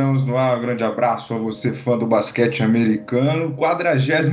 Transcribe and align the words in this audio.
Estamos 0.00 0.22
no 0.22 0.34
ar. 0.34 0.56
Um 0.56 0.62
grande 0.62 0.82
abraço 0.82 1.34
a 1.34 1.36
você, 1.36 1.72
fã 1.72 1.98
do 1.98 2.06
basquete 2.06 2.62
americano. 2.62 3.52
43 3.52 4.28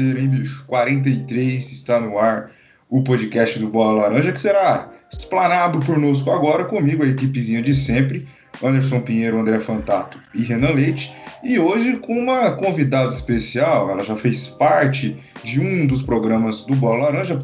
hein, 0.00 0.28
bicho? 0.28 0.64
43 0.66 1.70
está 1.70 2.00
no 2.00 2.18
ar 2.18 2.50
o 2.90 3.00
podcast 3.00 3.60
do 3.60 3.68
Bola 3.68 4.02
Laranja, 4.02 4.32
que 4.32 4.42
será 4.42 4.90
explanado 5.08 5.78
pornosco 5.78 6.32
agora 6.32 6.64
comigo, 6.64 7.04
a 7.04 7.06
equipezinha 7.06 7.62
de 7.62 7.72
sempre, 7.72 8.26
Anderson 8.60 9.02
Pinheiro, 9.02 9.38
André 9.38 9.58
Fantato 9.58 10.18
e 10.34 10.42
Renan 10.42 10.72
Leite. 10.72 11.14
E 11.44 11.60
hoje 11.60 11.96
com 11.98 12.18
uma 12.18 12.50
convidada 12.50 13.08
especial, 13.08 13.92
ela 13.92 14.02
já 14.02 14.16
fez 14.16 14.48
parte 14.48 15.16
de 15.44 15.60
um 15.60 15.86
dos 15.86 16.02
programas 16.02 16.62
do 16.62 16.74
Bola 16.74 17.04
Laranja, 17.04 17.38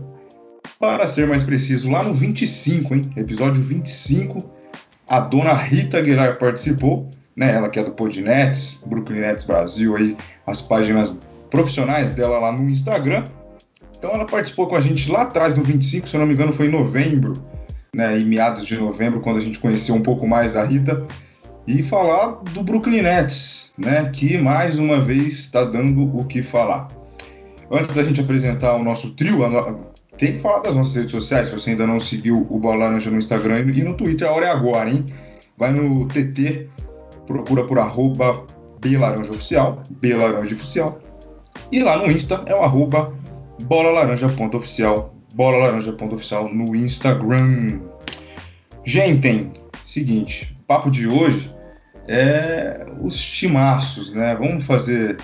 para 0.76 1.06
ser 1.06 1.28
mais 1.28 1.44
preciso, 1.44 1.88
lá 1.88 2.02
no 2.02 2.14
25, 2.14 2.96
hein? 2.96 3.02
Episódio 3.16 3.62
25 3.62 4.58
a 5.10 5.18
dona 5.18 5.52
Rita 5.54 5.98
Aguilar 5.98 6.38
participou, 6.38 7.10
né? 7.36 7.54
Ela 7.54 7.68
que 7.68 7.78
é 7.78 7.84
do 7.84 7.92
Podnets, 7.92 8.82
Brooklyn 8.86 9.20
Nets 9.20 9.44
Brasil, 9.44 9.96
aí, 9.96 10.16
as 10.46 10.62
páginas 10.62 11.20
profissionais 11.50 12.12
dela 12.12 12.38
lá 12.38 12.52
no 12.52 12.68
Instagram. 12.68 13.24
Então 13.98 14.12
ela 14.12 14.24
participou 14.24 14.66
com 14.66 14.76
a 14.76 14.80
gente 14.80 15.10
lá 15.10 15.22
atrás, 15.22 15.54
no 15.54 15.62
25, 15.62 16.08
se 16.08 16.14
eu 16.14 16.20
não 16.20 16.26
me 16.26 16.34
engano, 16.34 16.52
foi 16.52 16.66
em 16.66 16.70
novembro, 16.70 17.34
né? 17.94 18.18
Em 18.18 18.24
meados 18.24 18.66
de 18.66 18.76
novembro, 18.78 19.20
quando 19.20 19.36
a 19.36 19.40
gente 19.40 19.58
conheceu 19.58 19.94
um 19.94 20.02
pouco 20.02 20.26
mais 20.26 20.54
da 20.54 20.64
Rita. 20.64 21.06
E 21.66 21.82
falar 21.82 22.42
do 22.52 22.62
Brooklyn 22.62 23.02
Nets, 23.02 23.74
né? 23.76 24.10
Que 24.12 24.38
mais 24.38 24.78
uma 24.78 25.00
vez 25.00 25.34
está 25.34 25.64
dando 25.64 26.16
o 26.16 26.24
que 26.24 26.42
falar. 26.42 26.88
Antes 27.70 27.94
da 27.94 28.02
gente 28.02 28.20
apresentar 28.20 28.74
o 28.74 28.82
nosso 28.82 29.10
trio, 29.14 29.44
tem 30.20 30.32
que 30.32 30.40
falar 30.40 30.60
das 30.60 30.74
nossas 30.74 30.94
redes 30.96 31.12
sociais, 31.12 31.48
se 31.48 31.54
você 31.54 31.70
ainda 31.70 31.86
não 31.86 32.00
seguiu 32.00 32.46
o 32.50 32.58
Bola 32.58 32.84
Laranja 32.84 33.10
no 33.10 33.18
Instagram 33.18 33.60
e 33.60 33.82
no 33.82 33.94
Twitter, 33.94 34.28
a 34.28 34.32
hora 34.32 34.46
é 34.46 34.50
agora, 34.50 34.90
hein? 34.90 35.06
Vai 35.56 35.72
no 35.72 36.06
TT, 36.08 36.68
procura 37.30 37.64
por 37.64 37.78
arroba 37.78 38.44
Oficial, 39.30 39.82
Oficial. 40.52 41.00
E 41.70 41.80
lá 41.80 41.96
no 41.96 42.10
Insta 42.10 42.42
é 42.46 42.54
o 42.54 42.62
arroba 42.62 43.14
bolalaranja.oficial, 43.64 45.14
bolalaranja.oficial 45.34 46.52
no 46.52 46.74
Instagram. 46.74 47.80
Gente, 48.84 49.52
seguinte, 49.84 50.56
o 50.62 50.64
papo 50.64 50.90
de 50.90 51.06
hoje 51.06 51.54
é 52.08 52.84
os 53.00 53.20
timaços, 53.20 54.12
né? 54.12 54.34
Vamos 54.34 54.64
fazer 54.64 55.16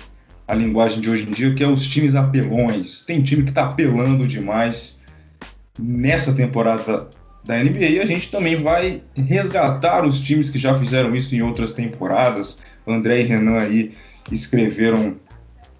a 0.47 0.53
linguagem 0.53 1.01
de 1.01 1.09
hoje 1.09 1.27
em 1.27 1.31
dia, 1.31 1.53
que 1.53 1.63
é 1.63 1.67
os 1.67 1.85
times 1.85 2.15
apelões. 2.15 3.03
Tem 3.03 3.21
time 3.21 3.43
que 3.43 3.49
está 3.49 3.65
apelando 3.65 4.25
demais 4.25 5.01
nessa 5.77 6.33
temporada 6.33 7.09
da 7.45 7.57
NBA 7.63 8.01
a 8.01 8.05
gente 8.05 8.29
também 8.29 8.61
vai 8.61 9.01
resgatar 9.15 10.05
os 10.05 10.19
times 10.19 10.49
que 10.49 10.59
já 10.59 10.77
fizeram 10.77 11.15
isso 11.15 11.35
em 11.35 11.41
outras 11.41 11.73
temporadas. 11.73 12.61
André 12.85 13.21
e 13.21 13.23
Renan 13.23 13.59
aí 13.59 13.91
escreveram, 14.31 15.15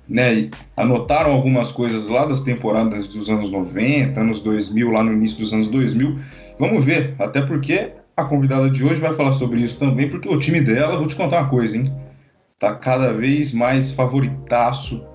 né, 0.07 0.49
anotaram 0.75 1.31
algumas 1.31 1.71
coisas 1.71 2.07
lá 2.07 2.25
das 2.25 2.41
temporadas 2.41 3.07
dos 3.07 3.29
anos 3.29 3.49
90, 3.49 4.19
anos 4.19 4.39
2000, 4.41 4.91
lá 4.91 5.03
no 5.03 5.13
início 5.13 5.39
dos 5.39 5.53
anos 5.53 5.67
2000. 5.67 6.19
Vamos 6.59 6.83
ver, 6.83 7.15
até 7.19 7.41
porque 7.41 7.91
a 8.15 8.23
convidada 8.23 8.69
de 8.69 8.83
hoje 8.83 8.99
vai 8.99 9.13
falar 9.13 9.33
sobre 9.33 9.61
isso 9.61 9.77
também, 9.77 10.09
porque 10.09 10.27
o 10.27 10.39
time 10.39 10.61
dela, 10.61 10.97
vou 10.97 11.07
te 11.07 11.15
contar 11.15 11.41
uma 11.41 11.49
coisa, 11.49 11.77
hein? 11.77 11.85
está 12.57 12.73
cada 12.73 13.13
vez 13.13 13.53
mais 13.53 13.91
favoritaço 13.91 15.05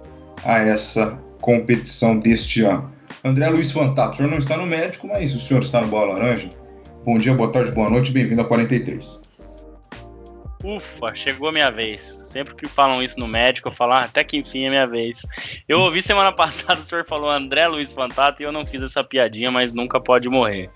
a 0.44 0.58
essa 0.58 1.18
competição 1.40 2.18
deste 2.18 2.62
ano. 2.62 2.91
André 3.24 3.48
Luiz 3.48 3.70
Fantato, 3.70 4.14
o 4.14 4.16
senhor 4.16 4.30
não 4.30 4.38
está 4.38 4.56
no 4.56 4.66
médico, 4.66 5.06
mas 5.06 5.32
o 5.32 5.40
senhor 5.40 5.62
está 5.62 5.80
no 5.80 5.86
Bola 5.86 6.14
Laranja. 6.14 6.48
Bom 7.04 7.18
dia, 7.18 7.32
boa 7.32 7.52
tarde, 7.52 7.70
boa 7.70 7.88
noite, 7.88 8.10
bem-vindo 8.10 8.42
a 8.42 8.44
43. 8.44 9.20
Ufa, 10.64 11.14
chegou 11.14 11.48
a 11.48 11.52
minha 11.52 11.70
vez. 11.70 12.00
Sempre 12.00 12.56
que 12.56 12.68
falam 12.68 13.00
isso 13.00 13.20
no 13.20 13.28
médico, 13.28 13.68
eu 13.68 13.72
falo, 13.72 13.92
ah, 13.92 14.04
até 14.04 14.24
que 14.24 14.36
enfim 14.36 14.66
é 14.66 14.70
minha 14.70 14.86
vez. 14.88 15.22
Eu 15.68 15.78
ouvi 15.78 16.02
semana 16.02 16.32
passada 16.34 16.80
o 16.80 16.84
senhor 16.84 17.04
falou 17.06 17.30
André 17.30 17.68
Luiz 17.68 17.92
Fantato 17.92 18.42
e 18.42 18.44
eu 18.44 18.50
não 18.50 18.66
fiz 18.66 18.82
essa 18.82 19.04
piadinha, 19.04 19.52
mas 19.52 19.72
nunca 19.72 20.00
pode 20.00 20.28
morrer. 20.28 20.68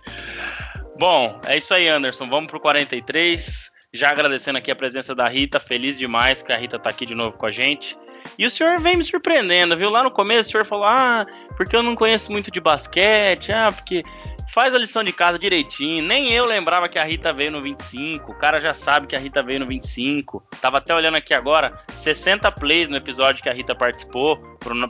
Bom, 0.96 1.40
é 1.46 1.56
isso 1.56 1.74
aí, 1.74 1.88
Anderson. 1.88 2.28
Vamos 2.28 2.48
pro 2.48 2.60
43. 2.60 3.72
Já 3.92 4.10
agradecendo 4.10 4.58
aqui 4.58 4.70
a 4.70 4.76
presença 4.76 5.16
da 5.16 5.28
Rita, 5.28 5.58
feliz 5.58 5.98
demais 5.98 6.42
que 6.42 6.52
a 6.52 6.56
Rita 6.56 6.78
tá 6.78 6.90
aqui 6.90 7.04
de 7.06 7.14
novo 7.14 7.36
com 7.36 7.46
a 7.46 7.50
gente. 7.50 7.96
E 8.38 8.46
o 8.46 8.50
senhor 8.50 8.78
vem 8.80 8.96
me 8.96 9.04
surpreendendo, 9.04 9.76
viu? 9.76 9.90
Lá 9.90 10.02
no 10.02 10.10
começo 10.10 10.48
o 10.48 10.52
senhor 10.52 10.64
falou: 10.64 10.84
ah, 10.84 11.26
porque 11.56 11.74
eu 11.74 11.82
não 11.82 11.94
conheço 11.94 12.30
muito 12.30 12.50
de 12.50 12.60
basquete, 12.60 13.52
ah, 13.52 13.70
porque 13.72 14.02
faz 14.48 14.74
a 14.74 14.78
lição 14.78 15.02
de 15.02 15.12
casa 15.12 15.38
direitinho. 15.38 16.04
Nem 16.04 16.32
eu 16.32 16.44
lembrava 16.44 16.88
que 16.88 16.98
a 16.98 17.04
Rita 17.04 17.32
veio 17.32 17.50
no 17.50 17.62
25. 17.62 18.32
O 18.32 18.34
cara 18.34 18.60
já 18.60 18.72
sabe 18.72 19.06
que 19.06 19.16
a 19.16 19.18
Rita 19.18 19.42
veio 19.42 19.60
no 19.60 19.66
25. 19.66 20.42
Tava 20.60 20.78
até 20.78 20.94
olhando 20.94 21.16
aqui 21.16 21.34
agora, 21.34 21.74
60 21.94 22.50
plays 22.52 22.88
no 22.88 22.96
episódio 22.96 23.42
que 23.42 23.48
a 23.48 23.52
Rita 23.52 23.74
participou. 23.74 24.38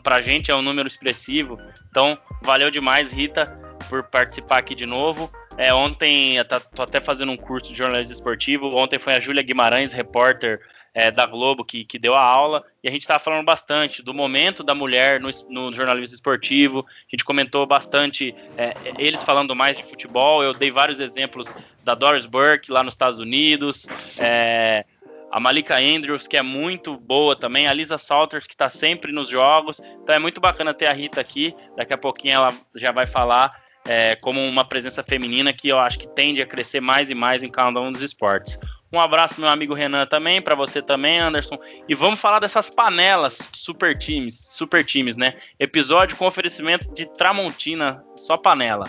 Pra 0.03 0.21
gente 0.21 0.51
é 0.51 0.55
um 0.55 0.63
número 0.63 0.89
expressivo. 0.89 1.59
Então, 1.91 2.19
valeu 2.43 2.71
demais, 2.71 3.13
Rita, 3.13 3.45
por 3.89 4.05
participar 4.05 4.59
aqui 4.59 4.75
de 4.75 4.87
novo. 4.87 5.31
É, 5.59 5.73
ontem, 5.73 6.37
tô 6.75 6.83
até 6.83 7.01
fazendo 7.01 7.33
um 7.33 7.37
curso 7.37 7.73
de 7.73 7.79
jornalismo 7.79 8.13
esportivo. 8.13 8.75
Ontem 8.77 8.99
foi 8.99 9.15
a 9.15 9.21
Júlia 9.21 9.43
Guimarães, 9.43 9.93
repórter 9.93 10.61
é, 10.97 11.11
da 11.11 11.27
Globo, 11.27 11.63
que, 11.63 11.85
que, 11.85 11.99
deu 11.99 12.15
a 12.15 12.23
aula. 12.23 12.65
E 12.83 12.89
a 12.89 12.91
gente 12.91 13.03
estava 13.03 13.23
falando 13.23 13.45
bastante 13.45 14.03
do 14.03 14.15
momento 14.15 14.65
da 14.65 14.75
mulher 14.75 15.21
no, 15.21 15.29
no, 15.51 15.71
jornalismo 15.71 16.15
esportivo. 16.15 16.87
A 16.89 17.11
gente 17.11 17.23
comentou 17.23 17.67
bastante 17.67 18.35
é, 18.57 18.73
eles 18.97 19.23
falando 19.23 19.55
mais 19.55 19.77
de 19.77 19.85
futebol. 19.85 20.43
Eu 20.43 20.55
dei 20.55 20.71
vários 20.71 20.99
exemplos 20.99 21.55
da 21.85 21.95
Doris 21.95 22.25
Burke 22.25 22.73
lá 22.73 22.83
nos 22.83 22.95
Estados 22.95 23.19
Unidos. 23.19 23.87
É, 24.17 24.87
a 25.31 25.39
Malika 25.39 25.77
Andrews, 25.77 26.27
que 26.27 26.35
é 26.35 26.43
muito 26.43 26.97
boa 26.97 27.37
também, 27.37 27.69
a 27.69 27.75
Lisa 27.75 27.99
Salters, 27.99 28.47
que 28.47 28.55
está 28.55 28.71
sempre 28.71 29.13
nos 29.13 29.29
jogos. 29.29 29.83
Então 30.03 30.15
é 30.15 30.19
muito 30.19 30.41
bacana 30.41 30.73
ter 30.73 30.87
a 30.87 30.95
Rita 30.95 31.21
aqui. 31.21 31.55
Daqui 31.77 31.93
a 31.93 31.99
pouquinho 31.99 32.37
ela 32.37 32.55
já 32.75 32.91
vai 32.91 33.07
falar 33.07 33.51
é, 33.87 34.17
como 34.17 34.41
uma 34.41 34.65
presença 34.65 35.03
feminina 35.03 35.53
que 35.53 35.69
eu 35.69 35.79
acho 35.79 35.99
que 35.99 36.09
tende 36.09 36.41
a 36.41 36.47
crescer 36.47 36.81
mais 36.81 37.11
e 37.11 37.15
mais 37.15 37.43
em 37.43 37.51
cada 37.51 37.83
um 37.83 37.93
dos 37.93 38.01
esportes. 38.01 38.59
Um 38.93 39.01
abraço 39.01 39.41
meu 39.41 39.49
amigo 39.49 39.75
Renan 39.75 40.07
também, 40.07 40.41
para 40.41 40.55
você 40.55 40.81
também, 40.81 41.19
Anderson. 41.19 41.59
E 41.89 41.95
vamos 41.95 42.21
falar 42.21 42.39
dessas 42.39 42.71
panelas 42.71 43.39
super 43.53 43.99
times, 43.99 44.35
super 44.51 44.85
times, 44.85 45.17
né? 45.17 45.35
Episódio 45.59 46.17
com 46.17 46.27
oferecimento 46.27 46.93
de 46.95 47.07
Tramontina, 47.07 48.03
só 48.15 48.37
panela. 48.37 48.89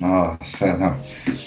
Nossa, 0.00 0.66
é, 0.66 0.76
não. 0.76 0.96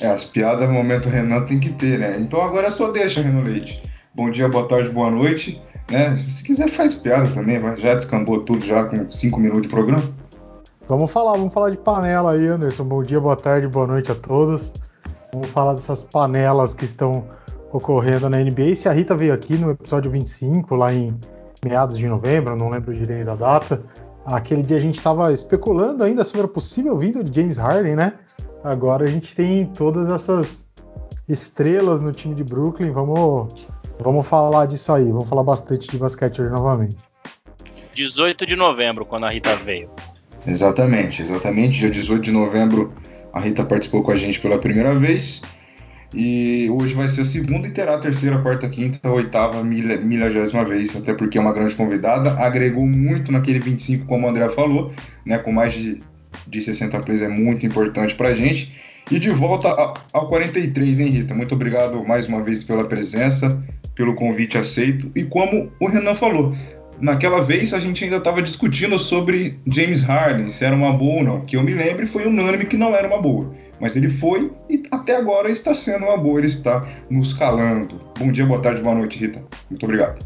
É, 0.02 0.08
as 0.08 0.26
piadas 0.26 0.68
no 0.68 0.74
momento 0.74 1.08
Renan 1.08 1.46
tem 1.46 1.60
que 1.60 1.70
ter, 1.70 1.98
né? 1.98 2.18
Então 2.20 2.42
agora 2.42 2.68
é 2.68 2.72
só 2.72 2.92
deixa, 2.92 3.22
Renan 3.22 3.44
Leite. 3.44 3.82
Bom 4.14 4.30
dia, 4.30 4.50
boa 4.50 4.68
tarde, 4.68 4.90
boa 4.90 5.10
noite. 5.10 5.62
Né? 5.90 6.18
Se 6.30 6.44
quiser 6.44 6.70
faz 6.70 6.94
piada 6.94 7.30
também, 7.32 7.60
já 7.78 7.96
descambou 7.96 8.42
tudo 8.42 8.66
já 8.66 8.84
com 8.84 9.10
cinco 9.10 9.40
minutos 9.40 9.64
de 9.64 9.70
programa. 9.70 10.14
Vamos 10.88 11.10
falar, 11.10 11.34
vamos 11.34 11.54
falar 11.54 11.70
de 11.70 11.78
panela 11.78 12.34
aí, 12.34 12.46
Anderson. 12.48 12.84
Bom 12.84 13.02
dia, 13.02 13.20
boa 13.20 13.38
tarde, 13.38 13.68
boa 13.68 13.88
noite 13.88 14.12
a 14.12 14.16
todos. 14.16 14.74
Vamos 15.32 15.48
falar 15.48 15.76
dessas 15.76 16.04
panelas 16.04 16.74
que 16.74 16.84
estão 16.84 17.26
ocorrendo 17.72 18.30
na 18.30 18.38
NBA. 18.38 18.62
E 18.62 18.76
se 18.76 18.90
a 18.90 18.92
Rita 18.92 19.16
veio 19.16 19.34
aqui 19.34 19.58
no 19.58 19.72
episódio 19.72 20.12
25, 20.12 20.76
lá 20.76 20.94
em 20.94 21.18
meados 21.64 21.98
de 21.98 22.08
novembro, 22.08 22.56
não 22.56 22.70
lembro 22.70 22.94
direito 22.94 23.26
da 23.26 23.36
data. 23.36 23.84
Aquele 24.26 24.62
dia 24.62 24.78
a 24.78 24.80
gente 24.80 24.96
estava 24.96 25.32
especulando 25.32 26.04
ainda 26.04 26.24
sobre 26.24 26.46
a 26.46 26.48
possível 26.48 26.98
vinda 26.98 27.24
de 27.24 27.36
James 27.36 27.58
Harden, 27.58 27.96
né? 27.96 28.14
Agora 28.64 29.06
a 29.06 29.08
gente 29.08 29.34
tem 29.36 29.66
todas 29.66 30.12
essas 30.12 30.68
estrelas 31.28 32.00
no 32.02 32.12
time 32.12 32.36
de 32.36 32.44
Brooklyn. 32.44 32.92
Vamos, 32.92 33.68
vamos 34.00 34.28
falar 34.28 34.68
disso 34.68 34.94
aí. 34.94 35.06
Vamos 35.06 35.28
falar 35.28 35.44
bastante 35.44 35.88
de 35.88 35.98
basquete 35.98 36.42
hoje 36.42 36.52
novamente. 36.52 36.98
18 37.96 38.46
de 38.46 38.56
novembro, 38.56 39.06
quando 39.06 39.26
a 39.26 39.30
Rita 39.30 39.56
veio. 39.56 39.90
Exatamente, 40.46 41.22
exatamente. 41.22 41.80
Dia 41.80 41.90
18 41.90 42.22
de 42.22 42.32
novembro 42.32 42.94
a 43.34 43.40
Rita 43.40 43.64
participou 43.64 44.04
com 44.04 44.12
a 44.12 44.16
gente 44.16 44.40
pela 44.40 44.58
primeira 44.58 44.94
vez. 44.96 45.42
E 46.14 46.70
hoje 46.70 46.94
vai 46.94 47.08
ser 47.08 47.22
a 47.22 47.26
segunda 47.26 47.68
e 47.68 47.72
terá 47.72 47.96
a 47.96 48.00
terceira, 48.00 48.40
quarta, 48.40 48.68
quinta, 48.68 49.10
oitava, 49.10 49.64
milhagésima 49.64 50.66
vez, 50.66 50.96
até 50.96 51.14
porque 51.14 51.38
é 51.38 51.42
uma 51.42 51.54
grande 51.54 51.76
convidada. 51.76 52.32
Agregou 52.34 52.86
muito 52.86 53.32
naquele 53.32 53.60
25, 53.60 54.06
como 54.06 54.28
o 54.28 54.30
André 54.30 54.50
falou, 54.50 54.92
né? 55.26 55.38
Com 55.38 55.54
mais 55.54 55.74
de, 55.74 56.00
de 56.48 56.62
60 56.62 57.00
plays 57.00 57.22
é 57.22 57.30
muito 57.30 57.66
importante 57.66 58.14
pra 58.16 58.34
gente. 58.34 58.78
E 59.10 59.20
de 59.20 59.30
volta 59.30 59.70
ao 60.14 60.28
43, 60.28 61.00
hein, 61.00 61.10
Rita? 61.10 61.34
Muito 61.34 61.56
obrigado 61.56 62.04
mais 62.06 62.28
uma 62.28 62.44
vez 62.44 62.64
pela 62.64 62.84
presença, 62.84 63.62
pelo 63.96 64.14
convite 64.14 64.58
aceito. 64.58 65.12
E 65.16 65.24
como 65.24 65.72
o 65.80 65.88
Renan 65.88 66.16
falou, 66.16 66.56
naquela 67.00 67.42
vez 67.42 67.74
a 67.74 67.80
gente 67.80 68.04
ainda 68.04 68.18
estava 68.18 68.42
discutindo 68.42 68.98
sobre 69.00 69.60
James 69.66 70.02
Harden, 70.04 70.50
se 70.50 70.64
era 70.64 70.76
uma 70.76 70.94
boa 70.94 71.16
ou 71.16 71.24
não. 71.24 71.42
Que 71.46 71.58
eu 71.58 71.64
me 71.64 71.74
lembro 71.74 72.08
foi 72.08 72.26
unânime 72.26 72.66
que 72.66 72.78
não 72.78 72.96
era 72.96 73.08
uma 73.08 73.22
boa. 73.22 73.54
Mas 73.82 73.96
ele 73.96 74.10
foi 74.10 74.54
e 74.70 74.84
até 74.92 75.16
agora 75.16 75.50
está 75.50 75.74
sendo 75.74 76.06
uma 76.06 76.16
boa, 76.16 76.40
ele 76.40 76.46
está 76.46 76.88
nos 77.10 77.34
calando. 77.34 78.00
Bom 78.20 78.32
dia, 78.32 78.46
boa 78.46 78.62
tarde, 78.62 78.80
boa 78.80 78.94
noite, 78.94 79.18
Rita. 79.18 79.44
Muito 79.72 79.84
obrigado. 79.84 80.24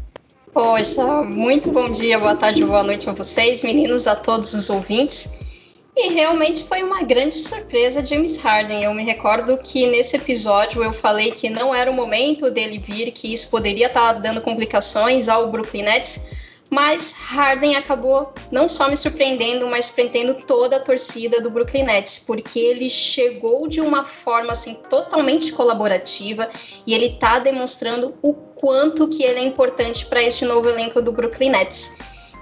Poxa, 0.52 1.22
muito 1.22 1.70
bom 1.70 1.90
dia, 1.90 2.18
boa 2.18 2.36
tarde, 2.36 2.62
boa 2.62 2.82
noite 2.82 3.08
a 3.08 3.12
vocês, 3.14 3.64
meninos, 3.64 4.06
a 4.06 4.14
todos 4.14 4.52
os 4.52 4.68
ouvintes. 4.68 5.56
E 5.96 6.10
realmente 6.12 6.64
foi 6.64 6.82
uma 6.82 7.02
grande 7.02 7.34
surpresa 7.34 8.04
James 8.04 8.36
Harden. 8.36 8.84
Eu 8.84 8.92
me 8.92 9.02
recordo 9.02 9.56
que 9.56 9.86
nesse 9.86 10.16
episódio 10.16 10.84
eu 10.84 10.92
falei 10.92 11.30
que 11.30 11.48
não 11.48 11.74
era 11.74 11.90
o 11.90 11.94
momento 11.94 12.50
dele 12.50 12.78
vir, 12.78 13.10
que 13.10 13.32
isso 13.32 13.48
poderia 13.48 13.86
estar 13.86 14.12
dando 14.14 14.42
complicações 14.42 15.30
ao 15.30 15.50
Brooklyn 15.50 15.84
Nets, 15.84 16.26
mas 16.70 17.12
Harden 17.12 17.76
acabou 17.76 18.32
não 18.50 18.68
só 18.68 18.88
me 18.88 18.96
surpreendendo, 18.96 19.66
mas 19.68 19.86
surpreendendo 19.86 20.34
toda 20.34 20.76
a 20.76 20.80
torcida 20.80 21.40
do 21.40 21.50
Brooklyn 21.50 21.84
Nets, 21.84 22.18
porque 22.18 22.58
ele 22.58 22.90
chegou 22.90 23.68
de 23.68 23.80
uma 23.80 24.04
forma 24.04 24.52
assim 24.52 24.74
totalmente 24.88 25.52
colaborativa 25.52 26.48
e 26.86 26.94
ele 26.94 27.06
está 27.06 27.38
demonstrando 27.38 28.14
o 28.22 28.34
quanto 28.34 29.08
que 29.08 29.22
ele 29.22 29.40
é 29.40 29.44
importante 29.44 30.06
para 30.06 30.22
este 30.22 30.44
novo 30.44 30.68
elenco 30.68 31.00
do 31.00 31.12
Brooklyn 31.12 31.50
Nets. 31.50 31.92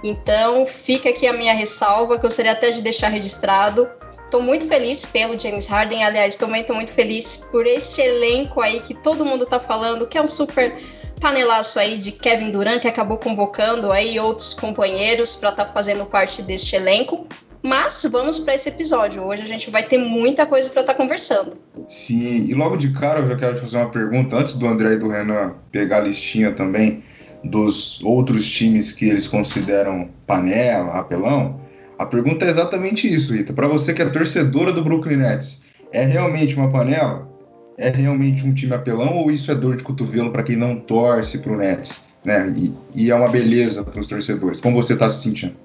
Então, 0.02 0.66
fica 0.66 1.08
aqui 1.08 1.26
a 1.26 1.32
minha 1.32 1.54
ressalva, 1.54 2.18
que 2.18 2.26
eu 2.26 2.28
gostaria 2.28 2.52
até 2.52 2.70
de 2.70 2.82
deixar 2.82 3.08
registrado. 3.08 3.90
Estou 4.22 4.42
muito 4.42 4.66
feliz 4.66 5.06
pelo 5.06 5.38
James 5.38 5.66
Harden, 5.66 6.04
aliás, 6.04 6.36
também 6.36 6.60
estou 6.60 6.76
muito 6.76 6.92
feliz 6.92 7.38
por 7.38 7.66
este 7.66 8.02
elenco 8.02 8.60
aí 8.60 8.80
que 8.80 8.92
todo 8.92 9.24
mundo 9.24 9.44
está 9.44 9.58
falando, 9.58 10.06
que 10.06 10.18
é 10.18 10.22
um 10.22 10.28
super 10.28 10.76
panelaço 11.24 11.78
aí 11.78 11.96
de 11.96 12.12
Kevin 12.12 12.50
Durant, 12.50 12.82
que 12.82 12.86
acabou 12.86 13.16
convocando 13.16 13.90
aí 13.90 14.20
outros 14.20 14.52
companheiros 14.52 15.34
para 15.34 15.48
estar 15.48 15.64
tá 15.64 15.72
fazendo 15.72 16.04
parte 16.04 16.42
deste 16.42 16.76
elenco. 16.76 17.26
Mas 17.62 18.06
vamos 18.12 18.38
para 18.38 18.54
esse 18.54 18.68
episódio. 18.68 19.22
Hoje 19.22 19.40
a 19.40 19.46
gente 19.46 19.70
vai 19.70 19.82
ter 19.82 19.96
muita 19.96 20.44
coisa 20.44 20.68
para 20.68 20.82
estar 20.82 20.92
tá 20.92 20.98
conversando. 20.98 21.56
Sim, 21.88 22.44
e 22.46 22.52
logo 22.52 22.76
de 22.76 22.92
cara 22.92 23.20
eu 23.20 23.28
já 23.28 23.36
quero 23.36 23.54
te 23.54 23.62
fazer 23.62 23.78
uma 23.78 23.88
pergunta, 23.88 24.36
antes 24.36 24.52
do 24.52 24.66
André 24.66 24.92
e 24.92 24.96
do 24.98 25.08
Renan 25.08 25.54
pegar 25.72 25.96
a 25.96 26.00
listinha 26.00 26.52
também 26.52 27.02
dos 27.42 28.04
outros 28.04 28.46
times 28.46 28.92
que 28.92 29.08
eles 29.08 29.26
consideram 29.26 30.10
panela, 30.26 30.92
apelão, 30.98 31.58
a 31.98 32.04
pergunta 32.04 32.44
é 32.44 32.50
exatamente 32.50 33.12
isso, 33.12 33.32
Rita. 33.32 33.54
Para 33.54 33.66
você 33.66 33.94
que 33.94 34.02
é 34.02 34.04
torcedora 34.10 34.74
do 34.74 34.84
Brooklyn 34.84 35.16
Nets, 35.16 35.68
é 35.90 36.04
realmente 36.04 36.54
uma 36.54 36.68
panela? 36.68 37.33
É 37.76 37.90
realmente 37.90 38.46
um 38.46 38.54
time 38.54 38.74
apelão 38.74 39.14
ou 39.14 39.30
isso 39.30 39.50
é 39.50 39.54
dor 39.54 39.76
de 39.76 39.82
cotovelo 39.82 40.30
para 40.30 40.42
quem 40.42 40.56
não 40.56 40.78
torce 40.78 41.38
para 41.38 41.52
o 41.52 41.56
Nets? 41.56 42.06
Né? 42.24 42.52
E, 42.56 42.74
e, 42.94 43.10
é 43.10 43.14
uma 43.14 43.28
beleza 43.28 43.82
para 43.82 44.00
os 44.00 44.06
torcedores. 44.06 44.60
Como 44.60 44.80
você 44.80 44.94
está 44.94 45.08
se 45.08 45.22
sentindo? 45.22 45.56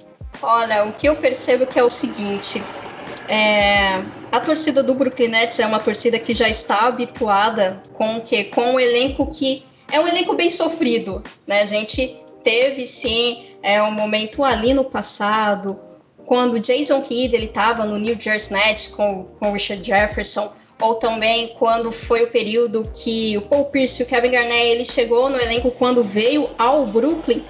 Olha, 0.42 0.86
o 0.86 0.94
que 0.94 1.08
eu 1.08 1.16
percebo 1.16 1.66
que 1.66 1.80
é 1.80 1.84
o 1.84 1.90
seguinte: 1.90 2.62
é, 3.28 4.04
a 4.32 4.40
torcida 4.40 4.84
do 4.84 4.96
Brooklyn 4.96 5.30
Nets 5.30 5.60
é 5.60 5.66
uma 5.66 5.80
torcida 5.80 6.20
que 6.20 6.34
já 6.34 6.50
está 6.50 6.88
habituada 6.88 7.82
com 7.94 8.20
que 8.20 8.46
com 8.46 8.74
um 8.74 8.80
elenco 8.80 9.28
que 9.28 9.64
é 9.92 10.00
um 10.00 10.08
elenco 10.08 10.36
bem 10.36 10.50
sofrido, 10.50 11.24
né? 11.48 11.62
A 11.62 11.66
gente 11.66 12.22
teve 12.44 12.88
sim 12.88 13.46
é, 13.62 13.82
um 13.82 13.92
momento 13.92 14.44
ali 14.44 14.74
no 14.74 14.84
passado, 14.84 15.80
quando 16.26 16.60
Jason 16.60 17.02
Kidd 17.02 17.36
ele 17.36 17.46
estava 17.46 17.86
no 17.86 17.98
New 17.98 18.20
Jersey 18.20 18.54
Nets 18.54 18.88
com, 18.88 19.26
com 19.40 19.52
Richard 19.52 19.86
Jefferson, 19.86 20.52
ou 20.81 20.96
também 20.96 21.50
quando 21.50 21.92
foi 21.92 22.24
o 22.24 22.31
período 22.31 22.90
que 22.94 23.38
o 23.38 23.42
Paul 23.42 23.66
Pierce 23.66 24.04
o 24.04 24.06
Kevin 24.06 24.31
Garnett 24.31 24.68
ele 24.68 24.86
chegou 24.86 25.30
no 25.30 25.38
elenco 25.38 25.72
quando 25.72 26.04
veio 26.04 26.50
ao 26.58 26.86
Brooklyn. 26.86 27.44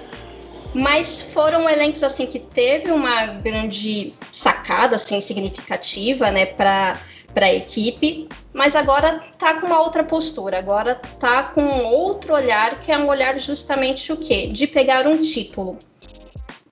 Mas 0.72 1.20
foram 1.20 1.68
elencos 1.68 2.02
assim 2.04 2.26
que 2.26 2.38
teve 2.38 2.92
uma 2.92 3.26
grande 3.26 4.14
sacada 4.30 4.96
assim 4.96 5.20
significativa, 5.20 6.30
né, 6.30 6.46
para 6.46 7.00
para 7.32 7.46
a 7.46 7.54
equipe, 7.54 8.28
mas 8.52 8.74
agora 8.74 9.22
tá 9.38 9.60
com 9.60 9.66
uma 9.66 9.80
outra 9.80 10.02
postura, 10.02 10.58
agora 10.58 10.96
tá 11.18 11.44
com 11.44 11.84
outro 11.84 12.34
olhar, 12.34 12.80
que 12.80 12.90
é 12.90 12.98
um 12.98 13.08
olhar 13.08 13.38
justamente 13.38 14.12
o 14.12 14.16
quê? 14.16 14.48
De 14.48 14.66
pegar 14.66 15.06
um 15.06 15.18
título. 15.18 15.78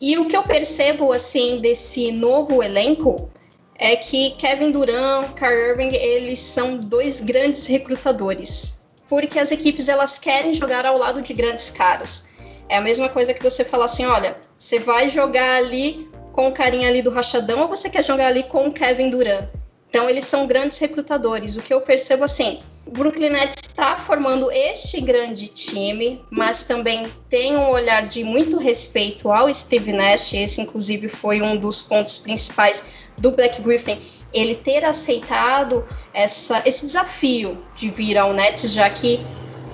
E 0.00 0.18
o 0.18 0.26
que 0.26 0.36
eu 0.36 0.42
percebo 0.42 1.12
assim 1.12 1.58
desse 1.60 2.12
novo 2.12 2.62
elenco 2.62 3.30
é 3.78 3.94
que 3.94 4.30
Kevin 4.32 4.72
Durant, 4.72 5.34
Kyrie 5.34 5.70
Irving, 5.70 5.94
eles 5.94 6.40
são 6.40 6.78
dois 6.78 7.20
grandes 7.20 7.66
recrutadores, 7.66 8.84
porque 9.08 9.38
as 9.38 9.52
equipes 9.52 9.88
elas 9.88 10.18
querem 10.18 10.52
jogar 10.52 10.84
ao 10.84 10.98
lado 10.98 11.22
de 11.22 11.32
grandes 11.32 11.70
caras. 11.70 12.30
É 12.68 12.76
a 12.76 12.80
mesma 12.80 13.08
coisa 13.08 13.32
que 13.32 13.42
você 13.42 13.64
falar 13.64 13.84
assim, 13.84 14.04
olha, 14.04 14.36
você 14.58 14.78
vai 14.80 15.08
jogar 15.08 15.58
ali 15.58 16.10
com 16.32 16.48
o 16.48 16.52
carinha 16.52 16.88
ali 16.88 17.00
do 17.00 17.10
Rachadão 17.10 17.60
ou 17.60 17.68
você 17.68 17.88
quer 17.88 18.04
jogar 18.04 18.26
ali 18.26 18.42
com 18.42 18.66
o 18.66 18.72
Kevin 18.72 19.10
Durant? 19.10 19.48
Então, 19.88 20.08
eles 20.08 20.26
são 20.26 20.46
grandes 20.46 20.76
recrutadores. 20.78 21.56
O 21.56 21.62
que 21.62 21.72
eu 21.72 21.80
percebo 21.80 22.22
assim, 22.22 22.58
Brooklyn 22.86 23.30
Nets 23.30 23.56
está 23.56 23.96
formando 23.96 24.50
este 24.52 25.00
grande 25.00 25.48
time, 25.48 26.22
mas 26.30 26.62
também 26.62 27.10
tem 27.28 27.56
um 27.56 27.70
olhar 27.70 28.06
de 28.06 28.22
muito 28.22 28.58
respeito 28.58 29.30
ao 29.30 29.52
Steve 29.52 29.92
Nash. 29.92 30.34
Esse, 30.34 30.60
inclusive, 30.60 31.08
foi 31.08 31.40
um 31.40 31.56
dos 31.56 31.80
pontos 31.80 32.18
principais 32.18 32.84
do 33.20 33.30
Black 33.30 33.60
Griffin. 33.60 34.00
Ele 34.32 34.54
ter 34.54 34.84
aceitado 34.84 35.86
essa, 36.12 36.62
esse 36.66 36.84
desafio 36.84 37.58
de 37.74 37.88
vir 37.88 38.18
ao 38.18 38.32
Nets, 38.32 38.72
já 38.72 38.88
que 38.90 39.20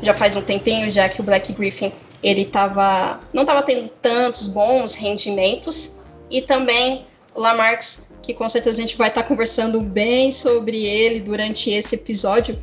já 0.03 0.15
faz 0.15 0.37
um 0.37 0.43
tempinho, 0.43 0.91
já 0.91 1.09
que 1.09 1.21
o 1.21 1.25
Black 1.25 1.53
Griffin 1.53 1.93
ele 2.23 2.45
tava, 2.45 3.21
não 3.33 3.43
estava 3.43 3.63
tendo 3.63 3.89
tantos 4.01 4.47
bons 4.47 4.95
rendimentos 4.95 5.99
e 6.31 6.41
também 6.41 7.05
o 7.35 7.41
Lamarcus 7.41 8.09
que 8.25 8.33
com 8.33 8.49
certeza 8.49 8.79
a 8.79 8.81
gente 8.81 8.97
vai 8.97 9.09
estar 9.09 9.23
tá 9.23 9.29
conversando 9.29 9.81
bem 9.81 10.33
sobre 10.33 10.85
ele 10.85 11.21
durante 11.21 11.71
esse 11.71 11.95
episódio, 11.95 12.61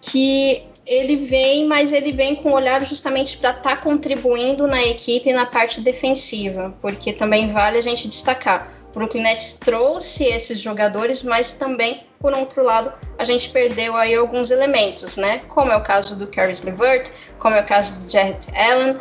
que 0.00 0.62
ele 0.86 1.16
vem, 1.16 1.66
mas 1.66 1.92
ele 1.92 2.12
vem 2.12 2.36
com 2.36 2.50
um 2.50 2.52
olhar 2.52 2.84
justamente 2.84 3.36
para 3.36 3.50
estar 3.50 3.62
tá 3.62 3.76
contribuindo 3.76 4.66
na 4.66 4.82
equipe 4.82 5.32
na 5.32 5.44
parte 5.44 5.80
defensiva, 5.80 6.74
porque 6.80 7.12
também 7.12 7.52
vale 7.52 7.78
a 7.78 7.80
gente 7.80 8.08
destacar. 8.08 8.79
Brooklyn 8.92 9.22
Nets 9.22 9.54
trouxe 9.54 10.24
esses 10.24 10.58
jogadores, 10.58 11.22
mas 11.22 11.52
também, 11.52 12.00
por 12.18 12.32
outro 12.32 12.62
lado, 12.64 12.92
a 13.18 13.24
gente 13.24 13.48
perdeu 13.50 13.96
aí 13.96 14.14
alguns 14.14 14.50
elementos, 14.50 15.16
né? 15.16 15.38
Como 15.48 15.70
é 15.70 15.76
o 15.76 15.82
caso 15.82 16.16
do 16.16 16.26
Caris 16.26 16.62
LeVert, 16.62 17.10
como 17.38 17.54
é 17.54 17.60
o 17.60 17.64
caso 17.66 18.00
do 18.00 18.10
Jarrett 18.10 18.48
Allen. 18.54 19.00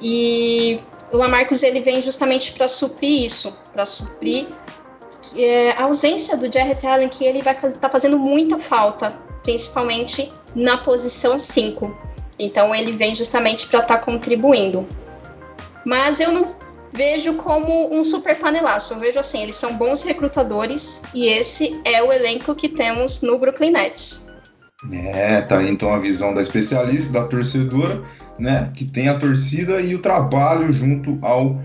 E 0.00 0.80
o 1.12 1.16
Lamarcus 1.16 1.62
ele 1.62 1.80
vem 1.80 2.00
justamente 2.00 2.52
para 2.52 2.68
suprir 2.68 3.24
isso, 3.24 3.56
para 3.72 3.84
suprir 3.84 4.48
é, 5.36 5.72
a 5.72 5.84
ausência 5.84 6.36
do 6.36 6.50
Jarrett 6.50 6.86
Allen, 6.86 7.08
que 7.08 7.24
ele 7.24 7.42
vai 7.42 7.54
estar 7.54 7.70
tá 7.72 7.90
fazendo 7.90 8.18
muita 8.18 8.58
falta, 8.58 9.10
principalmente 9.42 10.32
na 10.54 10.78
posição 10.78 11.38
5. 11.38 11.96
Então 12.38 12.74
ele 12.74 12.92
vem 12.92 13.14
justamente 13.14 13.66
para 13.66 13.80
estar 13.80 13.98
tá 13.98 14.02
contribuindo. 14.02 14.86
Mas 15.84 16.18
eu 16.18 16.32
não 16.32 16.54
vejo 16.96 17.34
como 17.34 17.94
um 17.94 18.02
super 18.02 18.38
panelaço. 18.38 18.94
Eu 18.94 18.98
vejo 18.98 19.18
assim, 19.18 19.42
eles 19.42 19.56
são 19.56 19.76
bons 19.76 20.02
recrutadores 20.02 21.02
e 21.14 21.26
esse 21.26 21.78
é 21.84 22.02
o 22.02 22.10
elenco 22.10 22.54
que 22.54 22.68
temos 22.68 23.20
no 23.20 23.38
Brooklyn 23.38 23.70
Nets. 23.70 24.26
É, 24.92 25.40
tá 25.42 25.58
aí 25.58 25.70
então 25.70 25.92
a 25.92 25.98
visão 25.98 26.34
da 26.34 26.40
especialista, 26.40 27.12
da 27.12 27.26
torcedora, 27.26 28.02
né, 28.38 28.70
que 28.74 28.84
tem 28.84 29.08
a 29.08 29.18
torcida 29.18 29.80
e 29.80 29.94
o 29.94 30.00
trabalho 30.00 30.70
junto 30.70 31.18
ao 31.22 31.60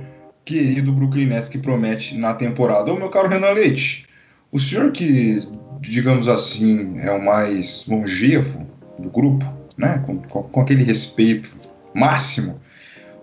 querido 0.46 0.92
Brooklyn 0.92 1.28
Nets 1.28 1.50
que 1.50 1.58
promete 1.58 2.18
na 2.18 2.34
temporada. 2.34 2.92
Ô, 2.92 2.98
meu 2.98 3.10
caro 3.10 3.28
Renan 3.28 3.52
Leite, 3.52 4.08
o 4.52 4.60
senhor 4.60 4.92
que, 4.92 5.48
digamos 5.80 6.28
assim, 6.28 7.00
é 7.00 7.12
o 7.12 7.24
mais 7.24 7.86
longevo 7.88 8.66
do 8.98 9.10
grupo, 9.10 9.46
né, 9.78 10.02
com, 10.06 10.18
com, 10.18 10.44
com 10.44 10.62
aquele 10.62 10.84
respeito 10.84 11.56
máximo, 11.94 12.60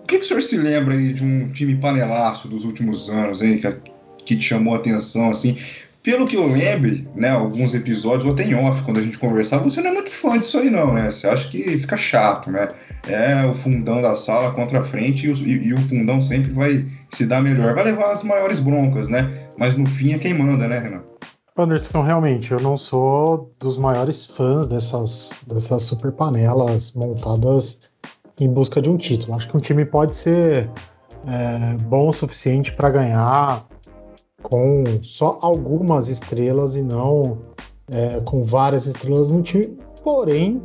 que, 0.09 0.17
que, 0.17 0.25
o 0.25 0.27
senhor 0.27 0.41
se 0.41 0.57
lembra 0.57 0.95
aí 0.95 1.13
de 1.13 1.23
um 1.23 1.49
time 1.49 1.75
panelaço 1.75 2.47
dos 2.47 2.65
últimos 2.65 3.09
anos, 3.09 3.41
hein, 3.41 3.61
que, 4.25 4.35
te 4.35 4.41
chamou 4.41 4.73
a 4.73 4.77
atenção, 4.77 5.29
assim? 5.29 5.57
Pelo 6.01 6.27
que 6.27 6.35
eu 6.35 6.47
lembro, 6.47 7.05
né, 7.15 7.29
alguns 7.29 7.75
episódios, 7.75 8.25
ou 8.25 8.31
até 8.31 8.43
em 8.43 8.55
off, 8.55 8.81
quando 8.83 8.97
a 8.97 9.01
gente 9.01 9.19
conversava, 9.19 9.63
você 9.63 9.81
não 9.81 9.91
é 9.91 9.93
muito 9.93 10.11
fã 10.11 10.37
disso 10.37 10.57
aí 10.57 10.69
não, 10.69 10.93
né? 10.93 11.11
Você 11.11 11.27
acha 11.27 11.47
que 11.49 11.77
fica 11.77 11.97
chato, 11.97 12.49
né? 12.49 12.67
É 13.07 13.45
o 13.45 13.53
fundão 13.53 14.01
da 14.01 14.15
sala 14.15 14.51
contra 14.51 14.79
a 14.79 14.83
frente 14.83 15.27
e 15.27 15.29
o, 15.29 15.33
e, 15.33 15.67
e 15.67 15.73
o 15.73 15.81
fundão 15.87 16.21
sempre 16.21 16.51
vai 16.51 16.85
se 17.09 17.25
dar 17.25 17.41
melhor. 17.41 17.75
Vai 17.75 17.83
levar 17.85 18.11
as 18.11 18.23
maiores 18.23 18.59
broncas, 18.59 19.07
né? 19.07 19.47
Mas 19.57 19.75
no 19.75 19.85
fim 19.87 20.13
é 20.13 20.17
quem 20.17 20.33
manda, 20.33 20.67
né, 20.67 20.79
Renan? 20.79 21.03
Anderson, 21.57 22.01
realmente, 22.01 22.51
eu 22.51 22.59
não 22.61 22.77
sou 22.77 23.53
dos 23.59 23.77
maiores 23.77 24.25
fãs 24.25 24.65
dessas, 24.67 25.31
dessas 25.45 25.83
super 25.83 26.11
panelas 26.13 26.93
montadas 26.93 27.79
em 28.39 28.49
busca 28.51 28.81
de 28.81 28.89
um 28.89 28.97
título. 28.97 29.35
Acho 29.35 29.49
que 29.49 29.57
um 29.57 29.59
time 29.59 29.85
pode 29.85 30.15
ser 30.15 30.69
é, 31.25 31.83
bom 31.83 32.09
o 32.09 32.13
suficiente 32.13 32.71
para 32.73 32.89
ganhar 32.89 33.65
com 34.41 34.83
só 35.01 35.37
algumas 35.41 36.07
estrelas 36.07 36.75
e 36.75 36.81
não 36.81 37.39
é, 37.91 38.19
com 38.21 38.43
várias 38.43 38.85
estrelas 38.85 39.31
no 39.31 39.41
time. 39.41 39.77
Porém, 40.03 40.61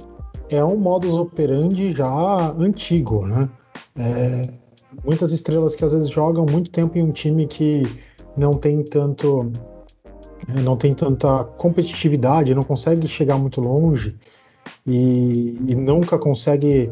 é 0.48 0.64
um 0.64 0.76
modus 0.76 1.14
operandi 1.14 1.92
já 1.92 2.52
antigo, 2.58 3.26
né? 3.26 3.48
É, 3.96 4.42
muitas 5.04 5.32
estrelas 5.32 5.74
que 5.74 5.84
às 5.84 5.92
vezes 5.92 6.10
jogam 6.10 6.46
muito 6.50 6.70
tempo 6.70 6.98
em 6.98 7.02
um 7.02 7.10
time 7.10 7.46
que 7.46 7.82
não 8.36 8.50
tem 8.50 8.82
tanto 8.82 9.50
é, 10.48 10.60
não 10.60 10.76
tem 10.76 10.92
tanta 10.92 11.44
competitividade, 11.44 12.54
não 12.54 12.62
consegue 12.62 13.08
chegar 13.08 13.38
muito 13.38 13.60
longe 13.60 14.16
e, 14.86 15.56
e 15.68 15.74
nunca 15.74 16.18
consegue 16.18 16.90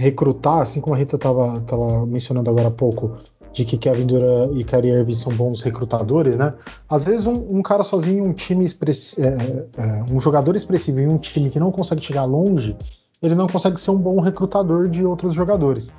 recrutar, 0.00 0.60
assim 0.60 0.80
como 0.80 0.94
a 0.94 0.98
Rita 0.98 1.16
estava 1.16 2.06
mencionando 2.06 2.48
agora 2.48 2.68
há 2.68 2.70
pouco, 2.70 3.18
de 3.52 3.64
que 3.64 3.76
Kevin 3.76 4.06
Durant 4.06 4.56
e 4.56 4.64
Kyrie 4.64 4.92
Irving 4.92 5.14
são 5.14 5.32
bons 5.32 5.60
recrutadores, 5.60 6.36
né? 6.36 6.54
Às 6.88 7.04
vezes 7.04 7.26
um, 7.26 7.58
um 7.58 7.62
cara 7.62 7.82
sozinho, 7.82 8.24
um 8.24 8.32
time 8.32 8.64
é, 8.64 9.80
é, 9.80 10.04
um 10.12 10.20
jogador 10.20 10.56
expressivo 10.56 11.00
em 11.00 11.12
um 11.12 11.18
time 11.18 11.50
que 11.50 11.60
não 11.60 11.70
consegue 11.70 12.00
chegar 12.00 12.24
longe, 12.24 12.74
ele 13.20 13.34
não 13.34 13.46
consegue 13.46 13.78
ser 13.78 13.90
um 13.90 13.98
bom 13.98 14.20
recrutador 14.20 14.88
de 14.88 15.04
outros 15.04 15.34
jogadores. 15.34 15.92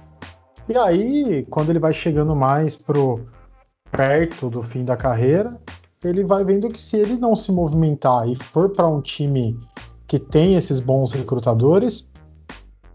E 0.67 0.75
aí, 0.75 1.46
quando 1.50 1.70
ele 1.70 1.79
vai 1.79 1.93
chegando 1.93 2.36
mais 2.36 2.75
pro 2.75 3.20
perto 3.91 4.50
do 4.50 4.63
fim 4.63 4.84
da 4.84 4.96
carreira, 4.96 5.60
ele 6.03 6.24
vai 6.24 6.43
vendo 6.43 6.67
que 6.70 6.81
se 6.81 6.98
ele 6.98 7.15
não 7.15 7.36
se 7.36 7.51
movimentar 7.51 8.27
e 8.27 8.36
for 8.36 8.70
para 8.70 8.88
um 8.88 9.01
time 9.01 9.60
que 10.08 10.17
tem 10.17 10.55
esses 10.55 10.79
bons 10.79 11.12
recrutadores, 11.12 12.08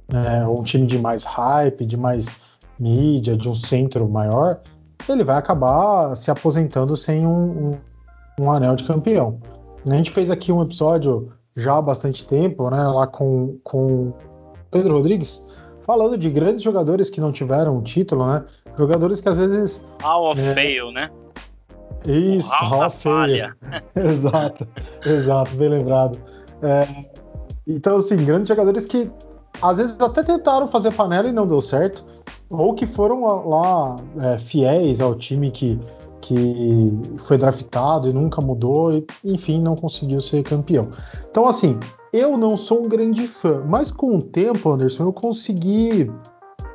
é, 0.08 0.46
um 0.46 0.62
time 0.62 0.86
de 0.86 0.98
mais 0.98 1.24
hype, 1.24 1.84
de 1.84 1.96
mais 1.96 2.26
mídia, 2.78 3.36
de 3.36 3.48
um 3.48 3.54
centro 3.54 4.08
maior, 4.08 4.60
ele 5.08 5.24
vai 5.24 5.36
acabar 5.36 6.16
se 6.16 6.30
aposentando 6.30 6.96
sem 6.96 7.26
um, 7.26 7.70
um, 7.70 7.76
um 8.40 8.52
anel 8.52 8.76
de 8.76 8.84
campeão. 8.84 9.40
A 9.88 9.94
gente 9.94 10.10
fez 10.10 10.30
aqui 10.30 10.50
um 10.50 10.62
episódio 10.62 11.32
já 11.56 11.78
há 11.78 11.82
bastante 11.82 12.26
tempo, 12.26 12.68
né, 12.70 12.82
lá 12.88 13.06
com, 13.06 13.58
com 13.64 14.12
Pedro 14.70 14.94
Rodrigues, 14.94 15.42
falando 15.84 16.18
de 16.18 16.28
grandes 16.28 16.62
jogadores 16.62 17.08
que 17.08 17.20
não 17.20 17.32
tiveram 17.32 17.80
título, 17.82 18.26
né? 18.26 18.44
Jogadores 18.76 19.20
que 19.20 19.28
às 19.28 19.38
vezes. 19.38 19.82
Hall 20.02 20.32
of 20.32 20.40
é, 20.40 20.52
Fail, 20.52 20.90
né? 20.90 21.08
Isso, 22.06 22.48
Hall 22.50 22.86
of 22.86 22.96
Fail. 22.98 23.52
exato, 23.94 24.66
exato, 25.04 25.56
bem 25.56 25.68
lembrado. 25.68 26.18
É, 26.62 27.06
então, 27.66 27.96
assim, 27.96 28.16
grandes 28.16 28.48
jogadores 28.48 28.86
que 28.86 29.10
às 29.62 29.78
vezes 29.78 30.00
até 30.00 30.22
tentaram 30.22 30.68
fazer 30.68 30.92
panela 30.94 31.28
e 31.28 31.32
não 31.32 31.46
deu 31.46 31.60
certo, 31.60 32.04
ou 32.48 32.74
que 32.74 32.86
foram 32.86 33.48
lá 33.48 33.96
é, 34.20 34.38
fiéis 34.38 35.00
ao 35.00 35.14
time 35.14 35.50
que, 35.50 35.78
que 36.20 36.92
foi 37.24 37.36
draftado 37.36 38.08
e 38.08 38.12
nunca 38.12 38.44
mudou, 38.44 38.92
e, 38.92 39.06
enfim, 39.24 39.60
não 39.60 39.74
conseguiu 39.74 40.20
ser 40.20 40.42
campeão. 40.42 40.88
Então, 41.30 41.46
assim, 41.46 41.78
eu 42.12 42.36
não 42.36 42.56
sou 42.56 42.84
um 42.84 42.88
grande 42.88 43.26
fã, 43.26 43.62
mas 43.66 43.90
com 43.90 44.16
o 44.16 44.22
tempo, 44.22 44.70
Anderson, 44.70 45.04
eu 45.04 45.12
consegui 45.12 46.10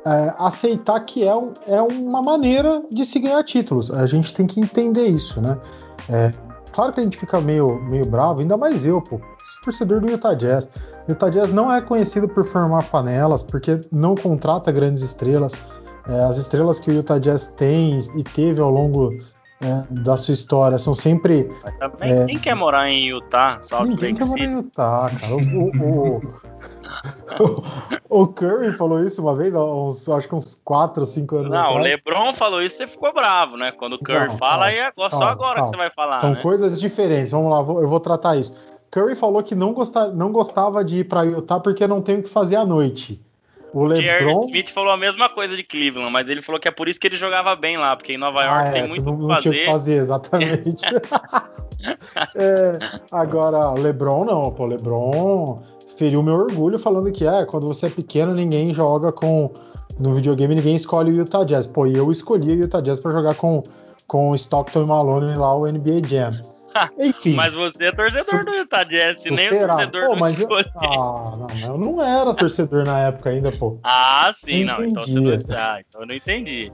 é, 0.04 0.34
aceitar 0.38 1.00
que 1.00 1.26
é, 1.26 1.34
um, 1.34 1.52
é 1.66 1.80
uma 1.80 2.22
maneira 2.22 2.82
de 2.90 3.04
se 3.04 3.18
ganhar 3.18 3.42
títulos. 3.44 3.90
A 3.90 4.06
gente 4.06 4.34
tem 4.34 4.46
que 4.46 4.60
entender 4.60 5.06
isso, 5.06 5.40
né? 5.40 5.58
É, 6.08 6.30
claro 6.72 6.92
que 6.92 7.00
a 7.00 7.02
gente 7.02 7.18
fica 7.18 7.40
meio, 7.40 7.80
meio 7.84 8.06
bravo, 8.06 8.40
ainda 8.40 8.56
mais 8.56 8.84
eu, 8.84 9.00
pô, 9.00 9.20
torcedor 9.64 10.00
do 10.00 10.10
Utah 10.10 10.34
Jazz. 10.34 10.68
O 11.08 11.12
Utah 11.12 11.28
Jazz 11.28 11.52
não 11.52 11.72
é 11.72 11.80
conhecido 11.80 12.28
por 12.28 12.46
formar 12.46 12.84
panelas, 12.84 13.42
porque 13.42 13.80
não 13.90 14.14
contrata 14.14 14.70
grandes 14.70 15.02
estrelas. 15.02 15.52
É, 16.06 16.24
as 16.24 16.38
estrelas 16.38 16.78
que 16.80 16.90
o 16.90 16.94
Utah 16.94 17.18
Jazz 17.18 17.52
tem 17.56 17.98
e 18.16 18.24
teve 18.24 18.60
ao 18.60 18.70
longo 18.70 19.12
é, 19.62 19.86
da 20.02 20.16
sua 20.16 20.34
história 20.34 20.78
são 20.78 20.94
sempre. 20.94 21.50
Também 21.78 22.12
é, 22.12 22.26
quem 22.26 22.38
quer 22.38 22.54
morar 22.54 22.88
em 22.88 23.06
Utah? 23.08 23.58
Salt 23.62 23.88
ninguém 23.88 24.14
quer 24.14 24.26
morar 24.26 24.44
em 24.44 24.54
Utah, 24.54 25.10
cara. 25.20 25.34
O, 25.34 26.18
o, 28.10 28.22
o, 28.22 28.26
Curry 28.28 28.72
falou 28.72 29.04
isso 29.04 29.22
uma 29.22 29.34
vez, 29.34 29.54
uns, 29.54 30.08
acho 30.08 30.28
que 30.28 30.34
uns 30.34 30.60
4 30.64 31.00
ou 31.00 31.06
5 31.06 31.36
anos 31.36 31.50
Não, 31.50 31.58
atrás. 31.58 31.76
o 31.76 31.78
LeBron 31.78 32.34
falou 32.34 32.62
isso 32.62 32.82
e 32.82 32.86
você 32.86 32.92
ficou 32.92 33.12
bravo, 33.12 33.56
né? 33.56 33.72
Quando 33.72 33.94
o 33.94 33.98
Curry 33.98 34.28
não, 34.28 34.38
fala, 34.38 34.66
aí 34.66 34.78
é 34.78 34.92
só 35.10 35.24
agora 35.24 35.56
calma. 35.56 35.64
que 35.64 35.70
você 35.70 35.76
vai 35.76 35.90
falar. 35.90 36.18
São 36.18 36.30
né? 36.30 36.42
coisas 36.42 36.80
diferentes. 36.80 37.32
Vamos 37.32 37.50
lá, 37.50 37.58
eu 37.58 37.88
vou 37.88 38.00
tratar 38.00 38.36
isso. 38.36 38.52
Curry 38.92 39.16
falou 39.16 39.42
que 39.42 39.54
não, 39.54 39.72
gostava, 39.72 40.12
não 40.12 40.30
gostava 40.30 40.84
de 40.84 40.98
ir 40.98 41.04
para 41.04 41.22
Utah 41.22 41.58
porque 41.58 41.86
não 41.86 42.02
tem 42.02 42.18
o 42.18 42.22
que 42.22 42.28
fazer 42.28 42.56
à 42.56 42.64
noite. 42.64 43.18
O 43.72 43.86
LeBron... 43.86 44.42
Smith 44.42 44.68
falou 44.68 44.92
a 44.92 44.98
mesma 44.98 45.30
coisa 45.30 45.56
de 45.56 45.64
Cleveland, 45.64 46.12
mas 46.12 46.28
ele 46.28 46.42
falou 46.42 46.60
que 46.60 46.68
é 46.68 46.70
por 46.70 46.88
isso 46.88 47.00
que 47.00 47.06
ele 47.06 47.16
jogava 47.16 47.56
bem 47.56 47.78
lá, 47.78 47.96
porque 47.96 48.12
em 48.12 48.18
Nova 48.18 48.44
York 48.44 48.68
ah, 48.68 48.72
tem 48.72 48.82
é, 48.82 48.86
muito 48.86 49.10
o 49.10 49.16
que 49.16 49.26
fazer. 49.26 49.40
Tinha 49.40 49.54
que 49.54 49.70
fazer, 49.70 49.94
exatamente. 49.94 50.84
é, 52.36 52.72
agora, 53.10 53.72
LeBron 53.80 54.26
não, 54.26 54.42
pô, 54.52 54.66
LeBron 54.66 55.62
feriu 55.96 56.22
meu 56.22 56.34
orgulho 56.34 56.78
falando 56.78 57.10
que 57.10 57.26
é, 57.26 57.46
quando 57.46 57.66
você 57.66 57.86
é 57.86 57.90
pequeno 57.90 58.34
ninguém 58.34 58.74
joga 58.74 59.10
com 59.10 59.50
no 59.98 60.14
videogame 60.14 60.54
ninguém 60.54 60.76
escolhe 60.76 61.10
o 61.10 61.14
Utah 61.14 61.44
Jazz. 61.44 61.66
Pô, 61.66 61.86
e 61.86 61.96
eu 61.96 62.12
escolhi 62.12 62.52
o 62.52 62.64
Utah 62.64 62.82
Jazz 62.82 63.00
para 63.00 63.12
jogar 63.12 63.36
com 63.36 63.62
com 64.06 64.34
Stockton 64.34 64.82
e 64.82 64.86
Malone 64.86 65.34
lá 65.38 65.56
o 65.56 65.66
NBA 65.66 66.06
Jam. 66.06 66.51
Enfim. 66.98 67.34
Mas 67.34 67.54
você 67.54 67.84
é 67.84 67.92
torcedor 67.92 68.44
do 68.44 68.50
Utah 68.52 68.84
Jazz, 68.84 69.24
nem 69.24 69.48
o 69.48 69.58
torcedor 69.58 70.06
pô, 70.08 70.16
mas 70.16 70.40
eu, 70.40 70.48
ah, 70.76 71.36
não, 71.36 71.58
eu 71.60 71.78
não 71.78 72.02
era 72.02 72.34
torcedor 72.34 72.84
na 72.84 72.98
época 73.00 73.30
ainda, 73.30 73.50
pô. 73.52 73.78
Ah, 73.82 74.30
sim, 74.34 74.64
não. 74.64 74.84
Então 74.84 75.06
você 75.06 75.20
não. 75.20 75.56
Ah, 75.56 75.80
então 75.86 76.02
eu 76.02 76.06
não 76.06 76.14
entendi. 76.14 76.72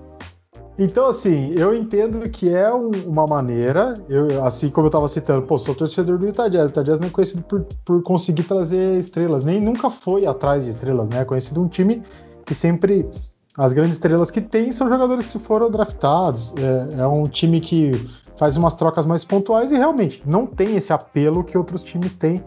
Então, 0.79 1.07
assim, 1.07 1.55
eu 1.59 1.75
entendo 1.75 2.21
que 2.31 2.49
é 2.49 2.73
um, 2.73 2.91
uma 3.05 3.27
maneira, 3.27 3.95
eu, 4.09 4.45
assim 4.45 4.71
como 4.71 4.87
eu 4.87 4.91
estava 4.91 5.09
citando, 5.09 5.43
pô, 5.43 5.59
sou 5.59 5.75
torcedor 5.75 6.19
do 6.19 6.27
Utah 6.27 6.49
Jazz. 6.49 6.67
O 6.67 6.69
Utah 6.69 6.83
Jazz 6.85 7.01
não 7.01 7.09
é 7.09 7.11
conhecido 7.11 7.43
por, 7.43 7.67
por 7.85 8.03
conseguir 8.03 8.45
trazer 8.45 9.01
estrelas, 9.01 9.45
nem 9.45 9.61
nunca 9.61 9.91
foi 9.91 10.25
atrás 10.25 10.65
de 10.65 10.71
estrelas, 10.71 11.09
né? 11.09 11.23
É 11.23 11.25
conhecido 11.25 11.61
um 11.61 11.69
time 11.69 12.03
que 12.47 12.55
sempre. 12.55 13.09
As 13.57 13.73
grandes 13.73 13.95
estrelas 13.95 14.31
que 14.31 14.41
tem 14.41 14.71
são 14.71 14.87
jogadores 14.87 15.27
que 15.27 15.37
foram 15.41 15.69
draftados. 15.69 16.55
É, 16.61 17.01
é 17.01 17.07
um 17.09 17.25
time 17.25 17.61
que 17.61 17.91
faz 18.39 18.57
umas 18.57 18.75
trocas 18.75 19.05
mais 19.05 19.25
pontuais 19.25 19.71
e 19.73 19.77
realmente 19.77 20.23
não 20.25 20.47
tem 20.47 20.77
esse 20.77 20.93
apelo 20.93 21.43
que 21.45 21.59
outros 21.59 21.83
times 21.83 22.15
têm 22.15 22.43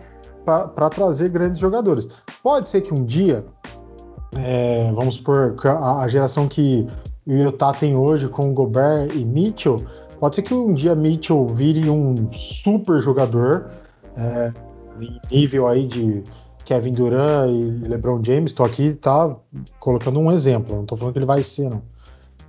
para 0.45 0.89
trazer 0.89 1.29
grandes 1.29 1.59
jogadores. 1.59 2.07
Pode 2.41 2.69
ser 2.69 2.81
que 2.81 2.93
um 2.93 3.05
dia, 3.05 3.45
é, 4.35 4.91
vamos 4.93 5.15
supor, 5.15 5.55
a, 5.65 6.01
a, 6.01 6.07
geração 6.07 6.47
que 6.47 6.87
o 7.27 7.33
Utah 7.33 7.73
tem 7.73 7.95
hoje 7.95 8.27
com 8.27 8.53
Gobert 8.53 9.09
e 9.13 9.23
Mitchell, 9.23 9.75
pode 10.19 10.37
ser 10.37 10.41
que 10.41 10.53
um 10.53 10.73
dia 10.73 10.95
Mitchell 10.95 11.45
vire 11.45 11.89
um 11.89 12.15
super 12.33 13.01
jogador, 13.01 13.69
é, 14.15 14.51
nível 15.29 15.67
aí 15.67 15.85
de 15.85 16.23
Kevin 16.65 16.91
Durant 16.91 17.49
e 17.49 17.87
LeBron 17.87 18.23
James. 18.23 18.51
Estou 18.51 18.65
aqui 18.65 18.93
tá 18.93 19.35
colocando 19.79 20.19
um 20.19 20.31
exemplo, 20.31 20.75
não 20.75 20.83
estou 20.83 20.97
falando 20.97 21.13
que 21.13 21.19
ele 21.19 21.25
vai 21.25 21.43
ser, 21.43 21.69
não. 21.69 21.81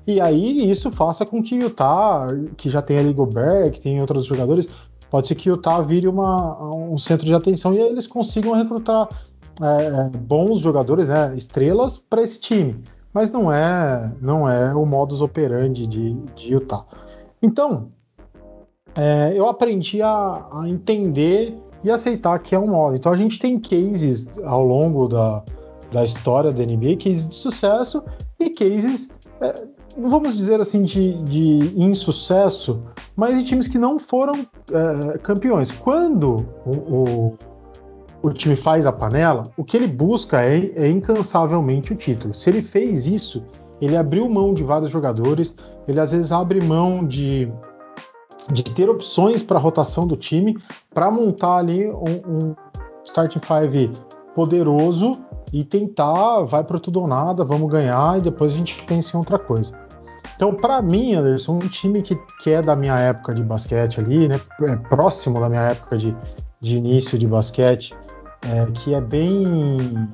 E 0.06 0.20
aí 0.20 0.70
isso 0.70 0.90
faça 0.90 1.24
com 1.24 1.42
que 1.42 1.56
o 1.56 1.62
Utah, 1.62 2.26
que 2.56 2.68
já 2.68 2.82
tem 2.82 2.98
ali 2.98 3.12
Gobert, 3.12 3.70
que 3.70 3.80
tem 3.80 4.00
outros 4.00 4.26
jogadores, 4.26 4.66
pode 5.10 5.28
ser 5.28 5.34
que 5.34 5.50
o 5.50 5.54
Utah 5.54 5.80
vire 5.80 6.08
uma, 6.08 6.74
um 6.74 6.98
centro 6.98 7.26
de 7.26 7.34
atenção 7.34 7.72
e 7.72 7.78
eles 7.78 8.06
consigam 8.06 8.52
recrutar 8.52 9.08
é, 9.60 9.84
é 9.84 10.18
bons 10.18 10.60
jogadores, 10.60 11.08
né, 11.08 11.34
estrelas 11.36 11.98
para 11.98 12.22
esse 12.22 12.40
time. 12.40 12.82
Mas 13.12 13.30
não 13.30 13.52
é, 13.52 14.12
não 14.20 14.48
é 14.48 14.74
o 14.74 14.86
modus 14.86 15.20
operandi 15.20 15.86
de, 15.86 16.14
de 16.34 16.54
Utah. 16.54 16.84
Então, 17.42 17.90
é, 18.94 19.32
eu 19.34 19.48
aprendi 19.48 20.02
a, 20.02 20.46
a, 20.52 20.68
entender 20.68 21.56
e 21.84 21.90
aceitar 21.90 22.38
que 22.38 22.54
é 22.54 22.58
um 22.58 22.68
modo. 22.68 22.96
Então 22.96 23.12
a 23.12 23.16
gente 23.16 23.38
tem 23.38 23.58
cases 23.58 24.26
ao 24.44 24.62
longo 24.62 25.08
da, 25.08 25.42
da 25.90 26.04
história 26.04 26.50
da 26.50 26.64
NBA, 26.64 26.96
cases 27.02 27.28
de 27.28 27.36
sucesso 27.36 28.02
e 28.38 28.50
cases 28.50 29.08
é, 29.40 29.52
vamos 29.98 30.36
dizer 30.36 30.60
assim, 30.60 30.82
de, 30.82 31.22
de 31.22 31.74
insucesso, 31.76 32.82
mas 33.16 33.34
de 33.36 33.44
times 33.44 33.68
que 33.68 33.78
não 33.78 33.98
foram 33.98 34.46
é, 34.70 35.18
campeões. 35.18 35.70
Quando 35.70 36.36
o, 36.64 36.70
o, 36.70 37.36
o, 38.22 38.30
time 38.32 38.56
faz 38.56 38.86
a 38.86 38.92
panela, 38.92 39.42
o 39.56 39.64
que 39.64 39.76
ele 39.76 39.86
busca 39.86 40.42
é, 40.42 40.72
é 40.76 40.88
incansavelmente 40.88 41.92
o 41.92 41.96
título. 41.96 42.34
Se 42.34 42.50
ele 42.50 42.62
fez 42.62 43.06
isso, 43.06 43.44
ele 43.80 43.96
abriu 43.96 44.28
mão 44.28 44.54
de 44.54 44.62
vários 44.62 44.90
jogadores, 44.90 45.54
ele 45.88 45.98
às 45.98 46.12
vezes 46.12 46.30
abre 46.32 46.64
mão 46.64 47.04
de, 47.04 47.50
de 48.50 48.62
ter 48.62 48.88
opções 48.88 49.42
para 49.42 49.58
a 49.58 49.60
rotação 49.60 50.06
do 50.06 50.16
time, 50.16 50.56
para 50.94 51.10
montar 51.10 51.56
ali 51.56 51.88
um, 51.88 52.48
um 52.50 52.54
starting 53.04 53.40
five 53.40 53.90
poderoso 54.34 55.10
e 55.52 55.64
tentar, 55.64 56.44
vai 56.44 56.64
para 56.64 56.78
tudo 56.78 57.00
ou 57.00 57.06
nada, 57.06 57.44
vamos 57.44 57.70
ganhar 57.70 58.18
e 58.18 58.22
depois 58.22 58.54
a 58.54 58.56
gente 58.56 58.82
pensa 58.84 59.16
em 59.16 59.18
outra 59.18 59.38
coisa. 59.38 59.81
Então, 60.42 60.56
para 60.56 60.82
mim, 60.82 61.14
Anderson, 61.14 61.54
um 61.54 61.58
time 61.60 62.02
que, 62.02 62.18
que 62.40 62.50
é 62.50 62.60
da 62.60 62.74
minha 62.74 62.98
época 62.98 63.32
de 63.32 63.44
basquete 63.44 64.00
ali, 64.00 64.26
né, 64.26 64.40
é 64.62 64.74
próximo 64.74 65.38
da 65.38 65.48
minha 65.48 65.68
época 65.68 65.96
de, 65.96 66.16
de 66.60 66.78
início 66.78 67.16
de 67.16 67.28
basquete, 67.28 67.94
é, 68.50 68.66
que 68.72 68.92
é 68.92 69.00
bem, 69.00 70.08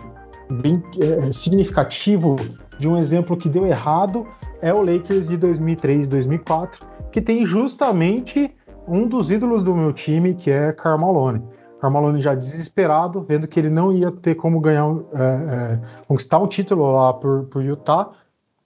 bem 0.61 0.83
é, 1.03 1.33
significativo 1.33 2.37
de 2.79 2.87
um 2.87 2.99
exemplo 2.99 3.39
que 3.39 3.49
deu 3.49 3.65
errado, 3.65 4.27
é 4.61 4.71
o 4.71 4.83
Lakers 4.83 5.27
de 5.27 5.39
2003 5.39 6.07
2004, 6.07 6.87
que 7.11 7.23
tem 7.23 7.47
justamente 7.47 8.55
um 8.87 9.09
dos 9.09 9.31
ídolos 9.31 9.63
do 9.63 9.75
meu 9.75 9.95
time, 9.95 10.35
que 10.35 10.51
é 10.51 10.73
Carmelo 10.73 11.43
Carmelo 11.81 12.21
já 12.21 12.35
desesperado, 12.35 13.25
vendo 13.27 13.49
que 13.49 13.59
ele 13.59 13.71
não 13.71 13.91
ia 13.91 14.13
ter 14.13 14.35
como 14.35 14.61
ganhar, 14.61 14.95
é, 15.15 15.23
é, 15.23 15.81
conquistar 16.07 16.39
um 16.39 16.47
título 16.47 16.93
lá 16.93 17.15
por, 17.15 17.45
por 17.45 17.63
Utah, 17.63 18.11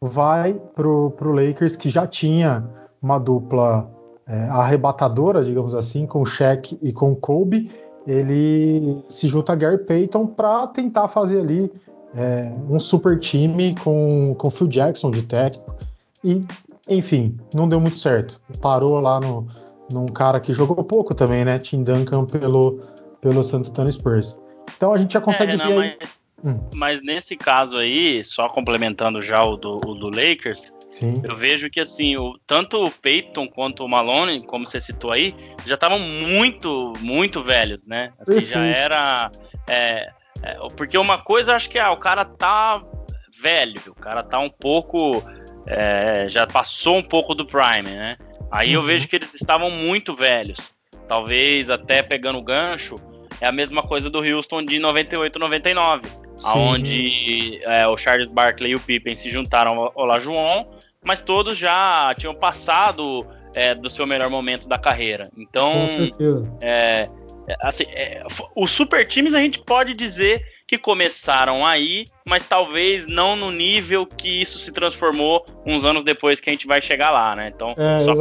vai 0.02 0.54
pro, 0.74 1.12
pro 1.12 1.32
Lakers, 1.32 1.76
que 1.76 1.88
já 1.88 2.06
tinha 2.08 2.68
uma 3.00 3.18
dupla 3.18 3.88
é, 4.26 4.48
arrebatadora, 4.48 5.44
digamos 5.44 5.76
assim, 5.76 6.06
com 6.06 6.22
o 6.22 6.26
Shaq 6.26 6.76
e 6.82 6.92
com 6.92 7.12
o 7.12 7.16
Kobe. 7.16 7.70
Ele 8.04 9.04
se 9.08 9.28
junta 9.28 9.52
a 9.52 9.56
Gary 9.56 9.78
Payton 9.78 10.26
para 10.26 10.66
tentar 10.66 11.06
fazer 11.06 11.40
ali 11.40 11.72
é, 12.16 12.52
um 12.68 12.80
super 12.80 13.16
time 13.20 13.76
com, 13.84 14.34
com 14.36 14.50
Phil 14.50 14.66
Jackson 14.66 15.12
de 15.12 15.22
técnico. 15.22 15.76
E 16.24 16.44
enfim, 16.88 17.36
não 17.54 17.68
deu 17.68 17.80
muito 17.80 17.98
certo. 17.98 18.40
Parou 18.60 18.98
lá 18.98 19.20
no, 19.20 19.46
num 19.92 20.06
cara 20.06 20.40
que 20.40 20.52
jogou 20.52 20.82
pouco 20.82 21.14
também, 21.14 21.44
né? 21.44 21.58
Tim 21.58 21.84
Duncan 21.84 22.24
pelo, 22.24 22.80
pelo 23.20 23.44
Santo 23.44 23.70
Antônio 23.70 23.92
Spurs. 23.92 24.36
Então 24.76 24.92
a 24.92 24.98
gente 24.98 25.12
já 25.12 25.20
consegue 25.20 25.52
É, 25.52 25.56
ver 25.56 25.78
aí. 25.78 25.96
Mas, 26.42 26.54
Hum. 26.54 26.70
mas 26.74 27.02
nesse 27.02 27.36
caso 27.36 27.76
aí, 27.78 28.22
só 28.24 28.48
complementando 28.48 29.22
já 29.22 29.42
o 29.42 29.56
do, 29.56 29.76
o 29.76 29.94
do 29.94 30.06
Lakers, 30.08 30.72
Sim. 30.90 31.14
eu 31.24 31.36
vejo 31.36 31.70
que 31.70 31.80
assim, 31.80 32.16
o, 32.16 32.38
tanto 32.46 32.84
o 32.84 32.90
Peyton 32.90 33.46
quanto 33.48 33.84
o 33.84 33.88
Malone, 33.88 34.44
como 34.46 34.66
você 34.66 34.80
citou 34.80 35.12
aí, 35.12 35.34
já 35.64 35.74
estavam 35.74 35.98
muito, 35.98 36.92
muito 37.00 37.42
velhos, 37.42 37.86
né? 37.86 38.12
Assim, 38.18 38.40
já 38.42 38.64
era. 38.64 39.30
é, 39.68 40.10
é, 40.42 40.56
porque 40.76 40.98
uma 40.98 41.18
coisa, 41.18 41.52
eu 41.52 41.56
acho 41.56 41.70
que 41.70 41.78
ah, 41.78 41.92
o 41.92 41.96
cara 41.96 42.24
tá 42.24 42.82
velho, 43.40 43.80
o 43.88 43.94
cara 43.94 44.22
tá 44.22 44.38
um 44.38 44.50
pouco. 44.50 45.22
é, 45.64 46.28
já 46.28 46.44
passou 46.44 46.96
um 46.96 47.02
pouco 47.02 47.36
do 47.36 47.46
Prime, 47.46 47.82
né? 47.88 48.16
Aí 48.50 48.72
eu 48.72 48.80
Uhum. 48.80 48.86
vejo 48.86 49.06
que 49.06 49.14
eles 49.14 49.32
estavam 49.32 49.70
muito 49.70 50.12
velhos. 50.16 50.72
Talvez 51.08 51.70
até 51.70 52.02
pegando 52.02 52.38
o 52.38 52.42
gancho, 52.42 52.96
é 53.40 53.46
a 53.46 53.52
mesma 53.52 53.80
coisa 53.82 54.10
do 54.10 54.18
Houston 54.18 54.64
de 54.64 54.78
98, 54.80 55.38
99 55.38 56.08
aonde 56.44 57.60
é, 57.62 57.86
o 57.86 57.96
Charles 57.96 58.28
Barkley 58.28 58.72
e 58.72 58.74
o 58.74 58.80
Pippen 58.80 59.16
se 59.16 59.30
juntaram 59.30 59.74
ao 59.74 59.92
Olajuwon, 59.94 60.66
mas 61.04 61.22
todos 61.22 61.58
já 61.58 62.14
tinham 62.16 62.34
passado 62.34 63.26
é, 63.54 63.74
do 63.74 63.90
seu 63.90 64.06
melhor 64.06 64.30
momento 64.30 64.68
da 64.68 64.78
carreira. 64.78 65.30
Então, 65.36 65.88
é, 66.62 67.08
é, 67.48 67.56
assim, 67.62 67.84
é, 67.88 68.22
os 68.56 68.70
super 68.70 69.06
times 69.06 69.34
a 69.34 69.40
gente 69.40 69.60
pode 69.60 69.94
dizer 69.94 70.44
que 70.66 70.78
começaram 70.78 71.66
aí, 71.66 72.04
mas 72.24 72.46
talvez 72.46 73.06
não 73.06 73.36
no 73.36 73.50
nível 73.50 74.06
que 74.06 74.40
isso 74.40 74.58
se 74.58 74.72
transformou 74.72 75.44
uns 75.66 75.84
anos 75.84 76.04
depois 76.04 76.40
que 76.40 76.48
a 76.48 76.52
gente 76.52 76.66
vai 76.66 76.80
chegar 76.80 77.10
lá, 77.10 77.36
né? 77.36 77.52
Então, 77.54 77.74
É, 77.76 78.00
só 78.00 78.14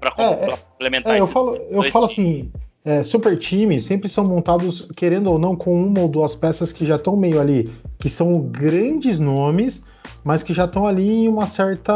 para 0.00 0.14
é, 0.16 0.46
complementar 0.46 1.14
É, 1.14 1.18
eu 1.18 1.24
esses 1.24 1.34
falo, 1.34 1.56
eu 1.70 1.92
falo 1.92 2.04
assim, 2.06 2.50
é, 2.84 3.02
super 3.02 3.38
times 3.38 3.84
sempre 3.84 4.08
são 4.08 4.24
montados, 4.24 4.88
querendo 4.96 5.30
ou 5.30 5.38
não, 5.38 5.54
com 5.54 5.74
uma 5.74 6.00
ou 6.00 6.08
duas 6.08 6.34
peças 6.34 6.72
que 6.72 6.84
já 6.84 6.96
estão 6.96 7.16
meio 7.16 7.40
ali, 7.40 7.64
que 7.98 8.08
são 8.08 8.32
grandes 8.40 9.18
nomes, 9.18 9.82
mas 10.24 10.42
que 10.42 10.54
já 10.54 10.64
estão 10.64 10.86
ali 10.86 11.08
em 11.08 11.28
uma 11.28 11.46
certa, 11.46 11.92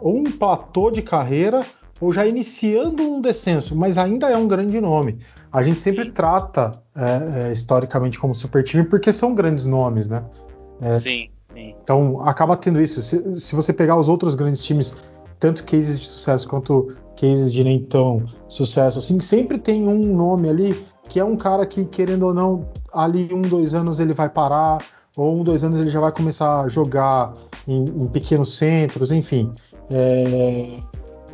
ou 0.00 0.18
um 0.18 0.24
platô 0.24 0.90
de 0.90 1.02
carreira, 1.02 1.60
ou 2.00 2.12
já 2.12 2.26
iniciando 2.26 3.02
um 3.02 3.20
descenso, 3.20 3.74
mas 3.74 3.98
ainda 3.98 4.28
é 4.28 4.36
um 4.36 4.46
grande 4.46 4.80
nome. 4.80 5.18
A 5.52 5.62
gente 5.62 5.80
sempre 5.80 6.10
trata 6.10 6.70
é, 6.94 7.48
é, 7.48 7.52
historicamente 7.52 8.18
como 8.18 8.34
super 8.34 8.62
time 8.62 8.84
porque 8.84 9.10
são 9.10 9.34
grandes 9.34 9.64
nomes, 9.64 10.06
né? 10.06 10.24
Sim, 11.00 11.28
sim. 11.52 11.74
Então 11.82 12.20
acaba 12.22 12.56
tendo 12.56 12.80
isso. 12.80 13.02
Se, 13.02 13.40
se 13.40 13.54
você 13.54 13.72
pegar 13.72 13.96
os 13.96 14.08
outros 14.08 14.34
grandes 14.34 14.62
times, 14.62 14.94
tanto 15.40 15.64
cases 15.64 15.98
de 15.98 16.06
sucesso 16.06 16.46
quanto 16.46 16.94
cases 17.18 17.52
de 17.52 17.62
nem 17.64 17.82
tão 17.82 18.24
sucesso, 18.48 18.98
assim, 18.98 19.20
sempre 19.20 19.58
tem 19.58 19.86
um 19.86 20.00
nome 20.14 20.48
ali 20.48 20.86
que 21.08 21.18
é 21.18 21.24
um 21.24 21.36
cara 21.36 21.66
que, 21.66 21.84
querendo 21.86 22.26
ou 22.26 22.34
não, 22.34 22.68
ali 22.92 23.32
um, 23.32 23.40
dois 23.40 23.74
anos 23.74 23.98
ele 23.98 24.12
vai 24.12 24.28
parar, 24.28 24.78
ou 25.16 25.40
um, 25.40 25.42
dois 25.42 25.64
anos 25.64 25.80
ele 25.80 25.90
já 25.90 26.00
vai 26.00 26.12
começar 26.12 26.60
a 26.60 26.68
jogar 26.68 27.34
em, 27.66 27.84
em 27.84 28.06
pequenos 28.08 28.56
centros, 28.56 29.10
enfim. 29.10 29.50
É, 29.90 30.80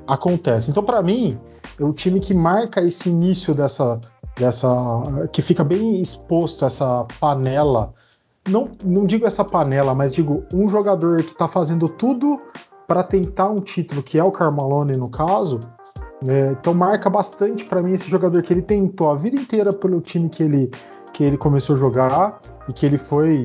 acontece. 0.07 0.71
Então, 0.71 0.83
para 0.83 1.03
mim, 1.03 1.37
o 1.81 1.93
time 1.93 2.21
que 2.21 2.33
marca 2.33 2.81
esse 2.83 3.09
início 3.09 3.53
dessa, 3.53 4.00
dessa. 4.38 4.69
que 5.33 5.43
fica 5.43 5.64
bem 5.64 6.00
exposto 6.00 6.62
a 6.62 6.69
essa 6.69 7.05
panela 7.19 7.93
não, 8.49 8.71
não 8.85 9.07
digo 9.07 9.26
essa 9.26 9.45
panela, 9.45 9.95
mas 9.95 10.12
digo 10.12 10.45
um 10.53 10.69
jogador 10.69 11.23
que 11.23 11.33
está 11.33 11.49
fazendo 11.49 11.88
tudo 11.88 12.41
para 12.87 13.03
tentar 13.03 13.49
um 13.49 13.57
título, 13.57 14.03
que 14.03 14.19
é 14.19 14.25
o 14.25 14.31
Carmalone 14.31 14.97
no 14.97 15.09
caso. 15.09 15.59
Né, 16.24 16.56
então 16.58 16.72
marca 16.72 17.10
bastante 17.10 17.64
para 17.64 17.82
mim 17.82 17.92
esse 17.92 18.08
jogador 18.08 18.42
que 18.42 18.52
ele 18.52 18.62
tentou 18.62 19.10
a 19.10 19.14
vida 19.14 19.37
inteira 19.37 19.72
pelo 19.72 20.00
time 20.00 20.30
que 20.30 20.42
ele, 20.42 20.70
que 21.12 21.22
ele 21.22 21.37
começou 21.37 21.76
a 21.76 21.78
jogar 21.78 22.40
e 22.66 22.72
que 22.72 22.87
ele 22.87 22.96
foi 22.96 23.44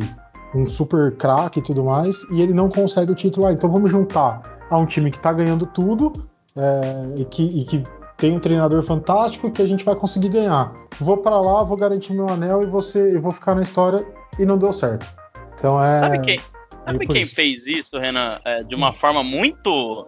um 0.55 0.65
super 0.65 1.15
craque 1.17 1.59
e 1.59 1.61
tudo 1.61 1.83
mais, 1.83 2.15
e 2.31 2.41
ele 2.41 2.53
não 2.53 2.69
consegue 2.69 3.11
o 3.11 3.15
título. 3.15 3.47
Ah, 3.47 3.53
então 3.53 3.69
vamos 3.69 3.91
juntar 3.91 4.41
a 4.69 4.77
um 4.77 4.85
time 4.85 5.11
que 5.11 5.17
está 5.17 5.33
ganhando 5.33 5.65
tudo 5.65 6.11
é, 6.55 7.21
e, 7.21 7.25
que, 7.25 7.43
e 7.43 7.65
que 7.65 7.83
tem 8.17 8.35
um 8.35 8.39
treinador 8.39 8.83
fantástico 8.83 9.51
que 9.51 9.61
a 9.61 9.67
gente 9.67 9.83
vai 9.83 9.95
conseguir 9.95 10.29
ganhar. 10.29 10.73
Vou 10.99 11.17
para 11.17 11.39
lá, 11.39 11.63
vou 11.63 11.77
garantir 11.77 12.13
meu 12.13 12.29
anel 12.29 12.61
e 12.63 12.67
você, 12.67 13.15
eu 13.15 13.21
vou 13.21 13.31
ficar 13.31 13.55
na 13.55 13.61
história 13.61 14.05
e 14.37 14.45
não 14.45 14.57
deu 14.57 14.73
certo. 14.73 15.05
Então 15.57 15.83
é. 15.83 15.99
Sabe 15.99 16.21
quem, 16.21 16.39
sabe 16.85 17.07
quem 17.07 17.23
isso. 17.23 17.35
fez 17.35 17.67
isso, 17.67 17.97
Renan, 17.99 18.39
é, 18.45 18.63
de 18.63 18.75
uma 18.75 18.91
forma 18.91 19.23
muito. 19.23 20.07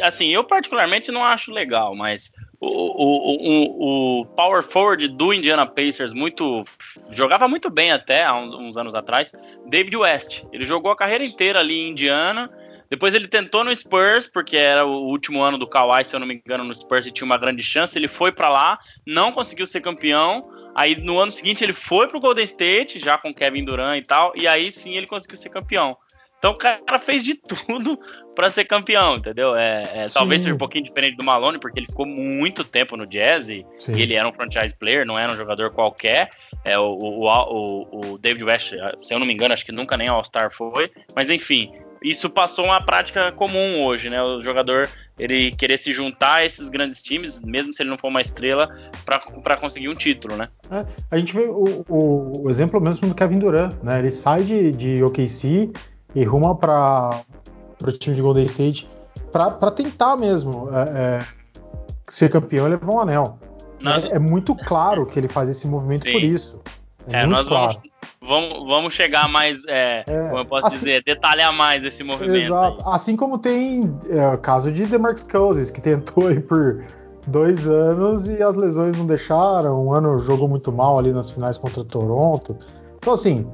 Assim, 0.00 0.28
eu 0.28 0.42
particularmente 0.42 1.12
não 1.12 1.24
acho 1.24 1.52
legal, 1.52 1.94
mas 1.94 2.32
o, 2.60 2.66
o, 2.66 4.20
o, 4.20 4.20
o 4.20 4.26
Power 4.26 4.62
Forward 4.62 5.08
do 5.08 5.34
Indiana 5.34 5.66
Pacers 5.66 6.12
muito. 6.12 6.64
jogava 7.10 7.48
muito 7.48 7.68
bem 7.68 7.90
até 7.90 8.24
há 8.24 8.34
uns, 8.34 8.54
uns 8.54 8.76
anos 8.76 8.94
atrás, 8.94 9.32
David 9.66 9.96
West. 9.96 10.44
Ele 10.52 10.64
jogou 10.64 10.92
a 10.92 10.96
carreira 10.96 11.24
inteira 11.24 11.58
ali 11.58 11.78
em 11.78 11.90
Indiana. 11.90 12.50
Depois 12.88 13.14
ele 13.14 13.26
tentou 13.26 13.64
no 13.64 13.74
Spurs, 13.74 14.26
porque 14.26 14.54
era 14.54 14.84
o 14.84 15.06
último 15.08 15.42
ano 15.42 15.56
do 15.56 15.66
Kawhi, 15.66 16.04
se 16.04 16.14
eu 16.14 16.20
não 16.20 16.26
me 16.26 16.34
engano, 16.34 16.62
no 16.62 16.76
Spurs 16.76 17.06
e 17.06 17.10
tinha 17.10 17.24
uma 17.24 17.38
grande 17.38 17.62
chance. 17.62 17.98
Ele 17.98 18.06
foi 18.06 18.30
pra 18.30 18.50
lá, 18.50 18.78
não 19.06 19.32
conseguiu 19.32 19.66
ser 19.66 19.80
campeão. 19.80 20.48
Aí 20.74 20.94
no 21.02 21.18
ano 21.18 21.32
seguinte 21.32 21.64
ele 21.64 21.72
foi 21.72 22.06
pro 22.06 22.20
Golden 22.20 22.44
State, 22.44 22.98
já 22.98 23.18
com 23.18 23.32
Kevin 23.32 23.64
Durant 23.64 23.98
e 23.98 24.06
tal, 24.06 24.32
e 24.36 24.46
aí 24.46 24.70
sim 24.70 24.96
ele 24.96 25.06
conseguiu 25.06 25.36
ser 25.36 25.48
campeão. 25.48 25.96
Então 26.42 26.50
o 26.50 26.56
cara 26.56 26.98
fez 26.98 27.22
de 27.22 27.34
tudo 27.36 27.96
pra 28.34 28.50
ser 28.50 28.64
campeão, 28.64 29.14
entendeu? 29.14 29.54
É, 29.54 29.82
é, 29.94 30.08
talvez 30.08 30.42
seja 30.42 30.54
um 30.54 30.58
pouquinho 30.58 30.82
diferente 30.84 31.16
do 31.16 31.22
Malone, 31.24 31.60
porque 31.60 31.78
ele 31.78 31.86
ficou 31.86 32.04
muito 32.04 32.64
tempo 32.64 32.96
no 32.96 33.06
Jazz 33.06 33.48
e, 33.48 33.64
e 33.96 34.02
ele 34.02 34.14
era 34.14 34.28
um 34.28 34.32
franchise 34.32 34.74
player, 34.76 35.06
não 35.06 35.16
era 35.16 35.32
um 35.32 35.36
jogador 35.36 35.70
qualquer. 35.70 36.28
É, 36.64 36.76
o, 36.76 36.96
o, 36.98 37.26
o, 37.28 38.12
o 38.14 38.18
David 38.18 38.42
West, 38.44 38.72
se 38.98 39.14
eu 39.14 39.20
não 39.20 39.26
me 39.26 39.32
engano, 39.32 39.54
acho 39.54 39.64
que 39.64 39.70
nunca 39.70 39.96
nem 39.96 40.08
All-Star 40.08 40.50
foi. 40.50 40.90
Mas 41.14 41.30
enfim, 41.30 41.70
isso 42.02 42.28
passou 42.28 42.64
uma 42.64 42.80
prática 42.80 43.30
comum 43.30 43.84
hoje, 43.84 44.10
né? 44.10 44.20
O 44.20 44.40
jogador 44.42 44.88
ele 45.20 45.52
querer 45.52 45.78
se 45.78 45.92
juntar 45.92 46.36
a 46.36 46.44
esses 46.44 46.68
grandes 46.68 47.00
times, 47.04 47.40
mesmo 47.44 47.72
se 47.72 47.82
ele 47.82 47.90
não 47.90 47.98
for 47.98 48.08
uma 48.08 48.20
estrela, 48.20 48.68
para 49.04 49.56
conseguir 49.56 49.88
um 49.88 49.94
título, 49.94 50.36
né? 50.36 50.48
É, 50.72 50.84
a 51.10 51.18
gente 51.18 51.32
vê 51.32 51.44
o, 51.44 51.84
o- 51.88 52.44
o 52.46 52.50
exemplo 52.50 52.80
mesmo 52.80 53.06
do 53.08 53.14
Kevin 53.14 53.36
Durant, 53.36 53.74
né? 53.84 54.00
Ele 54.00 54.10
sai 54.10 54.42
de, 54.42 54.70
de 54.72 55.02
OKC 55.04 55.70
e 56.14 56.24
ruma 56.24 56.54
para 56.54 57.10
o 57.84 57.92
time 57.92 58.14
de 58.14 58.22
Golden 58.22 58.44
State 58.44 58.88
para 59.32 59.70
tentar 59.70 60.16
mesmo 60.16 60.68
é, 60.72 61.18
é, 61.18 61.18
ser 62.10 62.30
campeão 62.30 62.66
e 62.66 62.70
levar 62.70 62.92
um 62.94 63.00
anel. 63.00 63.38
Nós, 63.80 64.04
É, 64.10 64.16
é 64.16 64.18
muito 64.18 64.54
claro 64.54 65.06
que 65.06 65.18
ele 65.18 65.28
faz 65.28 65.48
esse 65.48 65.66
movimento 65.66 66.04
Sim. 66.04 66.12
por 66.12 66.22
isso. 66.22 66.60
É, 67.08 67.22
é, 67.22 67.26
nós 67.26 67.48
claro. 67.48 67.72
vamos, 68.20 68.50
vamos, 68.52 68.68
vamos 68.72 68.94
chegar 68.94 69.28
mais, 69.28 69.64
é, 69.66 70.04
É, 70.06 70.28
como 70.28 70.38
eu 70.38 70.44
posso 70.44 70.66
assim- 70.66 70.76
dizer, 70.76 71.02
detalhar 71.04 71.52
mais 71.52 71.84
esse 71.84 72.04
movimento. 72.04 72.36
Exato. 72.36 72.76
aí. 72.86 72.94
Assim 72.94 73.16
como 73.16 73.38
tem 73.38 73.80
o 74.34 74.38
caso 74.38 74.70
de 74.70 74.84
DeMarcus 74.86 75.24
Cousins, 75.24 75.70
que 75.70 75.80
tentou 75.80 76.28
aí 76.28 76.38
por 76.38 76.84
dois 77.26 77.68
anos 77.68 78.28
e 78.28 78.40
as 78.42 78.54
lesões 78.54 78.96
não 78.96 79.06
deixaram. 79.06 79.84
Um 79.86 79.94
ano 79.96 80.18
jogou 80.20 80.46
muito 80.46 80.70
mal 80.70 80.98
ali 80.98 81.12
nas 81.12 81.30
finais 81.30 81.56
contra 81.58 81.82
Toronto. 81.84 82.56
Então, 82.98 83.14
assim, 83.14 83.46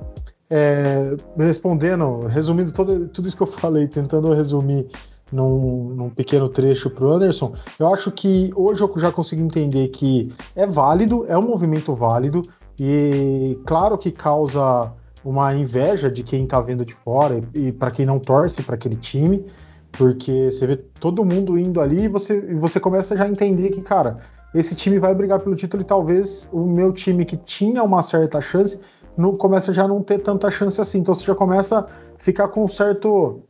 é, 0.51 1.15
respondendo, 1.37 2.27
resumindo 2.27 2.73
todo, 2.73 3.09
tudo 3.09 3.29
isso 3.29 3.37
que 3.37 3.43
eu 3.43 3.47
falei, 3.47 3.87
tentando 3.87 4.33
resumir 4.33 4.87
num, 5.33 5.95
num 5.95 6.11
pequeno 6.11 6.49
trecho 6.49 6.89
para 6.89 7.05
o 7.05 7.13
Anderson, 7.13 7.53
eu 7.79 7.93
acho 7.93 8.11
que 8.11 8.51
hoje 8.57 8.83
eu 8.83 8.93
já 8.97 9.13
consigo 9.13 9.43
entender 9.43 9.89
que 9.89 10.33
é 10.57 10.67
válido, 10.67 11.27
é 11.29 11.37
um 11.37 11.43
movimento 11.43 11.95
válido, 11.95 12.43
e 12.81 13.59
claro 13.67 13.99
que 13.99 14.11
causa 14.11 14.93
uma 15.25 15.55
inveja 15.55 16.11
de 16.11 16.23
quem 16.23 16.47
tá 16.47 16.61
vendo 16.61 16.85
de 16.85 16.95
fora 16.95 17.43
e, 17.55 17.69
e 17.69 17.73
para 17.73 17.91
quem 17.91 18.07
não 18.07 18.19
torce 18.19 18.63
para 18.63 18.77
aquele 18.77 18.97
time, 18.97 19.45
porque 19.93 20.51
você 20.51 20.67
vê 20.67 20.77
todo 20.77 21.25
mundo 21.25 21.59
indo 21.59 21.81
ali 21.81 22.05
e 22.05 22.09
você, 22.09 22.35
e 22.35 22.55
você 22.55 22.79
começa 22.79 23.17
já 23.17 23.25
a 23.25 23.29
entender 23.29 23.71
que, 23.71 23.83
cara, 23.83 24.19
esse 24.55 24.75
time 24.75 24.99
vai 24.99 25.15
brigar 25.15 25.41
pelo 25.41 25.57
título 25.57 25.83
e 25.83 25.85
talvez 25.87 26.49
o 26.53 26.65
meu 26.65 26.93
time 26.93 27.25
que 27.25 27.37
tinha 27.37 27.83
uma 27.83 28.03
certa 28.03 28.41
chance 28.41 28.81
não 29.19 29.37
começa 29.37 29.75
já 29.75 29.87
não 29.87 30.03
ter 30.03 30.21
tanta 30.21 30.49
chance 30.49 30.81
assim. 30.81 31.01
Então 31.01 31.13
você 31.13 31.25
já 31.25 31.35
começa 31.35 31.81
a 31.81 31.87
ficar 32.19 32.49
com 32.49 32.65
um 32.65 32.69
certo 32.69 33.43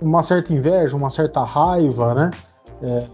uma 0.00 0.22
certa 0.22 0.52
inveja, 0.54 0.96
uma 0.96 1.10
certa 1.10 1.44
raiva, 1.44 2.14
né? 2.14 2.30
É, 2.82 3.06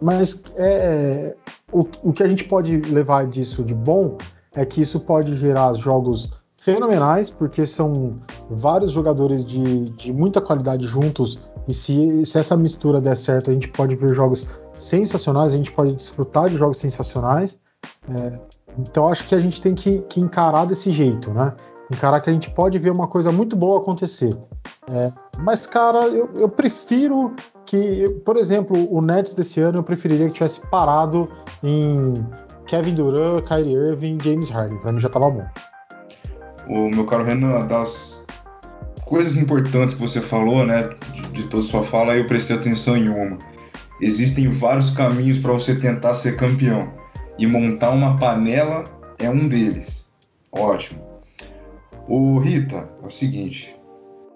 mas 0.00 0.42
é, 0.56 1.36
o, 1.70 1.86
o 2.02 2.12
que 2.12 2.24
a 2.24 2.28
gente 2.28 2.44
pode 2.44 2.78
levar 2.80 3.28
disso 3.28 3.62
de 3.62 3.74
bom 3.74 4.18
é 4.56 4.66
que 4.66 4.80
isso 4.80 4.98
pode 4.98 5.36
gerar 5.36 5.72
jogos 5.74 6.30
fenomenais, 6.56 7.30
porque 7.30 7.64
são 7.64 8.20
vários 8.50 8.90
jogadores 8.90 9.44
de, 9.44 9.90
de 9.90 10.12
muita 10.12 10.40
qualidade 10.40 10.86
juntos, 10.86 11.38
e 11.68 11.74
se, 11.74 12.26
se 12.26 12.38
essa 12.38 12.56
mistura 12.56 13.00
der 13.00 13.16
certo, 13.16 13.50
a 13.50 13.54
gente 13.54 13.68
pode 13.68 13.94
ver 13.94 14.14
jogos 14.14 14.48
sensacionais, 14.74 15.54
a 15.54 15.56
gente 15.56 15.72
pode 15.72 15.94
desfrutar 15.94 16.48
de 16.48 16.56
jogos 16.56 16.78
sensacionais. 16.78 17.56
É, 18.08 18.40
então 18.78 19.08
acho 19.08 19.26
que 19.26 19.34
a 19.34 19.40
gente 19.40 19.60
tem 19.60 19.74
que, 19.74 19.98
que, 20.08 20.20
encarar 20.20 20.64
desse 20.64 20.90
jeito, 20.90 21.32
né? 21.32 21.52
Encarar 21.92 22.20
que 22.20 22.30
a 22.30 22.32
gente 22.32 22.50
pode 22.50 22.78
ver 22.78 22.90
uma 22.90 23.06
coisa 23.06 23.30
muito 23.30 23.54
boa 23.54 23.80
acontecer. 23.80 24.32
É, 24.88 25.12
mas, 25.40 25.66
cara, 25.66 26.06
eu, 26.06 26.30
eu 26.36 26.48
prefiro 26.48 27.34
que, 27.66 28.04
por 28.24 28.36
exemplo, 28.36 28.76
o 28.90 29.00
Nets 29.00 29.34
desse 29.34 29.60
ano 29.60 29.78
eu 29.78 29.82
preferiria 29.82 30.26
que 30.26 30.34
tivesse 30.34 30.60
parado 30.68 31.28
em 31.62 32.12
Kevin 32.66 32.94
Durant, 32.94 33.44
Kyrie 33.46 33.74
Irving, 33.74 34.18
James 34.22 34.48
Harden. 34.48 34.78
Pra 34.80 34.92
mim 34.92 35.00
já 35.00 35.08
tava 35.08 35.30
bom. 35.30 35.46
O 36.68 36.88
meu 36.88 37.04
caro 37.04 37.24
Renan, 37.24 37.66
das 37.66 38.24
coisas 39.04 39.36
importantes 39.36 39.94
que 39.94 40.00
você 40.00 40.20
falou, 40.20 40.64
né, 40.64 40.90
de, 41.12 41.22
de 41.28 41.42
toda 41.48 41.62
sua 41.62 41.82
fala, 41.82 42.16
eu 42.16 42.26
prestei 42.26 42.56
atenção 42.56 42.96
em 42.96 43.08
uma. 43.08 43.36
Existem 44.00 44.48
vários 44.48 44.90
caminhos 44.90 45.38
para 45.38 45.52
você 45.52 45.76
tentar 45.76 46.14
ser 46.14 46.36
campeão 46.36 47.01
e 47.38 47.46
montar 47.46 47.90
uma 47.90 48.16
panela 48.16 48.84
é 49.18 49.28
um 49.28 49.48
deles. 49.48 50.04
Ótimo. 50.50 51.02
Ô 52.08 52.38
Rita, 52.38 52.88
é 53.02 53.06
o 53.06 53.10
seguinte. 53.10 53.74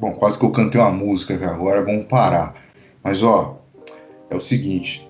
Bom, 0.01 0.13
quase 0.15 0.39
que 0.39 0.45
eu 0.45 0.51
cantei 0.51 0.81
uma 0.81 0.91
música 0.91 1.35
aqui 1.35 1.45
agora, 1.45 1.85
vamos 1.85 2.07
parar. 2.07 2.55
Mas 3.03 3.23
ó, 3.23 3.61
é 4.31 4.37
o 4.37 4.41
seguinte. 4.41 5.09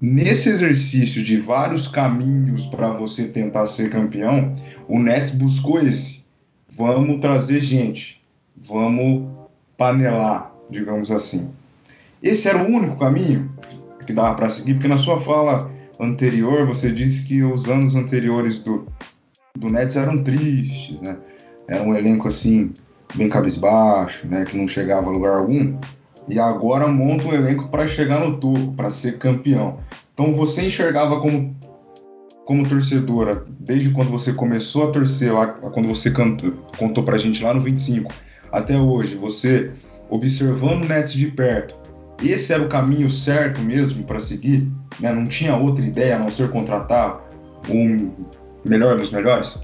Nesse 0.00 0.48
exercício 0.48 1.22
de 1.22 1.40
vários 1.40 1.88
caminhos 1.88 2.66
para 2.66 2.88
você 2.88 3.26
tentar 3.26 3.66
ser 3.66 3.90
campeão, 3.90 4.54
o 4.86 4.98
Nets 4.98 5.34
buscou 5.34 5.80
esse. 5.80 6.24
Vamos 6.70 7.20
trazer 7.20 7.60
gente, 7.60 8.24
vamos 8.56 9.28
panelar, 9.76 10.54
digamos 10.70 11.10
assim. 11.10 11.50
Esse 12.22 12.48
era 12.48 12.62
o 12.62 12.66
único 12.66 12.96
caminho 12.96 13.50
que 14.06 14.12
dava 14.12 14.34
para 14.36 14.50
seguir, 14.50 14.74
porque 14.74 14.88
na 14.88 14.98
sua 14.98 15.20
fala 15.20 15.70
anterior 16.00 16.66
você 16.66 16.90
disse 16.90 17.24
que 17.24 17.42
os 17.42 17.68
anos 17.68 17.94
anteriores 17.94 18.60
do, 18.60 18.86
do 19.56 19.68
Nets 19.68 19.96
eram 19.96 20.22
tristes, 20.22 21.00
né? 21.00 21.18
Era 21.68 21.82
um 21.82 21.94
elenco 21.94 22.28
assim, 22.28 22.72
bem 23.14 23.28
cabisbaixo, 23.28 24.26
né? 24.26 24.44
Que 24.44 24.56
não 24.56 24.68
chegava 24.68 25.08
a 25.08 25.12
lugar 25.12 25.34
algum. 25.34 25.78
E 26.28 26.38
agora 26.38 26.88
monta 26.88 27.24
um 27.24 27.32
elenco 27.32 27.68
para 27.68 27.86
chegar 27.86 28.20
no 28.20 28.38
topo, 28.38 28.72
para 28.74 28.90
ser 28.90 29.18
campeão. 29.18 29.80
Então 30.12 30.34
você 30.34 30.66
enxergava 30.66 31.20
como, 31.20 31.56
como 32.44 32.68
torcedora, 32.68 33.44
desde 33.60 33.90
quando 33.90 34.10
você 34.10 34.32
começou 34.32 34.88
a 34.88 34.92
torcer 34.92 35.32
lá, 35.32 35.46
quando 35.46 35.88
você 35.88 36.10
cantou, 36.10 36.52
contou 36.76 37.04
pra 37.04 37.18
gente 37.18 37.42
lá 37.42 37.54
no 37.54 37.62
25, 37.62 38.12
até 38.52 38.76
hoje, 38.78 39.14
você 39.14 39.72
observando 40.10 40.84
o 40.84 40.88
Nets 40.88 41.12
de 41.12 41.30
perto, 41.30 41.76
esse 42.22 42.52
era 42.52 42.62
o 42.62 42.68
caminho 42.68 43.10
certo 43.10 43.60
mesmo 43.60 44.04
para 44.04 44.18
seguir? 44.18 44.66
Né? 45.00 45.12
Não 45.12 45.24
tinha 45.24 45.56
outra 45.56 45.84
ideia 45.84 46.16
a 46.16 46.18
não 46.18 46.28
ser 46.28 46.50
contratar 46.50 47.28
um 47.68 48.12
melhor 48.64 48.98
dos 48.98 49.10
melhores? 49.10 49.54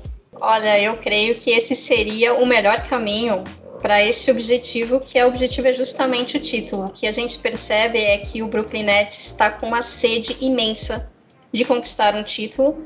Olha, 0.40 0.80
eu 0.80 0.96
creio 0.96 1.34
que 1.34 1.50
esse 1.50 1.74
seria 1.74 2.34
o 2.34 2.46
melhor 2.46 2.80
caminho 2.82 3.44
para 3.80 4.02
esse 4.02 4.30
objetivo, 4.30 4.98
que 5.00 5.18
é 5.18 5.24
o 5.24 5.28
objetivo 5.28 5.68
é 5.68 5.72
justamente 5.72 6.36
o 6.36 6.40
título. 6.40 6.86
O 6.86 6.90
que 6.90 7.06
a 7.06 7.12
gente 7.12 7.38
percebe 7.38 7.98
é 7.98 8.18
que 8.18 8.42
o 8.42 8.48
Brooklyn 8.48 8.82
Nets 8.82 9.26
está 9.26 9.50
com 9.50 9.66
uma 9.66 9.82
sede 9.82 10.36
imensa 10.40 11.10
de 11.52 11.64
conquistar 11.64 12.14
um 12.14 12.22
título, 12.22 12.82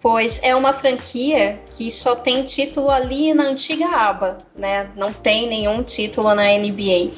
pois 0.00 0.40
é 0.42 0.54
uma 0.54 0.72
franquia 0.72 1.60
que 1.76 1.90
só 1.90 2.14
tem 2.14 2.44
título 2.44 2.90
ali 2.90 3.34
na 3.34 3.42
antiga 3.42 3.88
aba, 3.88 4.38
né? 4.56 4.88
Não 4.96 5.12
tem 5.12 5.48
nenhum 5.48 5.82
título 5.82 6.34
na 6.34 6.44
NBA. 6.44 7.10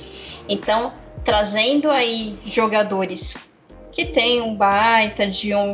Então, 0.48 0.92
trazendo 1.22 1.90
aí 1.90 2.36
jogadores 2.46 3.47
que 3.98 4.06
têm 4.06 4.40
um 4.40 4.54
baita 4.54 5.26
de 5.26 5.52
um 5.52 5.72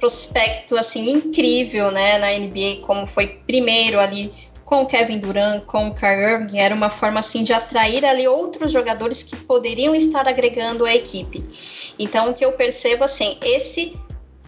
prospecto 0.00 0.74
assim 0.74 1.10
incrível, 1.10 1.90
né, 1.90 2.16
na 2.16 2.30
NBA, 2.30 2.86
como 2.86 3.06
foi 3.06 3.26
primeiro 3.46 4.00
ali 4.00 4.32
com 4.64 4.80
o 4.80 4.86
Kevin 4.86 5.18
Durant, 5.18 5.64
com 5.66 5.88
o 5.88 5.94
Kyrie 5.94 6.24
Irving, 6.24 6.58
era 6.58 6.74
uma 6.74 6.88
forma 6.88 7.20
assim 7.20 7.42
de 7.42 7.52
atrair 7.52 8.06
ali 8.06 8.26
outros 8.26 8.72
jogadores 8.72 9.22
que 9.22 9.36
poderiam 9.36 9.94
estar 9.94 10.26
agregando 10.26 10.86
a 10.86 10.94
equipe. 10.94 11.44
Então 11.98 12.30
o 12.30 12.34
que 12.34 12.42
eu 12.42 12.52
percebo 12.52 13.04
assim, 13.04 13.36
esse 13.42 13.98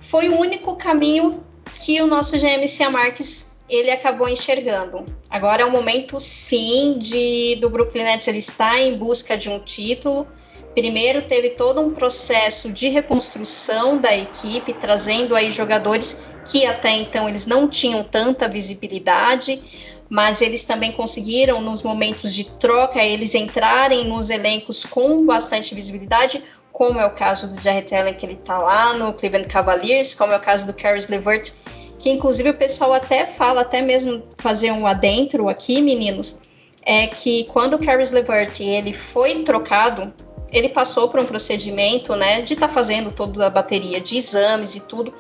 foi 0.01 0.31
o 0.31 0.39
único 0.39 0.77
caminho 0.77 1.45
que 1.75 2.01
o 2.01 2.07
nosso 2.07 2.39
GM 2.39 2.67
Cia 2.67 2.89
Marques 2.89 3.51
ele 3.69 3.91
acabou 3.91 4.31
enxergando. 4.31 5.05
Agora 5.29 5.61
é 5.61 5.67
o 5.67 5.71
momento 5.71 6.19
sim 6.19 6.97
de 6.99 7.57
do 7.57 7.69
Brooklyn 7.69 8.05
Nets 8.05 8.29
ele 8.29 8.39
está 8.39 8.81
em 8.81 8.97
busca 8.97 9.37
de 9.37 9.51
um 9.51 9.59
título. 9.59 10.27
Primeiro 10.75 11.23
teve 11.23 11.51
todo 11.51 11.81
um 11.81 11.93
processo 11.93 12.71
de 12.71 12.89
reconstrução 12.89 13.99
da 13.99 14.17
equipe, 14.17 14.73
trazendo 14.73 15.35
aí 15.35 15.51
jogadores 15.51 16.23
que 16.45 16.65
até 16.65 16.91
então 16.91 17.29
eles 17.29 17.47
não 17.47 17.69
tinham 17.69 18.05
tanta 18.05 18.49
visibilidade, 18.49 19.63
mas 20.09 20.41
eles 20.41 20.65
também 20.65 20.93
conseguiram 20.93 21.61
nos 21.61 21.83
momentos 21.83 22.35
de 22.35 22.45
troca 22.45 23.05
eles 23.05 23.35
entrarem 23.35 24.05
nos 24.07 24.31
elencos 24.31 24.85
com 24.85 25.25
bastante 25.27 25.75
visibilidade, 25.75 26.43
como 26.73 27.01
é 27.01 27.07
o 27.07 27.11
caso 27.11 27.49
do 27.49 27.61
Jarrett 27.61 27.95
Allen 27.95 28.15
que 28.15 28.25
ele 28.25 28.35
está 28.35 28.59
lá 28.59 28.95
no 28.95 29.13
Cleveland 29.13 29.49
Cavaliers, 29.49 30.15
como 30.15 30.33
é 30.33 30.37
o 30.37 30.41
caso 30.41 30.67
do 30.67 30.73
Caris 30.73 31.09
LeVert, 31.09 31.53
que 31.99 32.11
inclusive 32.11 32.51
o 32.51 32.55
pessoal 32.55 32.93
até 32.93 33.27
fala, 33.27 33.61
até 33.61 33.83
mesmo 33.83 34.23
fazer 34.39 34.71
um 34.71 34.87
adentro 34.87 35.49
aqui, 35.49 35.83
meninos, 35.83 36.39
é 36.83 37.07
que 37.07 37.45
quando 37.45 37.75
o 37.75 37.85
Caris 37.85 38.11
LeVert 38.11 38.61
ele 38.61 38.93
foi 38.93 39.43
trocado 39.43 40.13
ele 40.53 40.69
passou 40.69 41.09
por 41.09 41.21
um 41.21 41.25
procedimento, 41.25 42.15
né, 42.15 42.43
de 42.43 42.55
estar 42.55 42.69
tá 42.69 42.73
fazendo 42.73 43.11
toda 43.13 43.47
a 43.47 43.51
bateria 43.51 44.01
de 44.01 44.17
exames 44.17 44.77
e 44.77 44.81
tudo, 44.81 45.15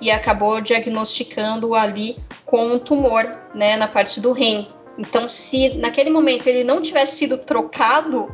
e 0.00 0.10
acabou 0.10 0.60
diagnosticando 0.60 1.74
ali 1.74 2.16
com 2.44 2.64
um 2.64 2.78
tumor, 2.78 3.28
né, 3.54 3.76
na 3.76 3.88
parte 3.88 4.20
do 4.20 4.32
rim. 4.32 4.66
Então, 4.96 5.28
se 5.28 5.76
naquele 5.76 6.10
momento 6.10 6.46
ele 6.46 6.64
não 6.64 6.80
tivesse 6.80 7.16
sido 7.16 7.38
trocado, 7.38 8.32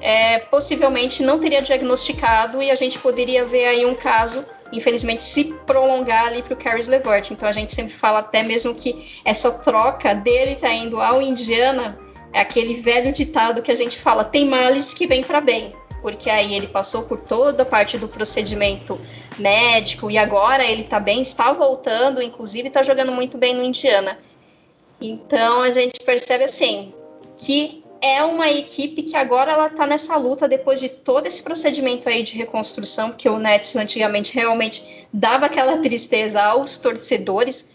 é, 0.00 0.38
possivelmente 0.38 1.22
não 1.22 1.38
teria 1.38 1.60
diagnosticado 1.60 2.62
e 2.62 2.70
a 2.70 2.74
gente 2.74 2.98
poderia 2.98 3.44
ver 3.44 3.66
aí 3.66 3.86
um 3.86 3.94
caso, 3.94 4.44
infelizmente, 4.72 5.22
se 5.22 5.44
prolongar 5.66 6.26
ali 6.26 6.42
para 6.42 6.54
o 6.54 6.56
Caris 6.56 6.88
LeVert. 6.88 7.30
Então, 7.30 7.48
a 7.48 7.52
gente 7.52 7.74
sempre 7.74 7.92
fala 7.92 8.20
até 8.20 8.42
mesmo 8.42 8.74
que 8.74 9.20
essa 9.24 9.50
troca 9.50 10.14
dele 10.14 10.54
tá 10.54 10.72
indo 10.72 11.00
ao 11.00 11.20
Indiana 11.20 11.98
é 12.32 12.40
aquele 12.40 12.74
velho 12.74 13.12
ditado 13.12 13.62
que 13.62 13.70
a 13.70 13.74
gente 13.74 13.98
fala: 13.98 14.24
tem 14.24 14.46
males 14.46 14.94
que 14.94 15.06
vem 15.06 15.22
para 15.22 15.40
bem. 15.40 15.74
Porque 16.00 16.30
aí 16.30 16.54
ele 16.54 16.68
passou 16.68 17.02
por 17.02 17.20
toda 17.20 17.64
a 17.64 17.66
parte 17.66 17.98
do 17.98 18.06
procedimento 18.06 19.00
médico 19.36 20.08
e 20.08 20.16
agora 20.16 20.64
ele 20.64 20.84
tá 20.84 21.00
bem, 21.00 21.20
está 21.20 21.52
voltando, 21.52 22.22
inclusive 22.22 22.68
está 22.68 22.84
jogando 22.84 23.10
muito 23.10 23.36
bem 23.36 23.54
no 23.54 23.64
Indiana. 23.64 24.16
Então 25.00 25.62
a 25.62 25.70
gente 25.70 25.98
percebe 26.04 26.44
assim 26.44 26.94
que 27.36 27.84
é 28.00 28.22
uma 28.22 28.48
equipe 28.48 29.02
que 29.02 29.16
agora 29.16 29.52
ela 29.52 29.68
tá 29.68 29.86
nessa 29.86 30.16
luta 30.16 30.48
depois 30.48 30.78
de 30.78 30.88
todo 30.88 31.26
esse 31.26 31.42
procedimento 31.42 32.08
aí 32.08 32.22
de 32.22 32.36
reconstrução, 32.36 33.12
que 33.12 33.28
o 33.28 33.38
Nets 33.38 33.74
antigamente 33.76 34.34
realmente 34.34 35.06
dava 35.12 35.46
aquela 35.46 35.78
tristeza 35.78 36.42
aos 36.42 36.76
torcedores, 36.76 37.70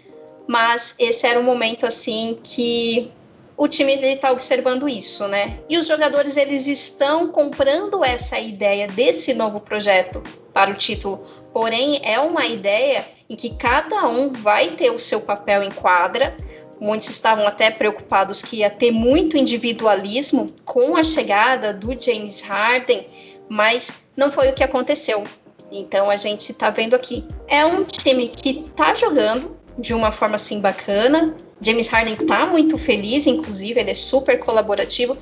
mas 0.47 0.95
esse 0.97 1.27
era 1.27 1.39
um 1.39 1.43
momento 1.43 1.85
assim 1.85 2.39
que 2.41 3.11
o 3.55 3.67
time 3.67 3.93
está 3.93 4.31
observando 4.31 4.89
isso, 4.89 5.27
né? 5.27 5.59
E 5.69 5.77
os 5.77 5.87
jogadores 5.87 6.37
eles 6.37 6.67
estão 6.67 7.27
comprando 7.27 8.03
essa 8.03 8.39
ideia 8.39 8.87
desse 8.87 9.33
novo 9.33 9.59
projeto 9.59 10.21
para 10.53 10.71
o 10.71 10.73
título. 10.73 11.23
Porém, 11.53 12.01
é 12.03 12.19
uma 12.19 12.45
ideia 12.45 13.05
em 13.29 13.35
que 13.35 13.55
cada 13.55 14.07
um 14.07 14.29
vai 14.29 14.71
ter 14.71 14.91
o 14.91 14.99
seu 14.99 15.21
papel 15.21 15.63
em 15.63 15.71
quadra. 15.71 16.35
Muitos 16.79 17.09
estavam 17.09 17.47
até 17.47 17.69
preocupados 17.69 18.41
que 18.41 18.57
ia 18.57 18.69
ter 18.69 18.91
muito 18.91 19.37
individualismo 19.37 20.47
com 20.65 20.97
a 20.97 21.03
chegada 21.03 21.73
do 21.73 21.97
James 21.99 22.41
Harden, 22.41 23.07
mas 23.47 23.91
não 24.17 24.31
foi 24.31 24.49
o 24.49 24.53
que 24.53 24.63
aconteceu. 24.63 25.23
Então 25.71 26.09
a 26.09 26.17
gente 26.17 26.51
está 26.51 26.69
vendo 26.69 26.95
aqui. 26.95 27.25
É 27.47 27.65
um 27.65 27.83
time 27.83 28.27
que 28.27 28.63
está 28.65 28.93
jogando, 28.93 29.57
de 29.77 29.93
uma 29.93 30.11
forma 30.11 30.35
assim 30.35 30.59
bacana. 30.59 31.33
James 31.61 31.89
Harden 31.89 32.15
tá 32.15 32.45
muito 32.45 32.77
feliz, 32.77 33.25
inclusive, 33.27 33.79
ele 33.79 33.91
é 33.91 33.93
super 33.93 34.39
colaborativo 34.39 35.17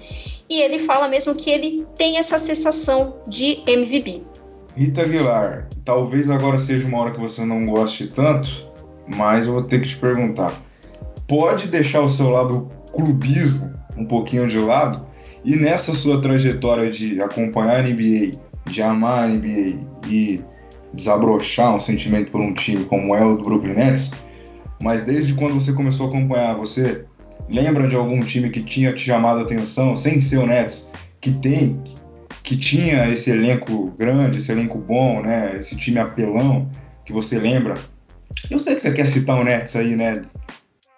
e 0.50 0.62
ele 0.62 0.80
fala 0.80 1.08
mesmo 1.08 1.36
que 1.36 1.50
ele 1.50 1.86
tem 1.96 2.18
essa 2.18 2.38
sensação 2.38 3.16
de 3.28 3.64
MVP. 3.66 4.24
Rita 4.76 5.02
Aguilar, 5.02 5.68
talvez 5.84 6.30
agora 6.30 6.58
seja 6.58 6.88
uma 6.88 7.00
hora 7.00 7.12
que 7.12 7.20
você 7.20 7.46
não 7.46 7.66
goste 7.66 8.08
tanto, 8.08 8.50
mas 9.08 9.46
eu 9.46 9.54
vou 9.54 9.64
ter 9.64 9.82
que 9.82 9.88
te 9.90 9.98
perguntar. 9.98 10.62
Pode 11.28 11.68
deixar 11.68 12.02
o 12.02 12.10
seu 12.10 12.30
lado 12.30 12.70
clubismo 12.94 13.74
um 13.98 14.06
pouquinho 14.06 14.48
de 14.48 14.58
lado 14.58 15.06
e 15.44 15.56
nessa 15.56 15.94
sua 15.94 16.22
trajetória 16.22 16.90
de 16.90 17.22
acompanhar 17.22 17.78
a 17.78 17.84
NBA, 17.84 18.32
de 18.70 18.82
amar 18.82 19.24
a 19.24 19.28
NBA 19.28 19.88
e 20.08 20.40
desabrochar 20.94 21.76
um 21.76 21.80
sentimento 21.80 22.32
por 22.32 22.42
um 22.42 22.54
time 22.54 22.86
como 22.86 23.16
é 23.16 23.24
o 23.26 23.36
do 23.36 23.44
Brooklyn 23.44 23.74
Nets, 23.74 24.12
mas 24.82 25.04
desde 25.04 25.34
quando 25.34 25.54
você 25.54 25.74
começou 25.74 26.08
a 26.08 26.10
acompanhar, 26.10 26.56
você 26.56 27.06
lembra 27.50 27.88
de 27.88 27.96
algum 27.96 28.22
time 28.22 28.50
que 28.50 28.62
tinha 28.62 28.92
te 28.94 29.06
chamado 29.06 29.40
a 29.40 29.44
atenção, 29.44 29.96
sem 29.96 30.20
ser 30.20 30.38
o 30.38 30.46
Nets, 30.46 30.92
que 31.20 31.32
tem, 31.32 31.82
que 32.44 32.58
tinha 32.58 33.10
esse 33.10 33.30
elenco 33.30 33.94
grande, 33.98 34.40
esse 34.40 34.52
elenco 34.52 34.78
bom, 34.78 35.22
né? 35.22 35.58
Esse 35.58 35.76
time 35.76 36.00
apelão 36.00 36.70
que 37.06 37.14
você 37.14 37.40
lembra? 37.40 37.76
Eu 38.50 38.60
sei 38.60 38.76
que 38.76 38.82
você 38.82 38.92
quer 38.92 39.06
citar 39.06 39.40
o 39.40 39.44
Nets 39.44 39.76
aí, 39.76 39.96
né? 39.96 40.14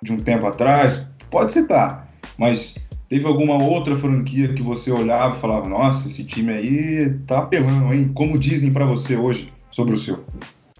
De 0.01 0.13
um 0.13 0.17
tempo 0.17 0.45
atrás, 0.45 1.07
pode 1.29 1.53
citar, 1.53 2.09
mas 2.37 2.75
Teve 3.13 3.27
alguma 3.27 3.61
outra 3.63 3.93
franquia 3.93 4.55
que 4.55 4.63
você 4.63 4.89
olhava 4.89 5.37
e 5.37 5.39
falava, 5.39 5.69
nossa, 5.69 6.07
esse 6.07 6.23
time 6.23 6.51
aí 6.51 7.13
tá 7.27 7.37
apelando, 7.37 7.93
hein? 7.93 8.11
Como 8.11 8.39
dizem 8.39 8.73
para 8.73 8.87
você 8.87 9.15
hoje 9.15 9.53
sobre 9.69 9.93
o 9.93 9.97
seu? 9.99 10.23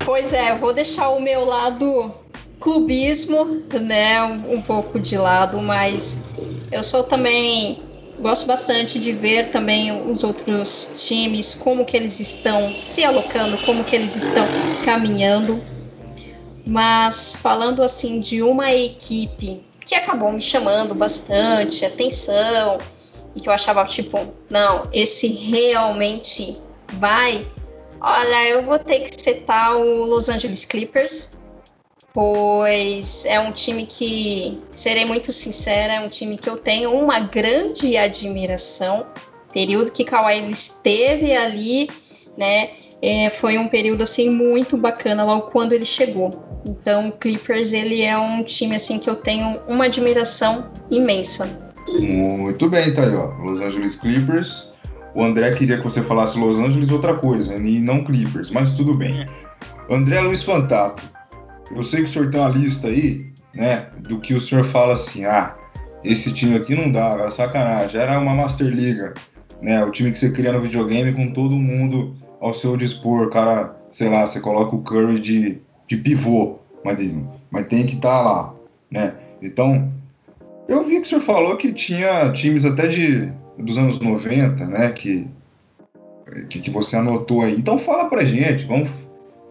Pois 0.04 0.34
é, 0.34 0.58
vou 0.58 0.74
deixar 0.74 1.10
o 1.10 1.22
meu 1.22 1.46
lado 1.46 2.12
clubismo, 2.64 3.44
né, 3.82 4.24
um, 4.24 4.56
um 4.56 4.62
pouco 4.62 4.98
de 4.98 5.18
lado, 5.18 5.62
mas 5.62 6.24
eu 6.72 6.82
sou 6.82 7.04
também 7.04 7.84
gosto 8.18 8.48
bastante 8.48 9.00
de 9.00 9.12
ver 9.12 9.50
também 9.50 10.10
os 10.10 10.24
outros 10.24 10.92
times 10.96 11.54
como 11.56 11.84
que 11.84 11.98
eles 11.98 12.22
estão 12.22 12.74
se 12.78 13.04
alocando, 13.04 13.58
como 13.58 13.84
que 13.84 13.94
eles 13.94 14.16
estão 14.16 14.48
caminhando. 14.86 15.62
Mas 16.66 17.36
falando 17.36 17.84
assim 17.84 18.22
de 18.22 18.42
uma 18.42 18.74
equipe 18.74 19.62
que 19.86 19.94
acabou 19.94 20.32
me 20.32 20.40
chamando 20.40 20.96
bastante 20.96 21.84
atenção 21.84 22.78
e 23.36 23.42
que 23.42 23.50
eu 23.50 23.54
achava 23.54 23.84
tipo, 23.84 24.18
não, 24.50 24.84
esse 24.94 25.28
realmente 25.28 26.56
vai. 26.94 27.46
Olha, 28.00 28.48
eu 28.48 28.64
vou 28.64 28.80
ter 28.80 29.02
que 29.02 29.22
setar 29.22 29.76
o 29.76 30.06
Los 30.06 30.30
Angeles 30.30 30.64
Clippers, 30.64 31.32
pois 32.14 33.26
é 33.26 33.40
um 33.40 33.52
time 33.52 33.86
que, 33.86 34.62
serei 34.72 35.04
muito 35.04 35.32
sincera, 35.32 35.94
é 35.94 36.00
um 36.00 36.08
time 36.08 36.38
que 36.38 36.48
eu 36.48 36.58
tenho 36.58 36.92
uma 36.92 37.20
grande 37.20 37.98
admiração. 37.98 39.06
Período 39.52 39.92
que 39.92 40.04
Kawhi 40.04 40.50
esteve 40.50 41.36
ali, 41.36 41.90
né? 42.38 42.70
É, 43.02 43.30
foi 43.30 43.58
um 43.58 43.68
período 43.68 44.04
assim 44.04 44.30
muito 44.30 44.78
bacana 44.78 45.26
logo 45.26 45.52
quando 45.52 45.74
ele 45.74 45.84
chegou. 45.84 46.30
Então, 46.66 47.10
o 47.10 47.12
Clippers 47.12 47.74
ele 47.74 48.02
é 48.02 48.18
um 48.18 48.42
time 48.44 48.76
assim 48.76 48.98
que 48.98 49.10
eu 49.10 49.16
tenho 49.16 49.60
uma 49.68 49.86
admiração 49.86 50.72
imensa. 50.90 51.50
Muito 51.90 52.70
bem, 52.70 52.94
tá 52.94 53.04
aí, 53.04 53.14
ó. 53.14 53.34
Los 53.44 53.62
Angeles 53.62 53.96
Clippers. 53.96 54.72
O 55.14 55.22
André 55.22 55.52
queria 55.52 55.78
que 55.78 55.84
você 55.84 56.02
falasse 56.02 56.40
Los 56.40 56.60
Angeles 56.60 56.90
outra 56.90 57.16
coisa, 57.16 57.56
e 57.56 57.80
não 57.80 58.04
Clippers, 58.04 58.50
mas 58.50 58.72
tudo 58.72 58.98
bem. 58.98 59.26
André 59.90 60.22
Luiz 60.22 60.42
Fantato, 60.42 61.04
eu 61.76 61.84
sei 61.84 62.04
que 62.04 62.10
o 62.10 62.12
senhor 62.12 62.30
tem 62.30 62.40
uma 62.40 62.50
lista 62.50 62.88
aí, 62.88 63.32
né, 63.54 63.88
do 64.00 64.20
que 64.20 64.34
o 64.34 64.40
senhor 64.40 64.64
fala 64.66 64.94
assim, 64.94 65.26
ah, 65.26 65.56
esse 66.04 66.34
time 66.34 66.56
aqui 66.56 66.76
não 66.76 66.92
dá, 66.92 67.10
era 67.10 67.32
sacanagem, 67.32 68.00
era 68.00 68.20
uma 68.20 68.36
Master 68.36 68.68
Liga, 68.68 69.14
né, 69.62 69.84
o 69.84 69.92
time 69.92 70.12
que 70.12 70.18
você 70.18 70.32
cria 70.32 70.52
no 70.52 70.60
videogame 70.60 71.14
com 71.14 71.32
todo 71.32 71.56
mundo 71.56 72.16
ao 72.40 72.54
seu 72.54 72.76
dispor, 72.76 73.30
cara, 73.30 73.76
sei 73.92 74.10
lá, 74.10 74.26
você 74.26 74.40
coloca 74.40 74.76
o 74.76 74.82
Curry 74.82 75.20
de, 75.20 75.58
de 75.88 75.98
pivô, 75.98 76.60
mas, 76.84 77.00
mas 77.50 77.68
tem 77.68 77.86
que 77.86 77.96
estar 77.96 78.18
tá 78.18 78.22
lá, 78.22 78.54
né? 78.92 79.14
Então, 79.42 79.92
eu 80.68 80.84
vi 80.84 80.96
que 80.96 81.02
o 81.02 81.06
senhor 81.06 81.22
falou 81.22 81.56
que 81.56 81.72
tinha 81.72 82.32
times 82.32 82.66
até 82.66 82.88
de 82.88 83.32
dos 83.58 83.78
anos 83.78 84.00
90, 84.00 84.66
né, 84.66 84.90
que, 84.92 85.28
que, 86.50 86.60
que 86.60 86.70
você 86.70 86.98
anotou 86.98 87.42
aí. 87.42 87.54
Então 87.54 87.78
fala 87.78 88.10
pra 88.10 88.26
gente, 88.26 88.66
vamos 88.66 88.90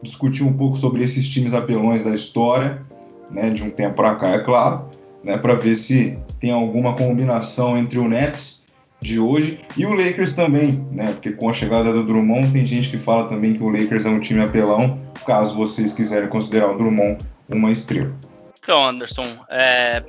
discutir 0.02 0.44
um 0.44 0.52
pouco 0.52 0.76
sobre 0.76 1.02
esses 1.02 1.28
times 1.28 1.54
apelões 1.54 2.04
da 2.04 2.14
história, 2.14 2.82
né, 3.30 3.50
de 3.50 3.62
um 3.62 3.70
tempo 3.70 3.94
para 3.94 4.14
cá, 4.16 4.30
é 4.30 4.38
claro, 4.40 4.88
né, 5.24 5.36
para 5.36 5.54
ver 5.54 5.76
se 5.76 6.18
tem 6.40 6.50
alguma 6.50 6.94
combinação 6.94 7.78
entre 7.78 7.98
o 7.98 8.08
Nets 8.08 8.62
de 9.00 9.18
hoje 9.18 9.60
e 9.76 9.84
o 9.84 9.92
Lakers 9.92 10.34
também, 10.34 10.72
né? 10.92 11.12
Porque 11.12 11.32
com 11.32 11.50
a 11.50 11.52
chegada 11.52 11.92
do 11.92 12.04
Drummond 12.04 12.52
tem 12.52 12.64
gente 12.64 12.88
que 12.88 12.98
fala 12.98 13.28
também 13.28 13.54
que 13.54 13.62
o 13.62 13.68
Lakers 13.68 14.06
é 14.06 14.08
um 14.08 14.20
time 14.20 14.40
apelão, 14.40 15.00
caso 15.26 15.56
vocês 15.56 15.92
quiserem 15.92 16.28
considerar 16.28 16.70
o 16.70 16.78
Drummond 16.78 17.18
uma 17.48 17.70
estrela. 17.72 18.14
Então, 18.62 18.88
Anderson, 18.88 19.26
é, 19.50 20.02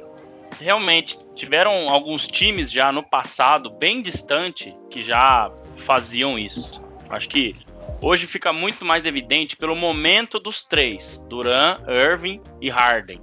realmente 0.59 1.17
tiveram 1.33 1.89
alguns 1.89 2.27
times 2.27 2.71
já 2.71 2.91
no 2.91 3.03
passado, 3.03 3.71
bem 3.71 4.01
distante, 4.01 4.75
que 4.89 5.01
já 5.01 5.51
faziam 5.87 6.37
isso. 6.37 6.81
Acho 7.09 7.29
que 7.29 7.55
hoje 8.03 8.27
fica 8.27 8.51
muito 8.51 8.83
mais 8.83 9.05
evidente 9.05 9.55
pelo 9.55 9.75
momento 9.75 10.37
dos 10.37 10.63
três: 10.63 11.23
Duran, 11.29 11.75
Irving 11.87 12.41
e 12.61 12.69
Harden. 12.69 13.19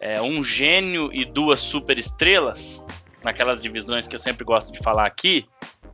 É, 0.00 0.20
um 0.20 0.44
gênio 0.44 1.10
e 1.12 1.24
duas 1.24 1.60
superestrelas 1.60 2.84
naquelas 3.24 3.62
divisões 3.62 4.06
que 4.06 4.14
eu 4.14 4.20
sempre 4.20 4.44
gosto 4.44 4.70
de 4.70 4.78
falar 4.78 5.06
aqui. 5.06 5.46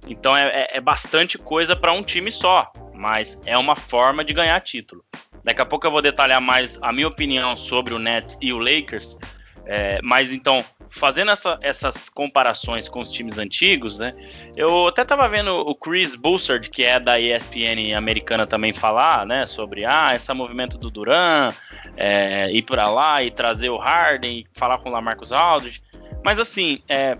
Então 0.08 0.36
é, 0.36 0.48
é, 0.48 0.68
é 0.78 0.80
bastante 0.80 1.38
coisa 1.38 1.76
para 1.76 1.92
um 1.92 2.02
time 2.02 2.30
só, 2.30 2.72
mas 2.94 3.40
é 3.46 3.56
uma 3.56 3.76
forma 3.76 4.24
de 4.24 4.34
ganhar 4.34 4.60
título. 4.60 5.04
Daqui 5.44 5.62
a 5.62 5.66
pouco 5.66 5.86
eu 5.86 5.90
vou 5.90 6.02
detalhar 6.02 6.40
mais 6.40 6.78
a 6.82 6.92
minha 6.92 7.08
opinião 7.08 7.56
sobre 7.56 7.94
o 7.94 7.98
Nets 7.98 8.36
e 8.40 8.52
o 8.52 8.58
Lakers. 8.58 9.16
É, 9.64 10.00
mas 10.02 10.32
então, 10.32 10.64
fazendo 10.90 11.30
essa, 11.30 11.58
essas 11.62 12.08
comparações 12.08 12.88
com 12.88 13.00
os 13.00 13.10
times 13.10 13.38
antigos, 13.38 13.98
né? 13.98 14.14
Eu 14.56 14.88
até 14.88 15.02
estava 15.02 15.28
vendo 15.28 15.52
o 15.54 15.74
Chris 15.74 16.14
Bussard, 16.14 16.68
que 16.68 16.82
é 16.82 16.98
da 16.98 17.18
ESPN 17.18 17.94
americana, 17.96 18.46
também 18.46 18.74
falar, 18.74 19.24
né? 19.24 19.46
Sobre 19.46 19.84
ah, 19.84 20.12
esse 20.14 20.32
movimento 20.34 20.76
do 20.76 20.90
Duran, 20.90 21.48
é, 21.96 22.50
ir 22.50 22.62
para 22.62 22.88
lá 22.88 23.22
e 23.22 23.30
trazer 23.30 23.70
o 23.70 23.78
Harden, 23.78 24.44
falar 24.52 24.78
com 24.78 24.88
o 24.88 24.92
Lamarcus 24.92 25.32
Aldridge. 25.32 25.82
Mas 26.24 26.38
assim, 26.38 26.82
é, 26.88 27.16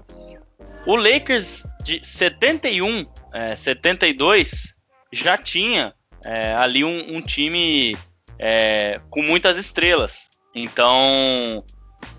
o 0.87 0.97
Lakers 0.97 1.65
de 1.83 2.01
71, 2.03 3.07
é, 3.33 3.57
72 3.57 4.77
já 5.13 5.39
tinha 5.39 5.95
é, 6.25 6.55
ali 6.59 6.85
um, 6.85 7.17
um 7.17 7.21
time 7.21 7.97
é, 8.39 8.95
com 9.11 9.23
muitas 9.23 9.59
estrelas. 9.59 10.29
Então, 10.55 11.65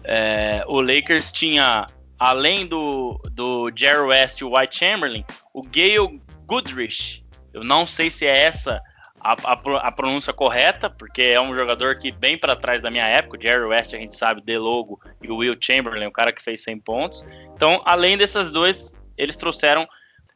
é, 0.04 0.64
o 0.68 0.82
Lakers 0.82 1.32
tinha, 1.32 1.86
além 2.20 2.66
do, 2.66 3.20
do 3.32 3.72
Jerry 3.76 4.08
West 4.08 4.42
e 4.42 4.46
o 4.46 4.58
White 4.58 4.78
Chamberlain, 4.78 5.26
o 5.54 5.62
Gale 5.62 6.22
Goodrich. 6.46 7.24
Eu 7.54 7.64
não 7.64 7.86
sei 7.86 8.10
se 8.10 8.26
é 8.26 8.46
essa 8.46 8.82
a, 9.20 9.34
a, 9.34 9.88
a, 9.88 9.92
pronúncia 9.92 10.34
correta, 10.34 10.90
porque 10.90 11.22
é 11.22 11.40
um 11.40 11.54
jogador 11.54 11.98
que 11.98 12.12
bem 12.12 12.38
para 12.38 12.56
trás 12.56 12.82
da 12.82 12.90
minha 12.90 13.06
época, 13.06 13.38
o 13.38 13.42
Jerry 13.42 13.66
West 13.66 13.94
a 13.94 13.98
gente 13.98 14.16
sabe, 14.16 14.42
De 14.42 14.58
Logo 14.58 15.00
e 15.22 15.30
o 15.30 15.38
Will 15.38 15.56
Chamberlain, 15.60 16.08
o 16.08 16.12
cara 16.12 16.32
que 16.32 16.42
fez 16.42 16.64
100 16.64 16.80
pontos. 16.80 17.26
Então, 17.56 17.82
além 17.86 18.18
desses 18.18 18.52
dois, 18.52 18.96
eles 19.18 19.38
trouxeram 19.38 19.88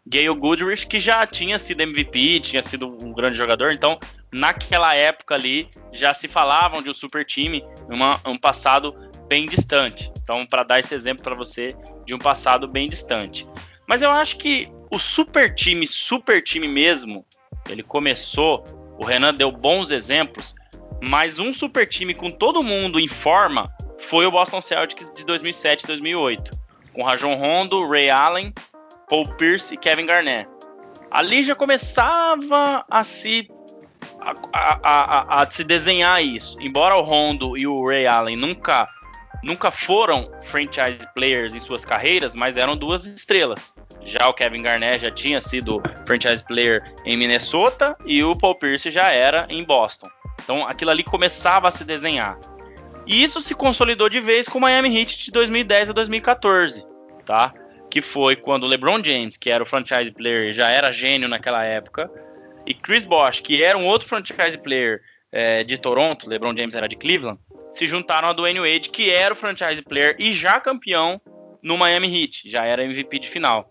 Gale 0.05 0.35
Goodrich, 0.35 0.85
que 0.85 0.99
já 0.99 1.25
tinha 1.25 1.57
sido 1.57 1.81
MVP, 1.81 2.39
tinha 2.39 2.61
sido 2.61 2.95
um 3.03 3.11
grande 3.11 3.37
jogador, 3.37 3.71
então 3.71 3.97
naquela 4.31 4.93
época 4.93 5.33
ali 5.33 5.67
já 5.91 6.13
se 6.13 6.27
falavam 6.27 6.83
de 6.83 6.89
um 6.89 6.93
super 6.93 7.25
time, 7.25 7.65
numa, 7.89 8.21
um 8.25 8.37
passado 8.37 8.93
bem 9.27 9.45
distante. 9.45 10.11
Então, 10.21 10.45
para 10.45 10.63
dar 10.63 10.79
esse 10.79 10.93
exemplo 10.93 11.23
para 11.23 11.35
você 11.35 11.75
de 12.05 12.13
um 12.13 12.17
passado 12.17 12.67
bem 12.67 12.87
distante. 12.87 13.47
Mas 13.87 14.01
eu 14.01 14.11
acho 14.11 14.37
que 14.37 14.69
o 14.91 14.97
super 14.97 15.53
time, 15.53 15.87
super 15.87 16.41
time 16.41 16.67
mesmo, 16.67 17.25
ele 17.69 17.83
começou, 17.83 18.65
o 18.99 19.05
Renan 19.05 19.33
deu 19.33 19.51
bons 19.51 19.91
exemplos, 19.91 20.55
mas 21.01 21.39
um 21.39 21.53
super 21.53 21.87
time 21.87 22.13
com 22.13 22.31
todo 22.31 22.63
mundo 22.63 22.99
em 22.99 23.07
forma 23.07 23.71
foi 23.97 24.25
o 24.25 24.31
Boston 24.31 24.61
Celtics 24.61 25.11
de 25.15 25.25
2007 25.25 25.83
e 25.83 25.87
2008, 25.87 26.51
com 26.93 27.03
Rajon 27.03 27.35
Rondo, 27.35 27.85
Ray 27.87 28.09
Allen, 28.09 28.53
Paul 29.09 29.27
Pierce 29.35 29.73
e 29.73 29.77
Kevin 29.77 30.05
Garnett. 30.05 30.49
Ali 31.11 31.43
já 31.43 31.55
começava 31.55 32.85
a 32.89 33.03
se 33.03 33.47
a, 34.19 34.33
a, 34.51 34.79
a, 34.83 35.43
a, 35.43 35.49
se 35.49 35.63
desenhar 35.63 36.23
isso. 36.23 36.57
Embora 36.59 36.95
o 36.95 37.01
Rondo 37.01 37.57
e 37.57 37.67
o 37.67 37.87
Ray 37.87 38.07
Allen 38.07 38.35
nunca 38.35 38.87
nunca 39.45 39.69
foram 39.69 40.29
franchise 40.41 41.07
players 41.13 41.53
em 41.53 41.59
suas 41.59 41.85
carreiras, 41.85 42.35
mas 42.35 42.57
eram 42.57 42.75
duas 42.75 43.05
estrelas. 43.05 43.75
Já 44.01 44.27
o 44.27 44.33
Kevin 44.33 44.63
Garnett 44.63 45.03
já 45.03 45.11
tinha 45.11 45.39
sido 45.39 45.81
franchise 46.05 46.43
player 46.43 46.83
em 47.05 47.15
Minnesota 47.15 47.95
e 48.05 48.23
o 48.23 48.35
Paul 48.37 48.55
Pierce 48.55 48.89
já 48.89 49.11
era 49.11 49.45
em 49.49 49.63
Boston. 49.63 50.07
Então 50.43 50.67
aquilo 50.67 50.89
ali 50.91 51.03
começava 51.03 51.67
a 51.67 51.71
se 51.71 51.83
desenhar. 51.83 52.39
E 53.05 53.23
isso 53.23 53.39
se 53.39 53.53
consolidou 53.53 54.09
de 54.09 54.19
vez 54.19 54.49
com 54.49 54.57
o 54.57 54.61
Miami 54.61 54.99
Heat 54.99 55.25
de 55.25 55.31
2010 55.31 55.91
a 55.91 55.93
2014, 55.93 56.83
tá? 57.23 57.53
Que 57.89 58.01
foi 58.01 58.35
quando 58.35 58.63
o 58.63 58.67
LeBron 58.67 59.03
James, 59.03 59.37
que 59.37 59.51
era 59.51 59.61
o 59.61 59.65
franchise 59.65 60.11
player, 60.11 60.51
já 60.53 60.69
era 60.69 60.91
gênio 60.91 61.29
naquela 61.29 61.63
época, 61.63 62.09
e 62.65 62.73
Chris 62.73 63.05
Bosh, 63.05 63.41
que 63.41 63.63
era 63.63 63.77
um 63.77 63.85
outro 63.85 64.07
franchise 64.07 64.57
player 64.57 65.01
é, 65.31 65.63
de 65.63 65.77
Toronto, 65.77 66.27
LeBron 66.27 66.57
James 66.57 66.73
era 66.73 66.87
de 66.87 66.95
Cleveland, 66.95 67.39
se 67.75 67.87
juntaram 67.87 68.29
a 68.29 68.33
Dwayne 68.33 68.61
Wade, 68.61 68.89
que 68.89 69.11
era 69.11 69.33
o 69.33 69.37
franchise 69.37 69.81
player 69.81 70.15
e 70.17 70.33
já 70.33 70.61
campeão 70.61 71.19
no 71.61 71.77
Miami 71.77 72.07
Heat, 72.07 72.49
já 72.49 72.63
era 72.63 72.85
MVP 72.85 73.19
de 73.19 73.27
final. 73.27 73.69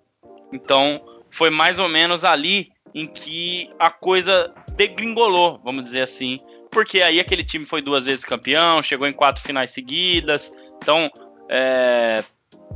Então, 0.53 1.03
foi 1.31 1.49
mais 1.49 1.79
ou 1.79 1.89
menos 1.89 2.23
ali 2.23 2.71
em 2.95 3.07
que 3.07 3.71
a 3.79 3.91
coisa 3.91 4.53
degringolou, 4.77 5.59
vamos 5.65 5.85
dizer 5.85 6.03
assim, 6.03 6.37
porque 6.71 7.01
aí 7.01 7.19
aquele 7.19 7.43
time 7.43 7.65
foi 7.65 7.81
duas 7.81 8.05
vezes 8.05 8.27
campeão, 8.27 8.83
chegou 8.83 9.09
em 9.09 9.13
quatro 9.13 9.43
finais 9.43 9.71
seguidas. 9.71 10.53
Então, 10.77 11.11
é, 11.51 12.23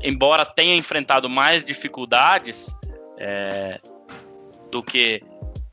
embora 0.02 0.46
tenha 0.46 0.74
enfrentado 0.76 1.28
mais 1.28 1.62
dificuldades 1.62 2.74
é, 3.20 3.78
do 4.70 4.82
que, 4.82 5.22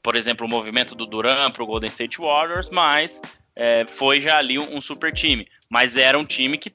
por 0.03 0.17
exemplo, 0.17 0.45
o 0.45 0.49
movimento 0.49 0.95
do 0.95 1.05
Duran 1.05 1.49
para 1.49 1.63
o 1.63 1.65
Golden 1.65 1.89
State 1.89 2.19
Warriors, 2.19 2.69
mas 2.69 3.21
é, 3.57 3.85
foi 3.87 4.21
já 4.21 4.37
ali 4.37 4.59
um, 4.59 4.81
super 4.81 5.13
time. 5.13 5.47
Mas 5.69 5.95
era 5.97 6.17
um 6.17 6.25
time 6.25 6.57
que 6.57 6.71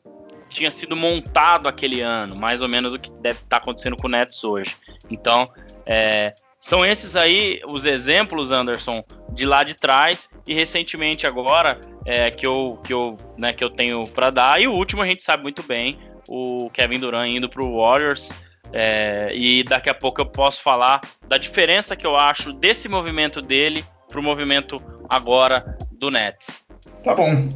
tinha 0.49 0.71
sido 0.71 0.97
montado 0.97 1.69
aquele 1.69 2.01
ano, 2.01 2.35
mais 2.35 2.61
ou 2.61 2.69
menos 2.69 2.93
o 2.93 2.99
que 2.99 3.11
deve 3.21 3.38
estar 3.38 3.49
tá 3.49 3.57
acontecendo 3.59 3.97
com 3.97 4.07
o 4.07 4.11
Nets 4.11 4.43
hoje. 4.43 4.77
Então, 5.09 5.51
é, 5.87 6.35
são 6.59 6.85
esses 6.85 7.16
aí 7.16 7.61
os 7.66 7.87
exemplos, 7.87 8.51
Anderson, 8.51 9.03
de 9.33 9.47
lá 9.47 9.64
de 9.64 9.75
trás 9.75 10.29
e 10.47 10.53
recentemente 10.53 11.27
agora 11.27 11.81
é, 12.05 12.31
que 12.31 12.47
eu 12.47 12.79
que 12.85 12.93
eu 12.93 13.16
né, 13.38 13.53
que 13.53 13.64
eu 13.64 13.71
tenho 13.71 14.05
para 14.09 14.31
dar. 14.31 14.61
E 14.61 14.66
o 14.66 14.73
último 14.73 15.03
a 15.03 15.07
gente 15.07 15.23
sabe 15.23 15.43
muito 15.43 15.62
bem, 15.62 15.97
o 16.29 16.69
Kevin 16.71 16.99
Durant 16.99 17.31
indo 17.31 17.49
para 17.49 17.64
o 17.64 17.81
Warriors. 17.81 18.31
É, 18.73 19.31
e 19.35 19.64
daqui 19.64 19.90
a 19.90 19.95
pouco 19.95 20.21
eu 20.21 20.27
posso 20.27 20.62
falar 20.62 21.01
da 21.27 21.37
diferença 21.37 21.97
que 21.97 22.07
eu 22.07 22.14
acho 22.14 22.53
desse 22.53 22.88
movimento 22.88 23.43
dele 23.43 23.85
para 24.11 24.20
o 24.20 24.23
movimento 24.23 24.77
agora 25.09 25.79
do 25.92 26.11
Nets. 26.11 26.64
Tá 27.03 27.14
bom. 27.14 27.49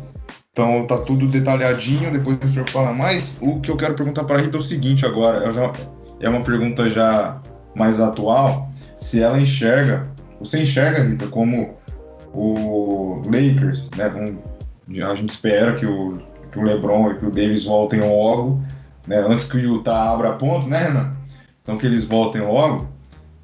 Então 0.52 0.86
tá 0.86 0.96
tudo 0.98 1.26
detalhadinho, 1.26 2.12
depois 2.12 2.38
o 2.38 2.48
senhor 2.48 2.68
fala 2.70 2.92
mais. 2.92 3.38
O 3.40 3.60
que 3.60 3.70
eu 3.70 3.76
quero 3.76 3.94
perguntar 3.94 4.24
para 4.24 4.38
a 4.38 4.40
Rita 4.40 4.56
é 4.56 4.60
o 4.60 4.62
seguinte 4.62 5.04
agora, 5.04 5.52
já, 5.52 5.72
é 6.20 6.28
uma 6.28 6.42
pergunta 6.42 6.88
já 6.88 7.40
mais 7.76 7.98
atual 7.98 8.70
se 8.96 9.20
ela 9.20 9.38
enxerga, 9.38 10.08
você 10.38 10.62
enxerga, 10.62 11.02
Rita, 11.02 11.26
como 11.26 11.76
o 12.32 13.20
Lakers, 13.26 13.90
né? 13.90 14.10
a 15.04 15.14
gente 15.14 15.30
espera 15.30 15.74
que 15.74 15.86
o, 15.86 16.18
que 16.52 16.58
o 16.58 16.62
LeBron 16.62 17.10
e 17.10 17.18
que 17.18 17.26
o 17.26 17.30
Davis 17.30 17.64
voltem 17.64 18.00
logo, 18.00 18.62
né? 19.06 19.18
Antes 19.18 19.44
que 19.44 19.56
o 19.56 19.60
Utah 19.60 20.12
abra 20.12 20.32
ponto, 20.34 20.68
né, 20.68 20.84
Renan? 20.84 21.16
Então 21.62 21.76
que 21.76 21.86
eles 21.86 22.04
voltem 22.04 22.42
logo, 22.42 22.88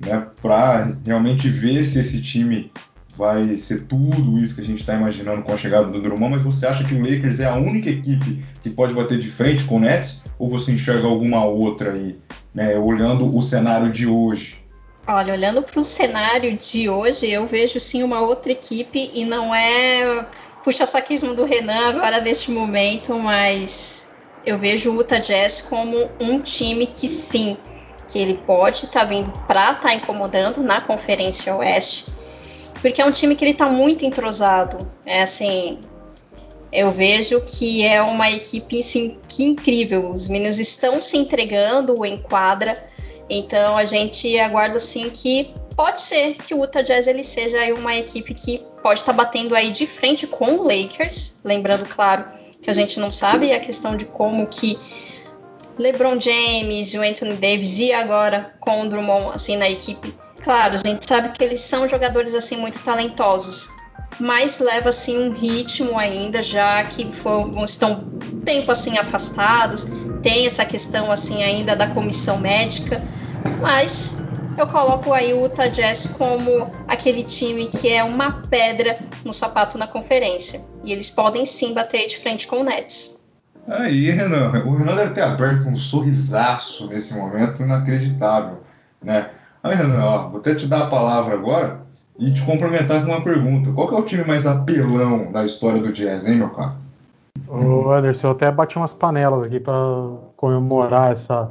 né? 0.05 0.27
Para 0.41 0.93
realmente 1.05 1.49
ver 1.49 1.85
se 1.85 2.01
esse 2.01 2.23
time 2.23 2.73
vai 3.17 3.57
ser 3.57 3.83
tudo 3.83 4.39
isso 4.39 4.55
que 4.55 4.61
a 4.61 4.65
gente 4.65 4.81
está 4.81 4.95
imaginando 4.95 5.43
com 5.43 5.53
a 5.53 5.57
chegada 5.57 5.87
do 5.87 6.01
Drummond, 6.01 6.35
mas 6.35 6.43
você 6.43 6.67
acha 6.67 6.85
que 6.85 6.95
o 6.95 7.03
Lakers 7.03 7.41
é 7.41 7.47
a 7.47 7.57
única 7.57 7.91
equipe 7.91 8.45
que 8.63 8.71
pode 8.71 8.95
bater 8.95 9.19
de 9.19 9.31
frente 9.31 9.65
com 9.65 9.77
o 9.77 9.81
Nets? 9.81 10.25
Ou 10.39 10.49
você 10.49 10.73
enxerga 10.73 11.07
alguma 11.07 11.45
outra 11.45 11.93
aí, 11.93 12.19
né, 12.55 12.79
olhando 12.79 13.35
o 13.35 13.43
cenário 13.43 13.91
de 13.91 14.07
hoje? 14.07 14.59
Olha, 15.07 15.33
olhando 15.33 15.63
para 15.63 15.81
o 15.81 15.85
cenário 15.85 16.57
de 16.57 16.89
hoje, 16.89 17.31
eu 17.31 17.47
vejo 17.47 17.81
sim 17.81 18.03
uma 18.03 18.21
outra 18.21 18.53
equipe 18.53 19.11
e 19.15 19.25
não 19.25 19.55
é 19.55 20.27
puxa-saquismo 20.63 21.35
do 21.35 21.45
Renan 21.45 21.89
agora 21.89 22.21
neste 22.21 22.51
momento, 22.51 23.19
mas 23.19 24.09
eu 24.45 24.59
vejo 24.59 24.91
o 24.91 24.97
Utah 24.97 25.19
Jazz 25.19 25.63
como 25.63 26.09
um 26.21 26.41
time 26.41 26.87
que 26.87 27.09
sim, 27.09 27.57
que 28.09 28.19
ele 28.19 28.35
pode 28.47 28.85
estar 28.85 29.01
tá 29.01 29.07
vindo 29.07 29.31
para 29.47 29.73
estar 29.73 29.89
tá 29.89 29.95
incomodando 29.95 30.63
na 30.63 30.81
Conferência 30.81 31.55
Oeste, 31.57 32.07
porque 32.81 33.01
é 33.01 33.05
um 33.05 33.13
time 33.13 33.35
que 33.37 33.45
ele 33.45 33.53
está 33.53 33.69
muito 33.69 34.05
entrosado. 34.05 34.79
É 35.05 35.23
assim, 35.23 35.79
eu 36.73 36.91
vejo 36.91 37.41
que 37.43 37.85
é 37.85 38.01
uma 38.03 38.31
equipe 38.31 38.81
assim, 38.81 39.19
que 39.29 39.45
incrível. 39.45 40.11
Os 40.11 40.29
meninos 40.29 40.59
estão 40.59 41.01
se 41.01 41.17
entregando 41.17 42.05
em 42.05 42.17
quadra 42.17 42.91
então 43.31 43.77
a 43.77 43.85
gente 43.85 44.37
aguarda 44.41 44.77
assim 44.77 45.09
que 45.09 45.55
pode 45.77 46.01
ser 46.01 46.35
que 46.35 46.53
o 46.53 46.65
Utah 46.65 46.83
Jazz 46.83 47.07
ele 47.07 47.23
seja 47.23 47.73
uma 47.75 47.95
equipe 47.95 48.35
que 48.35 48.67
pode 48.83 49.01
estar 49.01 49.13
tá 49.13 49.17
batendo 49.17 49.55
aí 49.55 49.71
de 49.71 49.87
frente 49.87 50.27
com 50.27 50.57
o 50.57 50.65
Lakers, 50.65 51.39
lembrando 51.45 51.89
claro 51.89 52.25
que 52.61 52.69
a 52.69 52.73
gente 52.73 52.99
não 52.99 53.13
sabe 53.13 53.53
a 53.53 53.61
questão 53.61 53.97
de 53.97 54.05
como 54.05 54.49
que 54.49 54.77
LeBron 55.79 56.21
James 56.21 56.93
o 56.95 57.03
Anthony 57.03 57.35
Davis 57.35 57.79
e 57.79 57.93
agora 57.93 58.53
com 58.59 58.83
o 58.83 58.89
Drummond 58.89 59.31
assim 59.33 59.57
na 59.57 59.71
equipe. 59.71 60.13
Claro, 60.43 60.75
a 60.75 60.77
gente 60.77 61.07
sabe 61.07 61.31
que 61.31 61.45
eles 61.45 61.61
são 61.61 61.87
jogadores 61.87 62.35
assim 62.35 62.57
muito 62.57 62.81
talentosos, 62.81 63.69
mas 64.19 64.59
leva 64.59 64.89
assim 64.89 65.19
um 65.19 65.33
ritmo 65.33 65.99
ainda 65.99 66.43
já 66.43 66.83
que 66.85 67.11
foram, 67.13 67.65
estão 67.65 68.05
tempo 68.45 68.73
assim 68.73 68.99
afastados, 68.99 69.87
tem 70.23 70.47
essa 70.47 70.65
questão 70.65 71.11
assim 71.13 71.43
ainda 71.43 71.77
da 71.77 71.87
comissão 71.89 72.39
médica 72.39 73.03
mas 73.61 74.23
eu 74.57 74.67
coloco 74.67 75.13
aí 75.13 75.33
o 75.33 75.43
Utah 75.43 75.69
Jazz 75.69 76.07
como 76.07 76.71
aquele 76.87 77.23
time 77.23 77.67
que 77.67 77.89
é 77.89 78.03
uma 78.05 78.43
pedra 78.43 78.99
no 79.25 79.33
sapato 79.33 79.79
na 79.79 79.87
conferência. 79.87 80.61
E 80.85 80.93
eles 80.93 81.11
podem 81.11 81.45
sim 81.45 81.73
bater 81.73 82.07
de 82.07 82.19
frente 82.19 82.47
com 82.47 82.61
o 82.61 82.65
Nets. 82.65 83.19
Aí, 83.69 84.11
Renan, 84.11 84.51
o 84.65 84.75
Renan 84.75 84.97
deve 84.97 85.15
ter 85.15 85.23
aberto 85.23 85.69
um 85.69 85.77
sorrisaço 85.77 86.89
nesse 86.89 87.15
momento 87.15 87.63
inacreditável, 87.63 88.63
né? 89.03 89.31
Aí, 89.63 89.75
Renan, 89.75 90.03
ó, 90.03 90.29
vou 90.29 90.41
até 90.41 90.55
te 90.55 90.67
dar 90.67 90.83
a 90.83 90.87
palavra 90.87 91.35
agora 91.35 91.81
e 92.19 92.33
te 92.33 92.43
complementar 92.45 93.05
com 93.05 93.13
uma 93.13 93.23
pergunta. 93.23 93.73
Qual 93.73 93.91
é 93.91 94.01
o 94.01 94.05
time 94.05 94.25
mais 94.25 94.47
apelão 94.47 95.31
da 95.31 95.45
história 95.45 95.81
do 95.81 95.93
Jazz, 95.93 96.27
hein, 96.27 96.37
meu 96.37 96.51
cara? 96.51 96.77
Ô, 97.49 97.91
Anderson, 97.93 98.29
eu 98.29 98.33
até 98.33 98.51
bati 98.51 98.77
umas 98.77 98.93
panelas 98.93 99.43
aqui 99.43 99.59
para 99.61 99.75
comemorar 100.37 101.13
essa, 101.13 101.51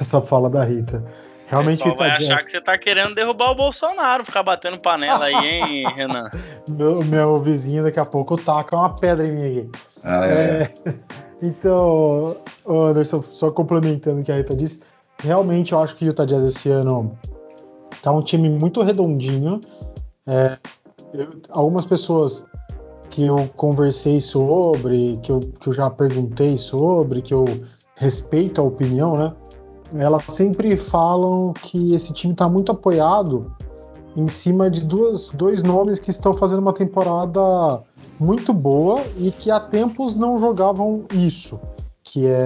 essa 0.00 0.20
fala 0.20 0.48
da 0.48 0.64
Rita. 0.64 1.04
Realmente 1.46 1.86
o 1.86 1.94
vai 1.94 2.10
achar 2.10 2.42
que 2.42 2.50
você 2.50 2.60
tá 2.60 2.76
querendo 2.78 3.14
derrubar 3.14 3.50
o 3.50 3.54
Bolsonaro, 3.54 4.24
ficar 4.24 4.42
batendo 4.42 4.78
panela 4.78 5.26
aí, 5.26 5.34
hein, 5.34 5.86
Renan? 5.96 6.30
meu, 6.68 7.04
meu 7.04 7.34
vizinho 7.42 7.82
daqui 7.82 8.00
a 8.00 8.04
pouco 8.04 8.36
taca 8.36 8.76
uma 8.76 8.96
pedra 8.96 9.26
em 9.26 9.32
mim 9.32 9.46
aqui. 9.46 9.70
Ah, 10.02 10.26
é. 10.26 10.70
é. 10.86 10.94
Então, 11.42 12.38
Anderson, 12.66 13.22
só 13.22 13.50
complementando 13.50 14.20
o 14.20 14.24
que 14.24 14.32
a 14.32 14.36
Rita 14.36 14.56
disse, 14.56 14.80
realmente 15.22 15.72
eu 15.72 15.78
acho 15.78 15.94
que 15.94 16.06
o 16.06 16.08
Utah 16.08 16.24
Jazz 16.24 16.44
esse 16.44 16.70
ano 16.70 17.18
tá 18.04 18.12
um 18.12 18.20
time 18.20 18.50
muito 18.50 18.82
redondinho. 18.82 19.58
É, 20.26 20.58
eu, 21.14 21.40
algumas 21.48 21.86
pessoas 21.86 22.44
que 23.08 23.24
eu 23.24 23.48
conversei 23.56 24.20
sobre, 24.20 25.16
que 25.22 25.32
eu, 25.32 25.40
que 25.40 25.68
eu 25.68 25.72
já 25.72 25.88
perguntei 25.88 26.58
sobre, 26.58 27.22
que 27.22 27.32
eu 27.32 27.44
respeito 27.96 28.60
a 28.60 28.64
opinião, 28.64 29.14
né? 29.14 29.32
elas 29.94 30.22
sempre 30.28 30.76
falam 30.76 31.52
que 31.52 31.94
esse 31.94 32.12
time 32.12 32.34
está 32.34 32.48
muito 32.48 32.72
apoiado 32.72 33.54
em 34.16 34.28
cima 34.28 34.68
de 34.68 34.84
duas, 34.84 35.30
dois 35.30 35.62
nomes 35.62 35.98
que 35.98 36.10
estão 36.10 36.32
fazendo 36.32 36.58
uma 36.58 36.72
temporada 36.72 37.82
muito 38.18 38.52
boa 38.52 39.02
e 39.18 39.30
que 39.30 39.50
há 39.50 39.58
tempos 39.58 40.14
não 40.14 40.38
jogavam 40.38 41.04
isso, 41.12 41.58
que 42.02 42.26
é 42.26 42.44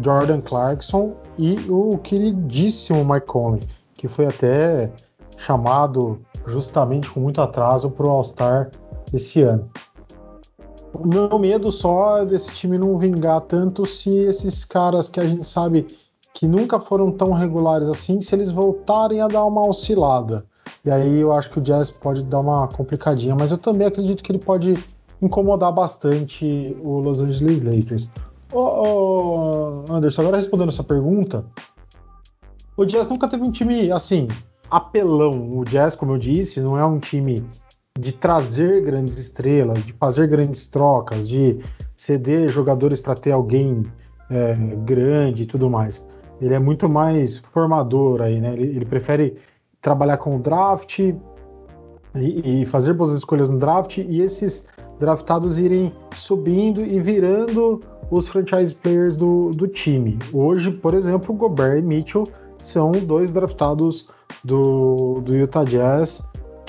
Jordan 0.00 0.40
Clarkson 0.40 1.14
e 1.38 1.54
o 1.68 1.98
queridíssimo 1.98 3.04
Mike 3.04 3.26
Conley, 3.26 3.60
que 4.02 4.08
foi 4.08 4.26
até 4.26 4.92
chamado 5.38 6.20
justamente 6.44 7.08
com 7.08 7.20
muito 7.20 7.40
atraso 7.40 7.88
para 7.88 8.04
o 8.04 8.10
All-Star 8.10 8.68
esse 9.14 9.42
ano. 9.42 9.70
O 10.92 11.06
meu 11.06 11.38
medo 11.38 11.70
só 11.70 12.18
é 12.18 12.26
desse 12.26 12.52
time 12.52 12.76
não 12.76 12.98
vingar 12.98 13.42
tanto 13.42 13.86
se 13.86 14.10
esses 14.10 14.64
caras 14.64 15.08
que 15.08 15.20
a 15.20 15.24
gente 15.24 15.46
sabe 15.46 15.86
que 16.34 16.48
nunca 16.48 16.80
foram 16.80 17.12
tão 17.12 17.32
regulares 17.32 17.88
assim, 17.88 18.20
se 18.20 18.34
eles 18.34 18.50
voltarem 18.50 19.20
a 19.20 19.28
dar 19.28 19.44
uma 19.44 19.68
oscilada. 19.68 20.44
E 20.84 20.90
aí 20.90 21.20
eu 21.20 21.30
acho 21.30 21.48
que 21.50 21.60
o 21.60 21.62
Jazz 21.62 21.92
pode 21.92 22.24
dar 22.24 22.40
uma 22.40 22.66
complicadinha, 22.66 23.36
mas 23.38 23.52
eu 23.52 23.58
também 23.58 23.86
acredito 23.86 24.20
que 24.24 24.32
ele 24.32 24.40
pode 24.40 24.74
incomodar 25.22 25.72
bastante 25.72 26.76
o 26.82 26.98
Los 26.98 27.20
Angeles 27.20 27.62
Lakers. 27.62 28.10
Ô, 28.52 28.58
ô 28.58 29.84
Anderson, 29.88 30.22
agora 30.22 30.38
respondendo 30.38 30.70
essa 30.70 30.82
pergunta, 30.82 31.44
o 32.76 32.84
Jazz 32.84 33.08
nunca 33.08 33.28
teve 33.28 33.42
um 33.42 33.50
time 33.50 33.90
assim, 33.90 34.28
apelão. 34.70 35.58
O 35.58 35.64
Jazz, 35.64 35.94
como 35.94 36.12
eu 36.12 36.18
disse, 36.18 36.60
não 36.60 36.78
é 36.78 36.84
um 36.84 36.98
time 36.98 37.44
de 37.98 38.12
trazer 38.12 38.82
grandes 38.82 39.18
estrelas, 39.18 39.84
de 39.84 39.92
fazer 39.92 40.26
grandes 40.28 40.66
trocas, 40.66 41.28
de 41.28 41.60
ceder 41.96 42.50
jogadores 42.50 42.98
para 42.98 43.14
ter 43.14 43.32
alguém 43.32 43.84
é, 44.30 44.54
grande 44.84 45.42
e 45.42 45.46
tudo 45.46 45.68
mais 45.68 46.04
ele 46.42 46.54
é 46.54 46.58
muito 46.58 46.88
mais 46.88 47.38
formador 47.38 48.20
aí, 48.20 48.40
né? 48.40 48.52
Ele, 48.52 48.76
ele 48.76 48.84
prefere 48.84 49.36
trabalhar 49.80 50.16
com 50.16 50.36
o 50.36 50.38
draft 50.40 50.98
e, 50.98 51.14
e, 52.14 52.66
fazer 52.66 52.92
boas 52.92 53.12
escolhas 53.12 53.48
no 53.48 53.58
draft 53.58 53.98
e 53.98 54.20
esses 54.20 54.66
draftados 54.98 55.58
irem 55.58 55.92
subindo 56.16 56.84
e 56.84 57.00
virando 57.00 57.80
os 58.10 58.28
franchise 58.28 58.74
players 58.74 59.16
do, 59.16 59.50
do 59.50 59.68
time. 59.68 60.18
Hoje, 60.32 60.70
por 60.70 60.94
exemplo, 60.94 61.32
Gobert 61.34 61.78
e 61.78 61.82
Mitchell 61.82 62.24
são 62.62 62.92
dois 62.92 63.30
draftados 63.30 64.08
do, 64.42 65.20
do 65.20 65.36
Utah 65.36 65.64
Jazz 65.64 66.22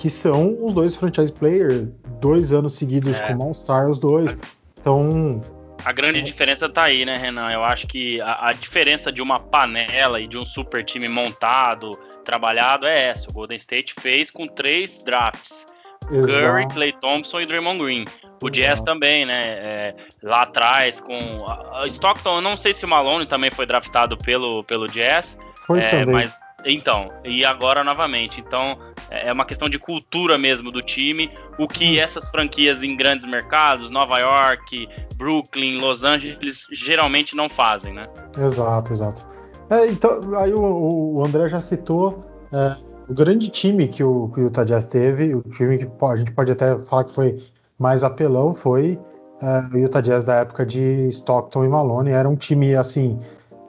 que 0.04 0.10
são 0.10 0.58
os 0.62 0.74
dois 0.74 0.98
franchise 0.98 1.32
players, 1.32 1.88
dois 2.20 2.52
anos 2.52 2.76
seguidos 2.76 3.16
é. 3.16 3.28
como 3.28 3.44
All-Star, 3.44 3.90
os 3.90 3.98
dois. 3.98 4.38
Então, 4.78 5.42
a 5.86 5.94
grande 5.94 6.20
é. 6.20 6.22
diferença 6.22 6.68
tá 6.68 6.84
aí, 6.84 7.06
né, 7.06 7.16
Renan? 7.16 7.50
Eu 7.50 7.64
acho 7.64 7.88
que 7.88 8.22
a, 8.22 8.50
a, 8.50 8.52
diferença 8.52 9.14
de 9.14 9.22
uma 9.22 9.40
panela 9.40 10.20
e 10.20 10.28
de 10.28 10.38
um 10.38 10.46
super 10.46 10.84
time 10.84 11.08
montado, 11.08 11.92
trabalhado, 12.26 12.86
é 12.86 13.10
essa. 13.10 13.30
O 13.30 13.34
Golden 13.34 13.56
State 13.56 13.94
fez 14.00 14.30
com 14.30 14.46
três 14.46 15.02
drafts. 15.04 15.66
Exato. 16.12 16.34
Curry, 16.34 16.68
Clay 16.68 16.94
Thompson 17.00 17.40
e 17.40 17.46
Draymond 17.46 17.82
Green. 17.82 18.06
O 18.42 18.50
Jazz 18.50 18.82
também, 18.82 19.26
né? 19.26 19.42
É, 19.42 19.96
lá 20.22 20.42
atrás 20.42 21.00
com 21.00 21.46
a, 21.48 21.86
Stockton, 21.88 22.36
eu 22.36 22.42
não 22.42 22.58
sei 22.58 22.74
se 22.74 22.84
o 22.84 22.90
Malone 22.90 23.26
também 23.26 23.50
foi 23.50 23.66
draftado 23.66 24.18
pelo, 24.18 24.66
pelo 24.66 24.86
Jazz. 24.88 25.40
Foi 25.74 25.82
é, 25.82 25.90
também. 25.90 26.14
Mas, 26.14 26.34
Então, 26.66 27.12
e 27.26 27.44
agora 27.44 27.84
novamente. 27.84 28.40
Então, 28.40 28.78
é 29.10 29.32
uma 29.32 29.46
questão 29.46 29.70
de 29.70 29.78
cultura 29.78 30.38
mesmo 30.38 30.72
do 30.72 30.82
time, 30.82 31.30
o 31.60 31.68
que 31.68 32.00
essas 32.00 32.30
franquias 32.30 32.82
em 32.82 32.96
grandes 32.96 33.26
mercados, 33.26 33.92
Nova 33.92 34.18
York, 34.18 34.88
Brooklyn, 35.18 35.78
Los 35.80 36.04
Angeles, 36.04 36.68
geralmente 36.72 37.36
não 37.36 37.48
fazem, 37.48 37.94
né? 37.94 38.08
Exato, 38.38 38.92
exato. 38.92 39.26
É, 39.70 39.88
então, 39.88 40.20
aí 40.36 40.54
o, 40.54 41.18
o, 41.18 41.24
André 41.26 41.48
já 41.48 41.60
citou 41.60 42.26
é, 42.52 42.76
o 43.08 43.14
grande 43.14 43.50
time 43.50 43.88
que 43.88 44.04
o, 44.04 44.30
que 44.30 44.42
o 44.42 44.44
Utah 44.46 44.64
Jazz 44.64 44.86
teve, 44.86 45.34
o 45.36 45.42
time 45.42 45.78
que 45.78 45.88
a 46.06 46.16
gente 46.16 46.32
pode 46.32 46.52
até 46.52 46.78
falar 46.80 47.06
que 47.06 47.14
foi 47.14 47.44
mais 47.78 48.04
apelão, 48.04 48.54
foi 48.54 49.00
é, 49.42 49.76
o 49.76 49.78
Utah 49.78 50.02
Jazz 50.02 50.24
da 50.24 50.36
época 50.36 50.66
de 50.66 51.08
Stockton 51.10 51.66
e 51.66 51.68
Malone. 51.68 52.12
Era 52.12 52.28
um 52.28 52.36
time 52.36 52.76
assim 52.76 53.20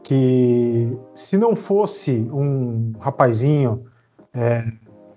que 0.04 0.96
se 1.14 1.36
não 1.36 1.56
fosse 1.56 2.12
um 2.30 2.92
rapazinho 3.00 3.84
é, 4.32 4.70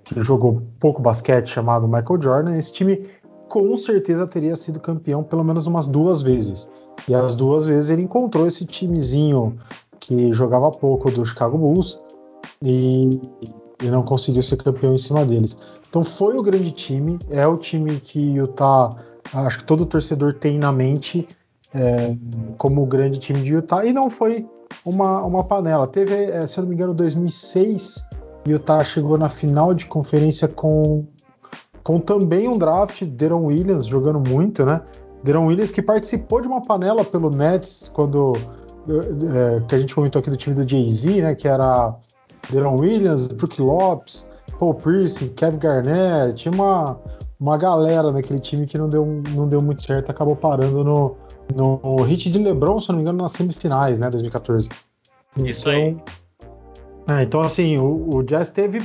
que 0.06 0.20
jogou 0.22 0.64
pouco 0.80 1.02
basquete 1.02 1.50
chamado 1.50 1.88
Michael 1.88 2.22
Jordan, 2.22 2.58
esse 2.58 2.72
time 2.74 3.06
com 3.50 3.76
certeza 3.76 4.26
teria 4.26 4.56
sido 4.56 4.80
campeão 4.80 5.24
pelo 5.24 5.44
menos 5.44 5.68
umas 5.68 5.86
duas 5.86 6.22
vezes. 6.22 6.70
E 7.08 7.14
as 7.14 7.36
duas 7.36 7.66
vezes 7.66 7.90
ele 7.90 8.04
encontrou 8.04 8.48
esse 8.48 8.66
timezinho 8.66 9.58
que 10.00 10.32
jogava 10.32 10.72
pouco 10.72 11.12
do 11.12 11.26
Chicago 11.26 11.58
Bulls 11.58 12.00
e, 12.62 13.10
e 13.84 13.90
não 13.90 14.04
conseguiu 14.04 14.42
ser 14.42 14.56
campeão 14.56 14.94
em 14.94 14.98
cima 14.98 15.26
deles. 15.26 15.58
Então 15.90 16.04
foi 16.04 16.38
o 16.38 16.42
grande 16.42 16.72
time, 16.72 17.20
é 17.30 17.46
o 17.46 17.58
time 17.58 18.00
que 18.00 18.20
Utah, 18.20 18.90
acho 19.34 19.60
que 19.60 19.64
todo 19.66 19.86
torcedor 19.86 20.36
tem 20.36 20.58
na 20.58 20.72
mente 20.72 21.28
é, 21.74 22.16
como 22.58 22.84
o 22.84 22.86
grande 22.86 23.20
time 23.20 23.42
de 23.42 23.54
Utah 23.54 23.86
e 23.86 23.92
não 23.92 24.10
foi 24.10 24.48
uma, 24.88 25.22
uma 25.24 25.44
panela. 25.44 25.86
Teve, 25.86 26.14
é, 26.14 26.48
se 26.48 26.58
eu 26.58 26.62
não 26.62 26.70
me 26.70 26.76
engano, 26.76 26.94
2006 26.94 28.06
Utah 28.48 28.84
chegou 28.84 29.18
na 29.18 29.30
final 29.30 29.74
de 29.74 29.86
conferência 29.86 30.48
com, 30.48 31.06
com 31.84 32.00
também 32.00 32.48
um 32.48 32.58
draft, 32.58 33.04
Deron 33.04 33.46
Williams 33.46 33.86
jogando 33.86 34.30
muito, 34.30 34.66
né? 34.66 34.82
Deron 35.24 35.48
Williams 35.48 35.72
que 35.72 35.82
participou 35.82 36.40
de 36.40 36.48
uma 36.48 36.62
panela 36.62 37.04
pelo 37.04 37.30
Nets 37.30 37.92
quando 37.94 38.34
é, 38.88 39.62
que 39.68 39.76
a 39.76 39.80
gente 39.80 39.94
comentou 39.94 40.22
aqui 40.22 40.30
do 40.30 40.38
time 40.38 40.56
do 40.56 40.68
Jay-Z, 40.68 41.22
né? 41.22 41.36
Que 41.36 41.48
era 41.48 41.94
Deron 42.50 42.78
Williams, 42.80 43.28
Brook 43.28 43.62
Lopes, 43.62 44.26
Paul 44.58 44.76
Pierce, 44.76 45.28
Kevin 45.30 45.58
Garnett, 45.58 46.36
tinha 46.36 46.54
uma, 46.54 46.98
uma 47.38 47.58
galera 47.58 48.12
naquele 48.14 48.40
time 48.40 48.66
que 48.66 48.78
não 48.78 48.88
deu, 48.88 49.06
não 49.36 49.50
deu 49.50 49.62
muito 49.62 49.84
certo, 49.84 50.10
acabou 50.10 50.36
parando 50.36 50.82
no, 50.82 51.18
no 51.56 52.04
hit 52.04 52.30
de 52.30 52.38
LeBron, 52.38 52.80
se 52.80 52.90
não 52.90 52.96
me 52.98 53.02
engano, 53.02 53.22
nas 53.24 53.32
semifinais, 53.32 54.00
né? 54.00 54.10
2014. 54.10 54.70
Isso 55.44 55.70
então, 55.70 55.72
aí. 55.72 55.98
É, 57.20 57.24
então, 57.24 57.42
assim, 57.42 57.78
o, 57.78 58.10
o, 58.14 58.24
Jazz 58.24 58.50
teve 58.50 58.80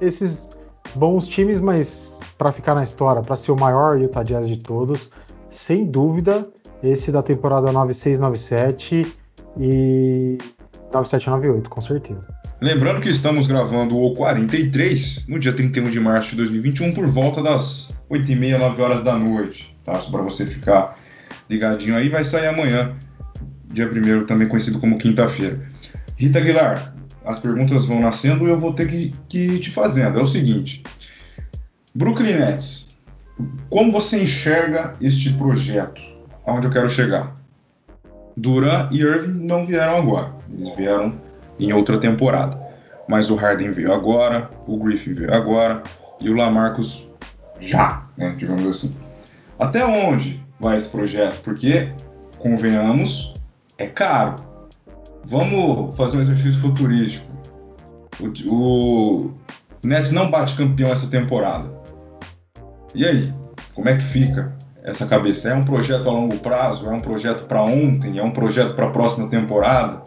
esses 0.00 0.48
bons 0.94 1.28
times, 1.28 1.60
mas 1.60 2.20
para 2.38 2.52
ficar 2.52 2.74
na 2.74 2.82
história, 2.82 3.22
para 3.22 3.36
ser 3.36 3.52
o 3.52 3.56
maior 3.56 4.00
Utah 4.00 4.22
Jazz 4.22 4.48
de 4.48 4.58
todos, 4.58 5.10
sem 5.50 5.84
dúvida, 5.86 6.48
esse 6.82 7.12
da 7.12 7.22
temporada 7.22 7.72
96-97 7.72 9.06
e 9.58 10.38
97-98, 10.92 11.68
com 11.68 11.80
certeza. 11.80 12.26
Lembrando 12.60 13.02
que 13.02 13.10
estamos 13.10 13.46
gravando 13.46 13.98
o 13.98 14.14
43 14.14 15.26
no 15.28 15.38
dia 15.38 15.52
31 15.52 15.90
de 15.90 16.00
março 16.00 16.30
de 16.30 16.36
2021 16.36 16.94
por 16.94 17.06
volta 17.06 17.42
das 17.42 17.94
8h30, 18.10 18.58
9 18.58 18.82
horas 18.82 19.02
da 19.02 19.18
noite, 19.18 19.78
tá? 19.84 20.00
Só 20.00 20.10
para 20.10 20.22
você 20.22 20.46
ficar 20.46 20.94
ligadinho 21.48 21.96
aí, 21.96 22.08
vai 22.08 22.24
sair 22.24 22.46
amanhã, 22.46 22.94
dia 23.72 23.88
1 23.90 24.26
também 24.26 24.48
conhecido 24.48 24.78
como 24.78 24.98
quinta-feira. 24.98 25.60
Rita 26.16 26.38
Aguilar, 26.38 26.94
as 27.24 27.38
perguntas 27.38 27.84
vão 27.84 28.00
nascendo 28.00 28.46
e 28.46 28.50
eu 28.50 28.58
vou 28.58 28.72
ter 28.72 28.86
que, 28.86 29.12
que 29.28 29.38
ir 29.38 29.58
te 29.58 29.70
fazendo. 29.70 30.18
É 30.18 30.22
o 30.22 30.26
seguinte: 30.26 30.82
Brooklyn 31.94 32.34
Nets, 32.34 32.96
como 33.68 33.92
você 33.92 34.22
enxerga 34.22 34.94
este 35.00 35.32
projeto? 35.34 36.00
Aonde 36.46 36.68
eu 36.68 36.72
quero 36.72 36.88
chegar? 36.88 37.34
Duran 38.36 38.88
e 38.92 39.00
Irving 39.00 39.44
não 39.44 39.66
vieram 39.66 39.96
agora, 39.96 40.32
eles 40.52 40.68
vieram 40.76 41.20
em 41.58 41.72
outra 41.72 41.98
temporada. 41.98 42.64
Mas 43.08 43.30
o 43.30 43.36
Harden 43.36 43.72
veio 43.72 43.92
agora, 43.92 44.50
o 44.66 44.76
Griffin 44.78 45.14
veio 45.14 45.32
agora 45.32 45.82
e 46.20 46.28
o 46.28 46.34
Lamarcus 46.34 47.08
já, 47.60 48.04
né, 48.16 48.34
digamos 48.36 48.66
assim. 48.66 48.90
Até 49.58 49.84
onde 49.84 50.44
vai 50.60 50.76
esse 50.76 50.88
projeto? 50.88 51.40
Porque, 51.42 51.92
convenhamos, 52.38 53.34
é 53.78 53.86
caro. 53.86 54.36
Vamos 55.24 55.96
fazer 55.96 56.18
um 56.18 56.20
exercício 56.20 56.60
futurístico. 56.60 57.26
O, 58.20 58.50
o 58.50 59.34
Nets 59.84 60.12
não 60.12 60.30
bate 60.30 60.56
campeão 60.56 60.90
essa 60.90 61.08
temporada. 61.08 61.70
E 62.94 63.04
aí? 63.04 63.34
Como 63.74 63.88
é 63.88 63.96
que 63.96 64.04
fica 64.04 64.56
essa 64.82 65.06
cabeça? 65.06 65.50
É 65.50 65.54
um 65.54 65.62
projeto 65.62 66.08
a 66.08 66.12
longo 66.12 66.38
prazo? 66.38 66.86
É 66.86 66.90
um 66.90 67.00
projeto 67.00 67.46
para 67.46 67.62
ontem? 67.62 68.18
É 68.18 68.22
um 68.22 68.30
projeto 68.30 68.74
para 68.74 68.86
a 68.86 68.90
próxima 68.90 69.28
temporada? 69.28 70.02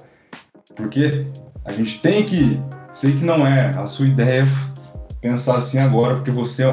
Porque 0.75 1.27
a 1.65 1.73
gente 1.73 1.99
tem 1.99 2.23
que, 2.25 2.59
sei 2.91 3.15
que 3.15 3.23
não 3.23 3.45
é 3.45 3.71
a 3.77 3.85
sua 3.85 4.07
ideia 4.07 4.45
pensar 5.21 5.57
assim 5.57 5.77
agora, 5.77 6.15
porque 6.15 6.31
você 6.31 6.63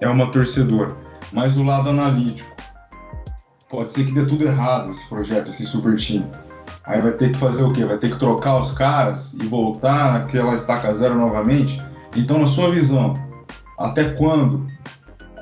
é 0.00 0.08
uma 0.08 0.30
torcedora, 0.30 0.96
mas 1.32 1.58
o 1.58 1.64
lado 1.64 1.90
analítico. 1.90 2.50
Pode 3.70 3.92
ser 3.92 4.04
que 4.04 4.12
dê 4.12 4.26
tudo 4.26 4.44
errado 4.44 4.90
esse 4.90 5.08
projeto, 5.08 5.48
esse 5.48 5.64
super 5.64 5.96
time. 5.96 6.28
Aí 6.84 7.00
vai 7.00 7.12
ter 7.12 7.32
que 7.32 7.38
fazer 7.38 7.62
o 7.62 7.72
quê? 7.72 7.84
Vai 7.84 7.98
ter 7.98 8.10
que 8.10 8.18
trocar 8.18 8.60
os 8.60 8.72
caras 8.72 9.32
e 9.34 9.46
voltar 9.46 10.12
naquela 10.12 10.56
estaca 10.56 10.92
zero 10.92 11.14
novamente? 11.14 11.80
Então, 12.16 12.38
na 12.38 12.48
sua 12.48 12.72
visão, 12.72 13.14
até 13.78 14.10
quando? 14.14 14.68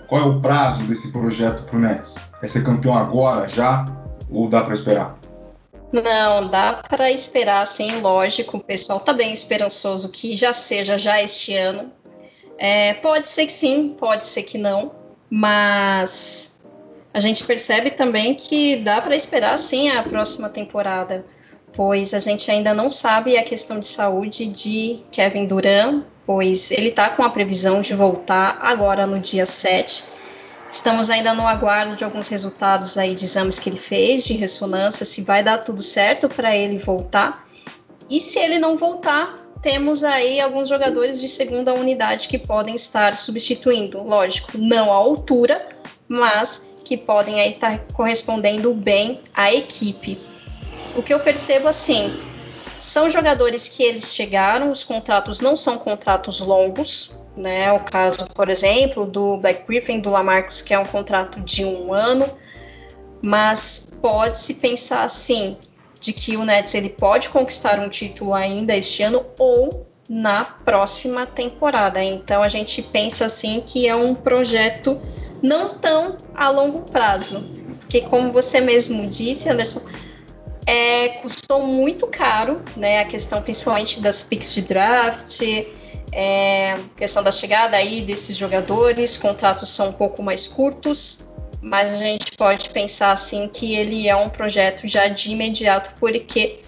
Qual 0.09 0.23
é 0.23 0.25
o 0.27 0.41
prazo 0.41 0.83
desse 0.85 1.11
projeto 1.11 1.63
pro 1.65 1.79
Nets? 1.79 2.17
É 2.43 2.47
ser 2.47 2.65
campeão 2.65 2.95
agora, 2.95 3.49
já? 3.49 3.87
Ou 4.31 4.47
dá 4.47 4.63
para 4.63 4.75
esperar? 4.75 5.19
Não, 5.91 6.49
dá 6.49 6.83
para 6.87 7.11
esperar, 7.11 7.67
sim, 7.67 8.01
lógico. 8.03 8.59
O 8.59 8.61
pessoal 8.61 9.01
tá 9.01 9.15
bem 9.15 9.33
esperançoso 9.33 10.11
que 10.11 10.37
já 10.37 10.53
seja 10.53 10.99
já 10.99 11.23
este 11.23 11.55
ano. 11.55 11.91
É, 12.59 12.93
pode 12.95 13.29
ser 13.29 13.47
que 13.47 13.53
sim, 13.53 13.97
pode 13.99 14.27
ser 14.27 14.43
que 14.43 14.59
não, 14.59 14.93
mas 15.31 16.58
a 17.13 17.21
gente 17.21 17.45
percebe 17.45 17.91
também 17.91 18.35
que 18.35 18.77
dá 18.77 19.01
para 19.01 19.17
esperar 19.17 19.59
sim 19.59 19.89
a 19.91 20.03
próxima 20.03 20.49
temporada, 20.49 21.25
pois 21.73 22.13
a 22.13 22.19
gente 22.19 22.51
ainda 22.51 22.75
não 22.75 22.91
sabe 22.91 23.37
a 23.37 23.43
questão 23.43 23.79
de 23.79 23.87
saúde 23.87 24.47
de 24.47 25.01
Kevin 25.11 25.47
Durant, 25.47 26.05
pois 26.27 26.71
ele 26.71 26.89
está 26.89 27.09
com 27.11 27.23
a 27.23 27.31
previsão 27.31 27.81
de 27.81 27.95
voltar 27.95 28.59
agora 28.61 29.07
no 29.07 29.19
dia 29.19 29.47
7. 29.47 30.05
Estamos 30.71 31.09
ainda 31.09 31.33
no 31.33 31.47
aguardo 31.47 31.97
de 31.97 32.05
alguns 32.05 32.29
resultados 32.29 32.99
aí 32.99 33.15
de 33.15 33.25
exames 33.25 33.59
que 33.59 33.71
ele 33.71 33.79
fez, 33.79 34.25
de 34.25 34.35
ressonância, 34.35 35.07
se 35.07 35.23
vai 35.23 35.43
dar 35.43 35.59
tudo 35.59 35.81
certo 35.81 36.29
para 36.29 36.55
ele 36.55 36.77
voltar. 36.77 37.49
E 38.11 38.21
se 38.21 38.39
ele 38.39 38.59
não 38.59 38.77
voltar, 38.77 39.35
temos 39.63 40.05
aí 40.05 40.41
alguns 40.41 40.69
jogadores 40.69 41.21
de 41.21 41.29
segunda 41.29 41.73
unidade 41.73 42.29
que 42.29 42.39
podem 42.39 42.75
estar 42.75 43.17
substituindo. 43.17 44.03
Lógico, 44.03 44.59
não 44.59 44.93
à 44.93 44.97
altura, 44.97 45.67
mas 46.07 46.68
que 46.89 46.97
podem 46.97 47.39
aí 47.39 47.53
estar 47.53 47.79
tá 47.79 47.85
correspondendo 47.93 48.73
bem 48.73 49.21
à 49.35 49.53
equipe. 49.53 50.19
O 50.97 51.03
que 51.03 51.13
eu 51.13 51.21
percebo 51.21 51.69
assim, 51.69 52.19
são 52.81 53.11
jogadores 53.11 53.69
que 53.69 53.83
eles 53.83 54.15
chegaram, 54.15 54.71
os 54.71 54.85
contratos 54.85 55.39
não 55.39 55.55
são 55.55 55.77
contratos 55.77 56.41
longos, 56.41 57.15
né? 57.37 57.71
O 57.73 57.81
caso, 57.81 58.27
por 58.35 58.49
exemplo, 58.49 59.05
do 59.05 59.37
Black 59.37 59.67
Griffin, 59.67 60.01
do 60.01 60.09
Lamarcus, 60.09 60.63
que 60.63 60.73
é 60.73 60.79
um 60.79 60.87
contrato 60.87 61.41
de 61.43 61.63
um 61.63 61.93
ano, 61.93 62.27
mas 63.23 63.87
pode-se 64.01 64.55
pensar 64.55 65.03
assim, 65.03 65.59
de 66.01 66.15
que 66.15 66.39
o 66.39 66.45
Nets 66.45 66.75
ele 66.75 66.89
pode 66.89 67.29
conquistar 67.29 67.79
um 67.81 67.91
título 67.91 68.33
ainda 68.33 68.75
este 68.75 69.03
ano 69.03 69.27
ou 69.39 69.87
na 70.09 70.43
próxima 70.43 71.27
temporada. 71.27 72.03
Então 72.03 72.43
a 72.43 72.49
gente 72.49 72.81
pensa 72.81 73.27
assim 73.27 73.61
que 73.61 73.87
é 73.87 73.95
um 73.95 74.15
projeto 74.15 74.99
não 75.43 75.75
tão 75.79 76.17
a 76.35 76.51
longo 76.51 76.83
prazo, 76.91 77.45
porque 77.81 78.01
como 78.03 78.33
você 78.33 78.61
mesmo 78.61 79.07
disse, 79.07 79.49
Anderson, 79.49 79.81
é, 80.67 81.09
custou 81.21 81.67
muito 81.67 82.07
caro, 82.07 82.61
né? 82.77 83.01
A 83.01 83.05
questão 83.05 83.41
principalmente 83.41 84.01
das 84.01 84.23
picks 84.23 84.55
de 84.55 84.63
draft, 84.63 85.41
é, 86.13 86.75
questão 86.97 87.23
da 87.23 87.33
chegada 87.33 87.77
aí 87.77 88.03
desses 88.03 88.37
jogadores, 88.37 89.17
contratos 89.17 89.69
são 89.71 89.89
um 89.89 89.93
pouco 89.93 90.23
mais 90.23 90.47
curtos, 90.47 91.25
mas 91.63 91.95
a 91.95 91.97
gente 91.97 92.37
pode 92.37 92.69
pensar 92.71 93.13
assim 93.13 93.49
que 93.49 93.75
ele 93.75 94.09
é 94.09 94.17
um 94.17 94.29
projeto 94.29 94.87
já 94.87 95.09
de 95.09 95.31
imediato, 95.31 95.93
porque 95.99 96.61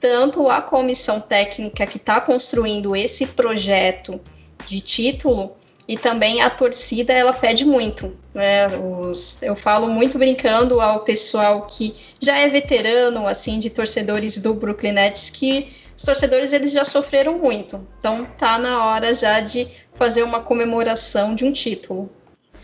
tanto 0.00 0.48
a 0.48 0.60
comissão 0.60 1.20
técnica 1.20 1.86
que 1.86 1.96
está 1.96 2.20
construindo 2.20 2.96
esse 2.96 3.26
projeto 3.26 4.20
de 4.66 4.80
título, 4.80 5.56
e 5.86 5.96
também 5.96 6.40
a 6.40 6.50
torcida 6.50 7.12
ela 7.12 7.32
pede 7.32 7.64
muito. 7.64 8.16
Né? 8.34 8.66
Os, 8.76 9.42
eu 9.42 9.56
falo 9.56 9.88
muito 9.88 10.18
brincando 10.18 10.80
ao 10.80 11.00
pessoal 11.00 11.66
que 11.66 11.94
já 12.20 12.38
é 12.38 12.48
veterano 12.48 13.26
assim 13.26 13.58
de 13.58 13.70
torcedores 13.70 14.38
do 14.38 14.54
Brooklyn 14.54 14.92
Nets 14.92 15.30
que 15.30 15.72
os 15.96 16.02
torcedores 16.04 16.52
eles 16.52 16.72
já 16.72 16.84
sofreram 16.84 17.38
muito. 17.38 17.86
Então 17.98 18.24
tá 18.24 18.58
na 18.58 18.86
hora 18.86 19.12
já 19.14 19.40
de 19.40 19.68
fazer 19.94 20.22
uma 20.22 20.40
comemoração 20.40 21.34
de 21.34 21.44
um 21.44 21.52
título. 21.52 22.10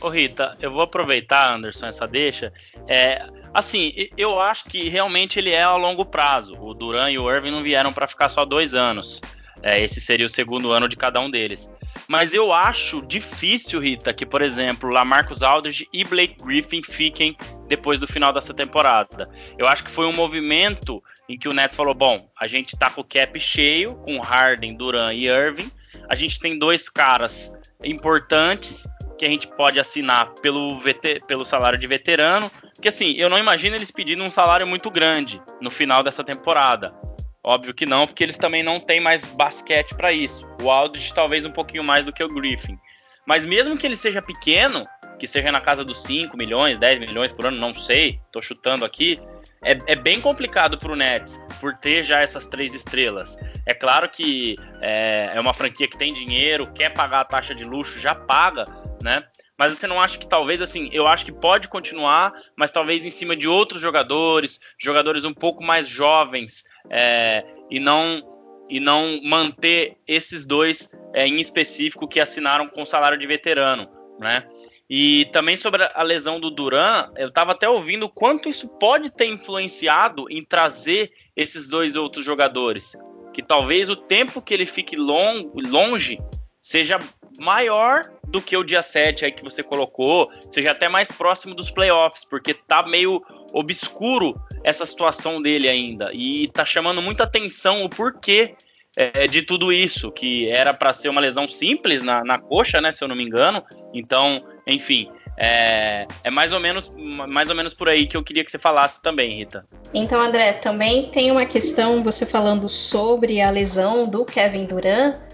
Ô 0.01 0.09
Rita, 0.09 0.57
eu 0.61 0.73
vou 0.73 0.83
aproveitar, 0.83 1.55
Anderson, 1.55 1.87
essa 1.87 2.07
deixa. 2.07 2.53
É, 2.87 3.27
assim, 3.53 3.93
eu 4.17 4.41
acho 4.41 4.65
que 4.67 4.89
realmente 4.89 5.39
ele 5.39 5.51
é 5.51 5.63
a 5.63 5.75
longo 5.77 6.05
prazo. 6.05 6.55
O 6.55 6.73
Duran 6.73 7.11
e 7.11 7.19
o 7.19 7.31
Irving 7.31 7.51
não 7.51 7.63
vieram 7.63 7.93
para 7.93 8.07
ficar 8.07 8.29
só 8.29 8.45
dois 8.45 8.75
anos. 8.75 9.21
É, 9.61 9.83
esse 9.83 10.01
seria 10.01 10.27
o 10.27 10.31
segundo 10.31 10.71
ano 10.71 10.89
de 10.89 10.97
cada 10.97 11.21
um 11.21 11.29
deles. 11.29 11.69
Mas 12.09 12.33
eu 12.33 12.53
acho 12.53 13.03
difícil, 13.03 13.81
Rita, 13.81 14.15
que, 14.15 14.25
por 14.25 14.41
exemplo, 14.41 14.89
Lamarcus 14.89 15.43
Aldridge 15.43 15.87
e 15.93 16.05
Blake 16.05 16.43
Griffin 16.43 16.83
fiquem 16.83 17.37
depois 17.69 18.01
do 18.01 18.07
final 18.07 18.33
dessa 18.33 18.55
temporada. 18.55 19.29
Eu 19.59 19.69
acho 19.69 19.85
que 19.85 19.91
foi 19.91 20.07
um 20.07 20.13
movimento 20.13 21.03
em 21.29 21.39
que 21.39 21.49
o 21.49 21.53
Nets 21.53 21.77
falou: 21.77 21.95
bom, 21.95 22.17
a 22.41 22.47
gente 22.47 22.79
tá 22.79 22.89
com 22.89 23.03
o 23.03 23.05
cap 23.05 23.39
cheio, 23.39 23.95
com 23.97 24.19
Harden, 24.21 24.75
Duran 24.75 25.13
e 25.13 25.27
Irving. 25.27 25.71
A 26.09 26.15
gente 26.15 26.41
tem 26.41 26.59
dois 26.59 26.89
caras 26.89 27.53
importantes 27.85 28.89
que 29.19 29.27
a 29.27 29.29
gente 29.29 29.47
pode 29.49 29.79
assinar 29.79 30.33
pelo, 30.41 30.81
pelo 31.27 31.45
salário 31.45 31.79
de 31.79 31.87
veterano. 31.87 32.51
Porque 32.75 32.89
assim, 32.89 33.13
eu 33.19 33.29
não 33.29 33.39
imagino 33.39 33.77
eles 33.77 33.91
pedindo 33.91 34.25
um 34.25 34.31
salário 34.31 34.67
muito 34.67 34.91
grande 34.91 35.43
no 35.61 35.71
final 35.71 36.03
dessa 36.03 36.25
temporada. 36.25 36.95
Óbvio 37.43 37.75
que 37.75 37.87
não, 37.87 38.07
porque 38.07 38.23
eles 38.23 38.37
também 38.37 38.63
não 38.63 38.81
têm 38.81 39.01
mais 39.01 39.25
basquete 39.25 39.95
para 39.95 40.13
isso. 40.13 40.47
O 40.63 40.71
Aldridge 40.71 41.15
talvez 41.15 41.47
um 41.47 41.53
pouquinho 41.53 41.85
mais 41.85 42.05
do 42.05 42.13
que 42.13 42.23
o 42.23 42.29
Griffin. 42.29 42.79
Mas 43.27 43.45
mesmo 43.45 43.77
que 43.77 43.87
ele 43.87 43.97
seja 43.97 44.23
pequeno, 44.23 44.87
que 45.19 45.27
seja 45.27 45.53
na 45.53 45.61
casa 45.61 45.85
dos 45.85 46.03
5 46.03 46.37
milhões, 46.37 46.79
10 46.79 47.01
milhões 47.01 47.33
por 47.33 47.47
ano, 47.47 47.59
não 47.59 47.75
sei, 47.75 48.21
tô 48.33 48.41
chutando 48.41 48.85
aqui, 48.85 49.21
é, 49.63 49.77
é 49.87 49.97
bem 49.97 50.21
complicado 50.21 50.79
pro 50.79 50.97
Nets 50.97 51.39
por 51.61 51.75
ter 51.75 52.03
já 52.05 52.21
essas 52.21 52.47
três 52.47 52.75
estrelas. 52.75 53.37
É 53.67 53.75
claro 53.75 54.09
que 54.09 54.55
é, 54.81 55.33
é 55.35 55.41
uma 55.41 55.53
franquia 55.53 55.89
que 55.89 55.99
tem 55.99 56.13
dinheiro, 56.13 56.73
quer 56.73 56.91
pagar 56.91 57.21
a 57.21 57.25
taxa 57.25 57.55
de 57.55 57.65
luxo, 57.65 57.99
já 57.99 58.15
paga, 58.15 58.65
né? 59.03 59.25
Mas 59.59 59.77
você 59.77 59.89
não 59.89 60.01
acha 60.01 60.17
que 60.17 60.27
talvez 60.29 60.63
assim, 60.63 60.89
eu 60.93 61.09
acho 61.09 61.25
que 61.25 61.33
pode 61.33 61.67
continuar, 61.67 62.33
mas 62.57 62.71
talvez 62.71 63.05
em 63.05 63.11
cima 63.11 63.35
de 63.35 63.49
outros 63.49 63.81
jogadores, 63.81 64.61
jogadores 64.79 65.25
um 65.25 65.35
pouco 65.35 65.65
mais 65.65 65.89
jovens, 65.89 66.63
é, 66.91 67.45
e 67.71 67.79
não 67.79 68.23
e 68.71 68.81
não 68.81 69.19
manter 69.23 69.97
esses 70.07 70.45
dois 70.45 70.95
é, 71.15 71.27
em 71.27 71.37
específico 71.37 72.07
que 72.07 72.21
assinaram 72.21 72.69
com 72.69 72.85
salário 72.85 73.17
de 73.17 73.27
veterano, 73.27 73.89
né? 74.19 74.47
E 74.91 75.27
também 75.33 75.57
sobre 75.57 75.83
a 75.83 76.03
lesão 76.03 76.41
do 76.41 76.51
Duran, 76.51 77.11
eu 77.17 77.29
estava 77.29 77.53
até 77.53 77.69
ouvindo 77.69 78.09
quanto 78.09 78.49
isso 78.49 78.69
pode 78.69 79.11
ter 79.11 79.27
influenciado 79.27 80.27
em 80.31 80.43
trazer 80.43 81.13
esses 81.37 81.69
dois 81.69 81.95
outros 81.95 82.25
jogadores. 82.25 82.97
Que 83.35 83.43
talvez 83.43 83.91
o 83.91 83.97
tempo 83.97 84.41
que 84.41 84.55
ele 84.55 84.65
fique 84.65 84.97
long, 84.97 85.53
longe 85.55 86.19
seja 86.61 86.99
maior 87.39 88.03
do 88.27 88.41
que 88.41 88.57
o 88.57 88.65
dia 88.65 88.83
7 88.83 89.25
aí 89.25 89.33
que 89.33 89.45
você 89.45 89.63
colocou, 89.63 90.31
seja 90.51 90.71
até 90.71 90.89
mais 90.89 91.13
próximo 91.13 91.55
dos 91.55 91.71
playoffs, 91.71 92.25
porque 92.25 92.53
tá 92.53 92.87
meio 92.87 93.23
obscuro 93.53 94.41
essa 94.63 94.85
situação 94.87 95.41
dele 95.41 95.69
ainda 95.69 96.11
e 96.13 96.49
tá 96.49 96.65
chamando 96.65 97.01
muita 97.01 97.25
atenção 97.25 97.85
o 97.85 97.89
porquê 97.89 98.55
é, 98.97 99.27
de 99.27 99.43
tudo 99.43 99.73
isso, 99.73 100.11
que 100.11 100.49
era 100.51 100.75
para 100.75 100.93
ser 100.93 101.09
uma 101.09 101.21
lesão 101.21 101.47
simples 101.47 102.03
na, 102.03 102.25
na 102.25 102.39
coxa, 102.39 102.81
né, 102.81 102.91
se 102.91 103.03
eu 103.03 103.09
não 103.09 103.15
me 103.15 103.23
engano. 103.23 103.63
Então, 103.95 104.43
enfim, 104.67 105.09
é, 105.37 106.07
é, 106.25 106.31
mais 106.31 106.53
ou 106.53 106.59
menos 106.59 106.91
mais 106.97 107.49
ou 107.49 107.55
menos 107.55 107.73
por 107.73 107.89
aí 107.89 108.07
que 108.07 108.17
eu 108.17 108.25
queria 108.25 108.45
que 108.45 108.51
você 108.51 108.59
falasse 108.59 109.01
também, 109.01 109.35
Rita. 109.35 109.65
Então, 109.95 110.21
André, 110.21 110.55
também 110.55 111.11
tem 111.11 111.31
uma 111.31 111.47
questão 111.47 112.03
você 112.03 112.27
falando 112.27 112.69
sobre 112.69 113.41
a 113.41 113.51
lesão 113.51 114.09
do 114.09 114.25
Kevin 114.25 114.67
Durant 114.67 115.28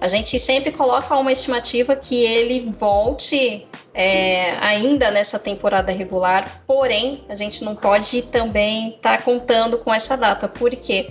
a 0.00 0.06
gente 0.06 0.38
sempre 0.38 0.70
coloca 0.70 1.16
uma 1.16 1.32
estimativa 1.32 1.96
que 1.96 2.14
ele 2.14 2.72
volte 2.78 3.66
é, 3.92 4.52
ainda 4.60 5.10
nessa 5.10 5.38
temporada 5.38 5.90
regular, 5.90 6.62
porém 6.66 7.24
a 7.28 7.34
gente 7.34 7.64
não 7.64 7.74
pode 7.74 8.22
também 8.22 8.90
estar 8.90 9.18
tá 9.18 9.22
contando 9.22 9.78
com 9.78 9.92
essa 9.92 10.16
data, 10.16 10.46
porque 10.46 11.10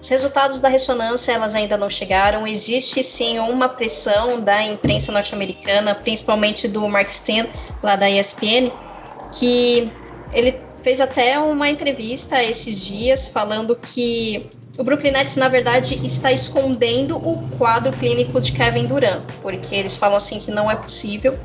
os 0.00 0.08
resultados 0.08 0.60
da 0.60 0.68
ressonância 0.68 1.32
elas 1.32 1.54
ainda 1.54 1.76
não 1.76 1.88
chegaram. 1.88 2.46
Existe 2.46 3.02
sim 3.02 3.38
uma 3.38 3.68
pressão 3.68 4.40
da 4.40 4.62
imprensa 4.62 5.12
norte-americana, 5.12 5.94
principalmente 5.94 6.68
do 6.68 6.86
Mark 6.88 7.08
Stein, 7.08 7.48
lá 7.82 7.96
da 7.96 8.10
ESPN, 8.10 8.70
que 9.38 9.90
ele 10.32 10.65
fez 10.86 11.00
até 11.00 11.36
uma 11.40 11.68
entrevista 11.68 12.40
esses 12.44 12.86
dias 12.86 13.26
falando 13.26 13.74
que 13.74 14.46
o 14.78 14.84
Brooklyn 14.84 15.10
Nets, 15.10 15.34
na 15.34 15.48
verdade, 15.48 15.98
está 16.06 16.30
escondendo 16.30 17.16
o 17.16 17.48
quadro 17.58 17.92
clínico 17.92 18.40
de 18.40 18.52
Kevin 18.52 18.86
Durant, 18.86 19.24
porque 19.42 19.74
eles 19.74 19.96
falam 19.96 20.16
assim 20.16 20.38
que 20.38 20.52
não 20.52 20.70
é 20.70 20.76
possível 20.76 21.36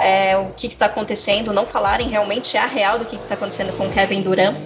é, 0.00 0.34
o 0.38 0.52
que 0.56 0.66
está 0.66 0.86
acontecendo, 0.86 1.52
não 1.52 1.66
falarem 1.66 2.08
realmente 2.08 2.56
a 2.56 2.64
real 2.64 2.98
do 2.98 3.04
que 3.04 3.16
está 3.16 3.34
acontecendo 3.34 3.76
com 3.76 3.86
Kevin 3.90 4.22
Durant, 4.22 4.56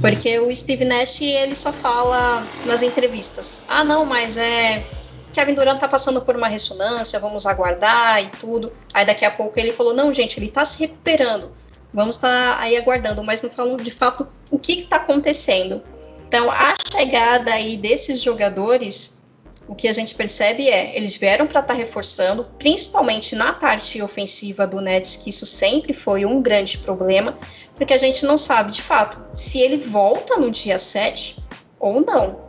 porque 0.00 0.36
o 0.40 0.52
Steve 0.52 0.84
Nash 0.84 1.20
ele 1.20 1.54
só 1.54 1.72
fala 1.72 2.44
nas 2.66 2.82
entrevistas, 2.82 3.62
ah 3.68 3.84
não, 3.84 4.04
mas 4.04 4.36
é 4.36 4.84
Kevin 5.32 5.54
Durant 5.54 5.76
está 5.76 5.86
passando 5.86 6.20
por 6.20 6.34
uma 6.34 6.48
ressonância, 6.48 7.20
vamos 7.20 7.46
aguardar 7.46 8.20
e 8.20 8.26
tudo. 8.40 8.72
Aí 8.92 9.06
daqui 9.06 9.24
a 9.24 9.30
pouco 9.30 9.60
ele 9.60 9.72
falou, 9.72 9.94
não 9.94 10.12
gente, 10.12 10.40
ele 10.40 10.46
está 10.46 10.64
se 10.64 10.80
recuperando, 10.80 11.52
vamos 11.94 12.16
estar 12.16 12.56
tá 12.56 12.60
aí 12.60 12.76
aguardando, 12.76 13.22
mas 13.22 13.40
não 13.40 13.48
falam 13.48 13.76
de 13.76 13.90
fato 13.90 14.26
o 14.50 14.58
que 14.58 14.72
está 14.72 14.96
acontecendo. 14.96 15.82
Então, 16.26 16.50
a 16.50 16.74
chegada 16.92 17.52
aí 17.52 17.76
desses 17.76 18.20
jogadores, 18.20 19.22
o 19.68 19.74
que 19.74 19.86
a 19.86 19.92
gente 19.92 20.16
percebe 20.16 20.68
é, 20.68 20.96
eles 20.96 21.14
vieram 21.14 21.46
para 21.46 21.60
estar 21.60 21.72
tá 21.72 21.78
reforçando, 21.78 22.44
principalmente 22.58 23.36
na 23.36 23.52
parte 23.52 24.02
ofensiva 24.02 24.66
do 24.66 24.80
Nets, 24.80 25.16
que 25.16 25.30
isso 25.30 25.46
sempre 25.46 25.92
foi 25.92 26.26
um 26.26 26.42
grande 26.42 26.78
problema, 26.78 27.38
porque 27.76 27.94
a 27.94 27.98
gente 27.98 28.26
não 28.26 28.36
sabe 28.36 28.72
de 28.72 28.82
fato 28.82 29.22
se 29.32 29.60
ele 29.60 29.76
volta 29.76 30.36
no 30.36 30.50
dia 30.50 30.78
7 30.78 31.36
ou 31.78 32.00
não. 32.00 32.42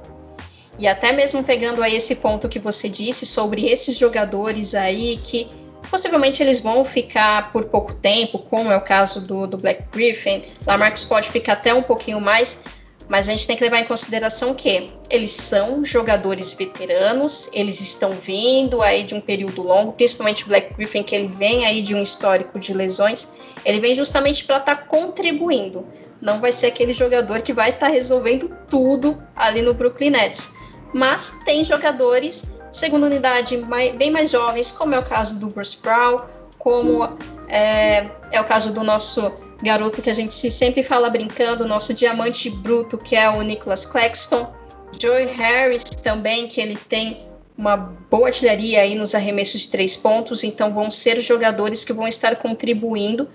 E 0.77 0.87
até 0.87 1.11
mesmo 1.11 1.43
pegando 1.43 1.81
aí 1.81 1.95
esse 1.95 2.15
ponto 2.15 2.49
que 2.49 2.59
você 2.59 2.89
disse 2.89 3.25
sobre 3.25 3.65
esses 3.67 3.97
jogadores 3.97 4.75
aí 4.75 5.17
que 5.23 5.49
possivelmente 5.87 6.41
eles 6.41 6.59
vão 6.59 6.83
ficar 6.85 7.51
por 7.51 7.65
pouco 7.65 7.93
tempo, 7.93 8.39
como 8.39 8.71
é 8.71 8.75
o 8.75 8.81
caso 8.81 9.21
do, 9.21 9.47
do 9.47 9.57
Black 9.57 9.83
Griffin, 9.91 10.41
Lamarcus 10.65 11.03
pode 11.03 11.29
ficar 11.29 11.53
até 11.53 11.73
um 11.73 11.81
pouquinho 11.81 12.19
mais, 12.19 12.61
mas 13.07 13.29
a 13.29 13.31
gente 13.31 13.45
tem 13.45 13.55
que 13.55 13.63
levar 13.63 13.79
em 13.79 13.85
consideração 13.85 14.53
que 14.53 14.91
eles 15.09 15.31
são 15.31 15.83
jogadores 15.83 16.53
veteranos, 16.53 17.49
eles 17.53 17.79
estão 17.79 18.11
vindo 18.11 18.81
aí 18.81 19.03
de 19.03 19.13
um 19.13 19.21
período 19.21 19.61
longo, 19.61 19.93
principalmente 19.93 20.43
o 20.43 20.47
Black 20.47 20.73
Griffin, 20.73 21.03
que 21.03 21.15
ele 21.15 21.27
vem 21.27 21.65
aí 21.65 21.81
de 21.81 21.93
um 21.93 22.01
histórico 22.01 22.59
de 22.59 22.73
lesões, 22.73 23.27
ele 23.63 23.79
vem 23.79 23.93
justamente 23.93 24.43
para 24.43 24.57
estar 24.57 24.75
tá 24.75 24.81
contribuindo. 24.81 25.87
Não 26.21 26.39
vai 26.39 26.51
ser 26.51 26.67
aquele 26.67 26.93
jogador 26.93 27.41
que 27.41 27.53
vai 27.53 27.69
estar 27.69 27.87
tá 27.87 27.91
resolvendo 27.91 28.49
tudo 28.67 29.21
ali 29.35 29.61
no 29.61 29.73
Brooklyn 29.73 30.09
Nets. 30.09 30.51
Mas 30.93 31.29
tem 31.43 31.63
jogadores, 31.63 32.45
segunda 32.75 33.05
unidade, 33.05 33.57
mais, 33.57 33.95
bem 33.95 34.11
mais 34.11 34.29
jovens, 34.29 34.69
como 34.69 34.93
é 34.93 34.99
o 34.99 35.03
caso 35.03 35.39
do 35.39 35.47
Bruce 35.47 35.77
Brown, 35.81 36.19
como 36.57 37.03
é, 37.47 38.09
é 38.31 38.41
o 38.41 38.43
caso 38.43 38.73
do 38.73 38.83
nosso 38.83 39.31
garoto 39.63 40.01
que 40.01 40.09
a 40.09 40.13
gente 40.13 40.33
sempre 40.51 40.83
fala 40.83 41.09
brincando, 41.09 41.65
nosso 41.65 41.93
diamante 41.93 42.49
bruto, 42.49 42.97
que 42.97 43.15
é 43.15 43.29
o 43.29 43.41
Nicholas 43.41 43.85
Claxton. 43.85 44.53
Joey 44.99 45.25
Harris 45.25 45.83
também, 45.83 46.47
que 46.47 46.59
ele 46.59 46.75
tem 46.75 47.25
uma 47.57 47.77
boa 47.77 48.27
artilharia 48.27 48.81
aí 48.81 48.95
nos 48.95 49.15
arremessos 49.15 49.61
de 49.61 49.69
três 49.69 49.95
pontos, 49.95 50.43
então 50.43 50.73
vão 50.73 50.91
ser 50.91 51.21
jogadores 51.21 51.85
que 51.85 51.93
vão 51.93 52.07
estar 52.07 52.35
contribuindo 52.35 53.29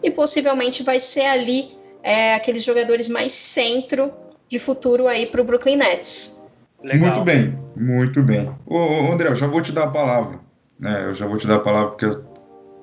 e 0.00 0.10
possivelmente 0.10 0.84
vai 0.84 1.00
ser 1.00 1.26
ali 1.26 1.76
é, 2.02 2.34
aqueles 2.34 2.62
jogadores 2.62 3.08
mais 3.08 3.32
centro 3.32 4.12
de 4.48 4.58
futuro 4.60 5.08
aí 5.08 5.26
para 5.26 5.40
o 5.40 5.44
Brooklyn 5.44 5.76
Nets. 5.76 6.38
Legal. 6.82 7.10
Muito 7.10 7.24
bem, 7.24 7.58
muito 7.76 8.22
bem. 8.22 8.50
Ô, 8.66 8.76
ô, 8.76 9.12
André, 9.12 9.28
eu 9.28 9.34
já 9.34 9.46
vou 9.46 9.60
te 9.60 9.72
dar 9.72 9.84
a 9.84 9.90
palavra, 9.90 10.38
né? 10.78 11.06
Eu 11.06 11.12
já 11.12 11.26
vou 11.26 11.36
te 11.36 11.46
dar 11.46 11.56
a 11.56 11.60
palavra 11.60 11.90
porque 11.90 12.08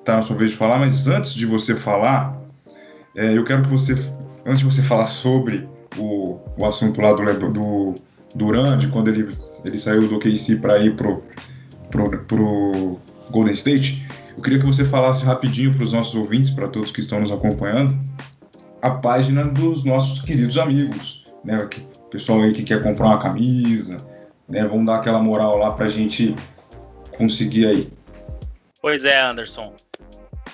tá 0.04 0.16
na 0.16 0.22
sua 0.22 0.36
vez 0.36 0.50
de 0.50 0.56
falar, 0.56 0.78
mas 0.78 1.08
antes 1.08 1.34
de 1.34 1.46
você 1.46 1.74
falar, 1.74 2.38
é, 3.14 3.36
eu 3.36 3.44
quero 3.44 3.62
que 3.62 3.70
você, 3.70 3.92
antes 4.44 4.60
de 4.60 4.64
você 4.64 4.82
falar 4.82 5.06
sobre 5.06 5.68
o, 5.96 6.38
o 6.58 6.66
assunto 6.66 7.00
lá 7.00 7.12
do, 7.12 7.50
do 7.50 7.94
Durand, 8.34 8.88
quando 8.92 9.08
ele, 9.08 9.28
ele 9.64 9.78
saiu 9.78 10.06
do 10.06 10.18
KC 10.18 10.56
para 10.56 10.78
ir 10.78 10.94
pro, 10.94 11.22
pro, 11.90 12.18
pro 12.24 13.00
Golden 13.30 13.54
State, 13.54 14.06
eu 14.36 14.42
queria 14.42 14.58
que 14.58 14.66
você 14.66 14.84
falasse 14.84 15.24
rapidinho 15.24 15.72
para 15.74 15.82
os 15.82 15.92
nossos 15.94 16.14
ouvintes, 16.14 16.50
para 16.50 16.68
todos 16.68 16.90
que 16.90 17.00
estão 17.00 17.20
nos 17.20 17.32
acompanhando, 17.32 17.98
a 18.82 18.90
página 18.90 19.44
dos 19.44 19.82
nossos 19.82 20.22
queridos 20.22 20.58
amigos, 20.58 21.32
né? 21.42 21.58
Que, 21.66 21.82
pessoal 22.16 22.42
aí 22.42 22.52
que 22.52 22.64
quer 22.64 22.82
comprar 22.82 23.06
uma 23.08 23.18
camisa, 23.18 23.98
né? 24.48 24.64
Vamos 24.64 24.86
dar 24.86 24.96
aquela 24.96 25.20
moral 25.20 25.58
lá 25.58 25.72
para 25.72 25.84
a 25.84 25.88
gente 25.88 26.34
conseguir 27.16 27.66
aí. 27.66 27.92
Pois 28.80 29.04
é, 29.04 29.20
Anderson. 29.20 29.74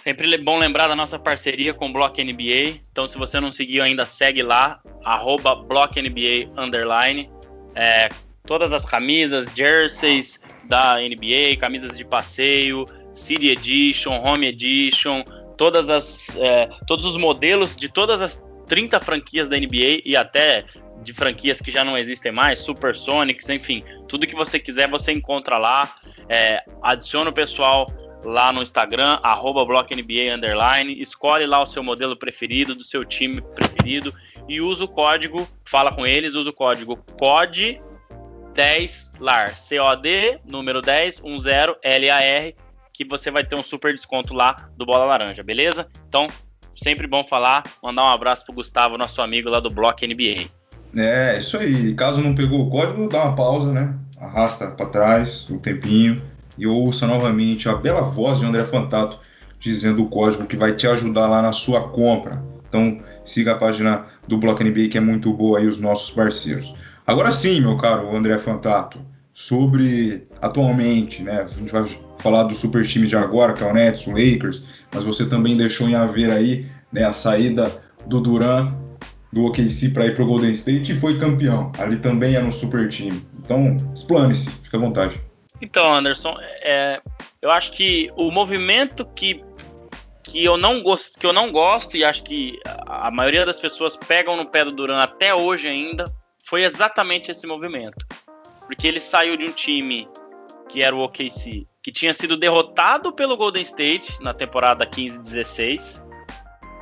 Sempre 0.02 0.36
bom 0.38 0.58
lembrar 0.58 0.88
da 0.88 0.96
nossa 0.96 1.20
parceria 1.20 1.72
com 1.72 1.88
o 1.88 1.92
Block 1.92 2.22
NBA. 2.22 2.80
Então, 2.90 3.06
se 3.06 3.16
você 3.16 3.38
não 3.38 3.52
seguiu 3.52 3.84
ainda, 3.84 4.04
segue 4.04 4.42
lá, 4.42 4.80
arroba 5.04 5.54
BlockNBA 5.54 6.50
underline. 6.56 7.30
É, 7.76 8.08
todas 8.44 8.72
as 8.72 8.84
camisas, 8.84 9.46
jerseys 9.54 10.40
da 10.64 10.96
NBA, 10.96 11.56
camisas 11.60 11.96
de 11.96 12.04
passeio, 12.04 12.84
City 13.14 13.50
Edition, 13.50 14.20
Home 14.24 14.48
Edition, 14.48 15.22
todas 15.56 15.88
as, 15.88 16.36
é, 16.38 16.68
todos 16.88 17.04
os 17.04 17.16
modelos 17.16 17.76
de 17.76 17.88
todas 17.88 18.20
as 18.20 18.42
30 18.66 18.98
franquias 18.98 19.48
da 19.48 19.56
NBA 19.56 20.02
e 20.04 20.16
até 20.16 20.64
de 21.02 21.12
franquias 21.12 21.60
que 21.60 21.70
já 21.70 21.84
não 21.84 21.96
existem 21.96 22.32
mais, 22.32 22.60
Supersonics, 22.60 23.48
enfim, 23.48 23.82
tudo 24.08 24.26
que 24.26 24.34
você 24.34 24.58
quiser 24.58 24.88
você 24.88 25.12
encontra 25.12 25.58
lá. 25.58 25.96
É, 26.28 26.62
adiciona 26.82 27.30
o 27.30 27.32
pessoal 27.32 27.86
lá 28.24 28.52
no 28.52 28.62
Instagram, 28.62 29.18
Underline, 30.30 31.00
escolhe 31.00 31.46
lá 31.46 31.60
o 31.60 31.66
seu 31.66 31.82
modelo 31.82 32.16
preferido, 32.16 32.74
do 32.74 32.84
seu 32.84 33.04
time 33.04 33.40
preferido 33.40 34.14
e 34.48 34.60
usa 34.60 34.84
o 34.84 34.88
código, 34.88 35.48
fala 35.64 35.92
com 35.92 36.06
eles, 36.06 36.34
usa 36.34 36.50
o 36.50 36.52
código 36.52 36.96
COD 37.18 37.80
10 38.54 39.12
LAR, 39.18 39.54
COD, 39.54 40.40
número 40.48 40.80
10, 40.80 41.22
10 41.22 41.72
LAR, 41.80 42.54
que 42.92 43.04
você 43.04 43.30
vai 43.30 43.44
ter 43.44 43.58
um 43.58 43.62
super 43.62 43.92
desconto 43.92 44.34
lá 44.34 44.54
do 44.76 44.84
Bola 44.84 45.04
Laranja, 45.04 45.42
beleza? 45.42 45.88
Então, 46.06 46.26
sempre 46.74 47.06
bom 47.06 47.24
falar, 47.24 47.62
mandar 47.82 48.04
um 48.04 48.08
abraço 48.08 48.44
pro 48.44 48.54
Gustavo, 48.54 48.98
nosso 48.98 49.22
amigo 49.22 49.48
lá 49.48 49.58
do 49.60 49.70
Block 49.70 50.06
NBA. 50.06 50.61
É, 50.96 51.38
isso 51.38 51.56
aí. 51.56 51.94
Caso 51.94 52.20
não 52.20 52.34
pegou 52.34 52.60
o 52.60 52.70
código, 52.70 53.08
dá 53.08 53.24
uma 53.24 53.34
pausa, 53.34 53.72
né? 53.72 53.94
Arrasta 54.20 54.68
para 54.68 54.86
trás 54.86 55.46
um 55.50 55.58
tempinho 55.58 56.16
e 56.56 56.66
ouça 56.66 57.06
novamente 57.06 57.68
a 57.68 57.74
bela 57.74 58.02
voz 58.02 58.38
de 58.38 58.46
André 58.46 58.64
Fantato 58.64 59.18
dizendo 59.58 60.02
o 60.02 60.08
código 60.08 60.46
que 60.46 60.56
vai 60.56 60.74
te 60.74 60.86
ajudar 60.86 61.26
lá 61.28 61.40
na 61.40 61.52
sua 61.52 61.88
compra. 61.88 62.42
Então, 62.68 63.00
siga 63.24 63.52
a 63.52 63.56
página 63.56 64.06
do 64.26 64.36
Block 64.36 64.62
NBA 64.62 64.88
que 64.88 64.98
é 64.98 65.00
muito 65.00 65.32
boa 65.32 65.58
aí 65.58 65.66
os 65.66 65.78
nossos 65.78 66.10
parceiros. 66.10 66.74
Agora 67.06 67.30
sim, 67.30 67.60
meu 67.60 67.76
caro 67.76 68.14
André 68.16 68.38
Fantato, 68.38 69.00
sobre 69.32 70.26
atualmente, 70.40 71.22
né? 71.22 71.42
A 71.42 71.46
gente 71.46 71.72
vai 71.72 71.84
falar 72.18 72.44
do 72.44 72.54
super 72.54 72.86
time 72.86 73.06
de 73.06 73.16
agora, 73.16 73.52
que 73.52 73.64
é 73.64 73.66
o 73.66 73.72
Nets, 73.72 74.06
o 74.06 74.10
Lakers, 74.10 74.84
mas 74.92 75.02
você 75.02 75.26
também 75.26 75.56
deixou 75.56 75.88
em 75.88 75.94
haver 75.94 76.30
aí 76.30 76.64
né, 76.92 77.04
a 77.04 77.12
saída 77.12 77.80
do 78.06 78.20
Duran 78.20 78.66
do 79.32 79.46
OKC 79.46 79.90
para 79.90 80.06
ir 80.06 80.14
para 80.14 80.22
o 80.22 80.26
Golden 80.26 80.50
State 80.52 80.92
e 80.92 80.96
foi 80.96 81.18
campeão. 81.18 81.72
Ali 81.78 81.96
também 81.96 82.34
era 82.34 82.44
um 82.44 82.52
super 82.52 82.88
time. 82.88 83.26
Então, 83.40 83.76
explane-se, 83.94 84.50
fica 84.62 84.76
à 84.76 84.80
vontade. 84.80 85.22
Então, 85.60 85.94
Anderson, 85.94 86.36
é, 86.60 87.00
eu 87.40 87.50
acho 87.50 87.72
que 87.72 88.10
o 88.16 88.30
movimento 88.30 89.06
que, 89.14 89.42
que, 90.22 90.44
eu 90.44 90.56
não 90.56 90.82
gosto, 90.82 91.18
que 91.18 91.24
eu 91.24 91.32
não 91.32 91.50
gosto 91.50 91.96
e 91.96 92.04
acho 92.04 92.24
que 92.24 92.58
a, 92.64 93.10
maioria 93.10 93.46
das 93.46 93.58
pessoas 93.58 93.96
pegam 93.96 94.36
no 94.36 94.44
pé 94.44 94.64
do 94.64 94.72
Duran 94.72 94.98
até 94.98 95.34
hoje 95.34 95.68
ainda 95.68 96.04
foi 96.44 96.64
exatamente 96.64 97.30
esse 97.30 97.46
movimento. 97.46 98.06
Porque 98.66 98.86
ele 98.86 99.00
saiu 99.00 99.36
de 99.36 99.46
um 99.46 99.52
time 99.52 100.08
que 100.68 100.82
era 100.82 100.94
o 100.94 101.00
OKC, 101.00 101.66
que 101.82 101.92
tinha 101.92 102.12
sido 102.12 102.36
derrotado 102.36 103.12
pelo 103.12 103.36
Golden 103.36 103.62
State 103.62 104.22
na 104.22 104.34
temporada 104.34 104.86
15-16. 104.86 106.02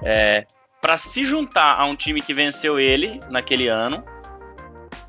É, 0.02 0.46
para 0.80 0.96
se 0.96 1.24
juntar 1.24 1.78
a 1.78 1.84
um 1.84 1.94
time 1.94 2.20
que 2.20 2.32
venceu 2.32 2.78
ele 2.78 3.20
naquele 3.30 3.68
ano 3.68 4.02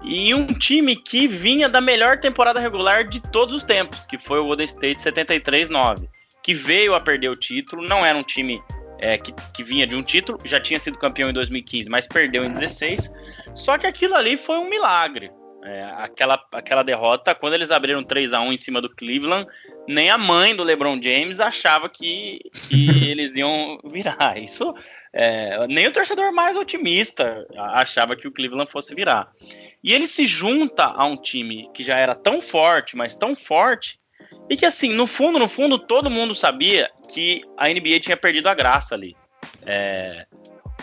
e 0.04 0.34
um 0.34 0.48
time 0.48 0.96
que 0.96 1.28
vinha 1.28 1.70
da 1.70 1.80
melhor 1.80 2.20
temporada 2.20 2.60
regular 2.60 3.08
de 3.08 3.22
todos 3.22 3.54
os 3.54 3.64
tempos, 3.64 4.06
que 4.06 4.18
foi 4.18 4.40
o 4.40 4.46
Golden 4.46 4.66
State 4.66 5.00
73-9, 5.00 6.08
que 6.42 6.54
veio 6.54 6.96
a 6.96 7.00
perder 7.00 7.30
o 7.30 7.36
título, 7.36 7.88
não 7.88 8.06
era 8.06 8.18
um 8.18 8.24
time 8.24 8.62
é, 9.00 9.18
que, 9.18 9.34
que, 9.54 9.64
vinha 9.64 9.86
de 9.86 9.96
um 9.96 10.02
título, 10.02 10.38
já 10.44 10.60
tinha 10.60 10.80
sido 10.80 10.98
campeão 10.98 11.30
em 11.30 11.34
2015, 11.34 11.90
mas 11.90 12.08
perdeu 12.08 12.44
em 12.44 12.52
16. 12.52 13.12
Só 13.54 13.78
que 13.78 13.86
aquilo 13.86 14.16
ali 14.16 14.38
foi 14.38 14.58
um 14.58 14.70
milagre. 14.70 15.32
É, 15.64 15.84
aquela, 15.98 16.44
aquela 16.54 16.82
derrota, 16.82 17.36
quando 17.36 17.54
eles 17.54 17.70
abriram 17.70 18.04
3 18.04 18.34
a 18.34 18.42
1 18.42 18.54
em 18.54 18.58
cima 18.58 18.82
do 18.82 18.90
Cleveland, 18.90 19.48
nem 19.88 20.10
a 20.10 20.18
mãe 20.18 20.56
do 20.56 20.64
LeBron 20.64 21.00
James 21.02 21.40
achava 21.40 21.88
que, 21.88 22.40
que 22.68 22.90
eles 23.10 23.32
iam 23.36 23.80
virar. 23.84 24.42
Isso 24.42 24.74
é, 25.14 25.68
nem 25.68 25.88
o 25.88 25.94
torcedor 25.94 26.32
mais 26.34 26.58
otimista 26.58 27.46
achava 27.58 28.16
que 28.16 28.28
o 28.28 28.32
Cleveland 28.32 28.72
fosse 28.72 28.96
virar. 28.96 29.32
E 29.84 29.94
ele 29.94 30.08
se 30.08 30.26
junta 30.26 30.86
a 30.86 31.06
um 31.06 31.18
time 31.18 31.70
que 31.74 31.84
já 31.84 31.98
era 31.98 32.16
tão 32.16 32.42
forte, 32.42 32.96
mas 32.96 33.16
tão 33.16 33.36
forte, 33.36 34.00
e 34.50 34.56
que 34.56 34.66
assim, 34.66 34.94
no 34.94 35.08
fundo, 35.08 35.40
no 35.40 35.48
fundo, 35.48 35.78
todo 35.78 36.10
mundo 36.10 36.34
sabia 36.34 36.90
que 37.12 37.42
a 37.58 37.68
NBA 37.68 38.00
tinha 38.00 38.18
perdido 38.18 38.48
a 38.48 38.54
graça 38.54 38.96
ali. 38.96 39.16
É, 39.66 40.26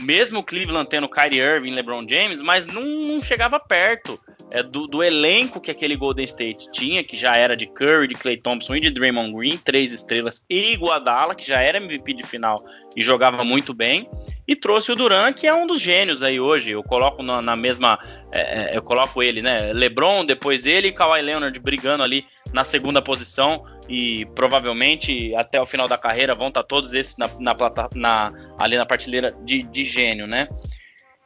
mesmo 0.01 0.41
o 0.41 0.43
Cleveland 0.43 0.89
tendo 0.89 1.09
Kyrie 1.09 1.41
Irving 1.41 1.71
e 1.71 1.75
LeBron 1.75 2.07
James, 2.09 2.41
mas 2.41 2.67
não, 2.67 2.83
não 2.83 3.23
chegava 3.23 3.59
perto 3.59 4.21
é, 4.51 4.63
do, 4.63 4.87
do, 4.87 5.03
elenco 5.03 5.61
que 5.61 5.71
aquele 5.71 5.97
Golden 5.97 6.25
State 6.25 6.71
tinha, 6.71 7.05
que 7.05 7.17
já 7.17 7.37
era 7.37 7.57
de 7.57 7.67
Curry, 7.67 8.09
de 8.09 8.15
Clay 8.15 8.37
Thompson 8.37 8.77
e 8.77 8.81
de 8.81 8.91
Draymond 8.91 9.33
Green, 9.35 9.59
três 9.59 9.93
estrelas, 9.93 10.45
e 10.49 10.73
Iguodala, 10.73 11.35
que 11.35 11.47
já 11.47 11.61
era 11.61 11.79
MVP 11.79 12.15
de 12.15 12.23
final 12.23 12.65
e 12.97 13.03
jogava 13.03 13.45
muito 13.45 13.75
bem, 13.75 14.09
e 14.47 14.57
trouxe 14.57 14.91
o 14.93 14.97
Duran, 14.97 15.33
que 15.33 15.47
é 15.47 15.55
um 15.55 15.67
dos 15.67 15.81
gênios 15.81 16.23
aí 16.23 16.41
hoje. 16.41 16.73
Eu 16.73 16.83
coloco 16.83 17.23
na, 17.23 17.43
na 17.43 17.57
mesma, 17.57 17.99
é, 18.33 18.73
é 18.73 18.77
eu 18.77 18.83
coloco 18.83 19.23
ele, 19.23 19.43
né? 19.43 19.71
LeBron, 19.73 20.25
depois 20.25 20.67
ele 20.67 20.89
e 20.89 20.93
Kawhi 20.93 21.21
Leonard 21.23 21.59
brigando 21.61 22.03
ali 22.03 22.25
na 22.53 22.65
segunda 22.65 23.03
posição 23.03 23.65
e 23.89 24.27
provavelmente 24.35 25.35
até 25.35 25.61
o 25.61 25.67
final 25.67 25.87
da 25.87 25.99
carreira 25.99 26.35
vão 26.35 26.49
estar 26.49 26.63
todos 26.63 26.95
esses 26.95 27.17
na, 27.17 27.29
na, 27.39 27.55
na 27.95 28.33
ali 28.59 28.77
na 28.77 28.87
prateleira 28.87 29.35
de, 29.45 29.63
de 29.63 29.85
gênio, 29.85 30.27
né? 30.27 30.49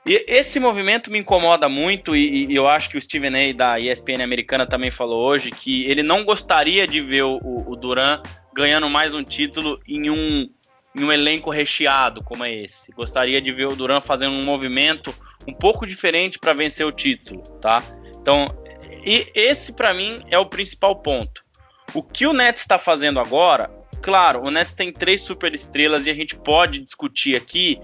E 0.04 0.24
esse 0.26 0.58
movimento 0.58 1.12
me 1.12 1.18
incomoda 1.20 1.68
muito 1.68 2.16
e, 2.16 2.46
e, 2.46 2.54
eu 2.54 2.66
acho 2.66 2.90
que 2.90 2.98
o 2.98 3.00
Steven 3.00 3.50
A 3.50 3.52
da 3.52 3.78
ESPN 3.78 4.22
americana 4.22 4.66
também 4.66 4.90
falou 4.90 5.22
hoje 5.22 5.50
que 5.50 5.84
ele 5.84 6.02
não 6.02 6.24
gostaria 6.24 6.86
de 6.88 7.00
ver 7.00 7.22
o, 7.22 7.38
o 7.40 7.76
Duran 7.76 8.20
ganhando 8.52 8.90
mais 8.90 9.14
um 9.14 9.22
título 9.22 9.80
em 9.86 10.10
um, 10.10 10.50
em 10.94 11.04
um 11.04 11.12
elenco 11.12 11.50
recheado 11.50 12.22
como 12.22 12.44
é 12.44 12.52
esse. 12.52 12.90
Gostaria 12.92 13.40
de 13.40 13.52
ver 13.52 13.68
o 13.68 13.76
Duran 13.76 14.00
fazendo 14.00 14.36
um 14.36 14.44
movimento 14.44 15.14
um 15.46 15.52
pouco 15.52 15.86
diferente 15.86 16.38
para 16.38 16.52
vencer 16.52 16.84
o 16.84 16.92
título, 16.92 17.40
tá? 17.60 17.82
Então, 18.20 18.46
e 19.04 19.26
esse 19.36 19.72
para 19.72 19.94
mim 19.94 20.18
é 20.28 20.38
o 20.38 20.46
principal 20.46 20.96
ponto. 20.96 21.44
O 21.94 22.02
que 22.02 22.26
o 22.26 22.32
Nets 22.32 22.62
está 22.62 22.78
fazendo 22.78 23.20
agora, 23.20 23.70
claro, 24.00 24.44
o 24.44 24.50
Nets 24.50 24.74
tem 24.74 24.92
três 24.92 25.20
super 25.22 25.54
estrelas 25.54 26.06
e 26.06 26.10
a 26.10 26.14
gente 26.14 26.34
pode 26.36 26.80
discutir 26.80 27.36
aqui 27.36 27.78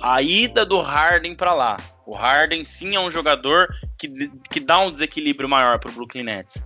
a 0.00 0.22
ida 0.22 0.64
do 0.64 0.80
Harden 0.80 1.34
para 1.34 1.54
lá. 1.54 1.76
O 2.06 2.16
Harden 2.16 2.64
sim 2.64 2.94
é 2.94 3.00
um 3.00 3.10
jogador 3.10 3.68
que, 3.98 4.10
que 4.50 4.60
dá 4.60 4.78
um 4.80 4.92
desequilíbrio 4.92 5.48
maior 5.48 5.78
para 5.78 5.90
o 5.90 5.94
Brooklyn 5.94 6.24
Nets. 6.24 6.62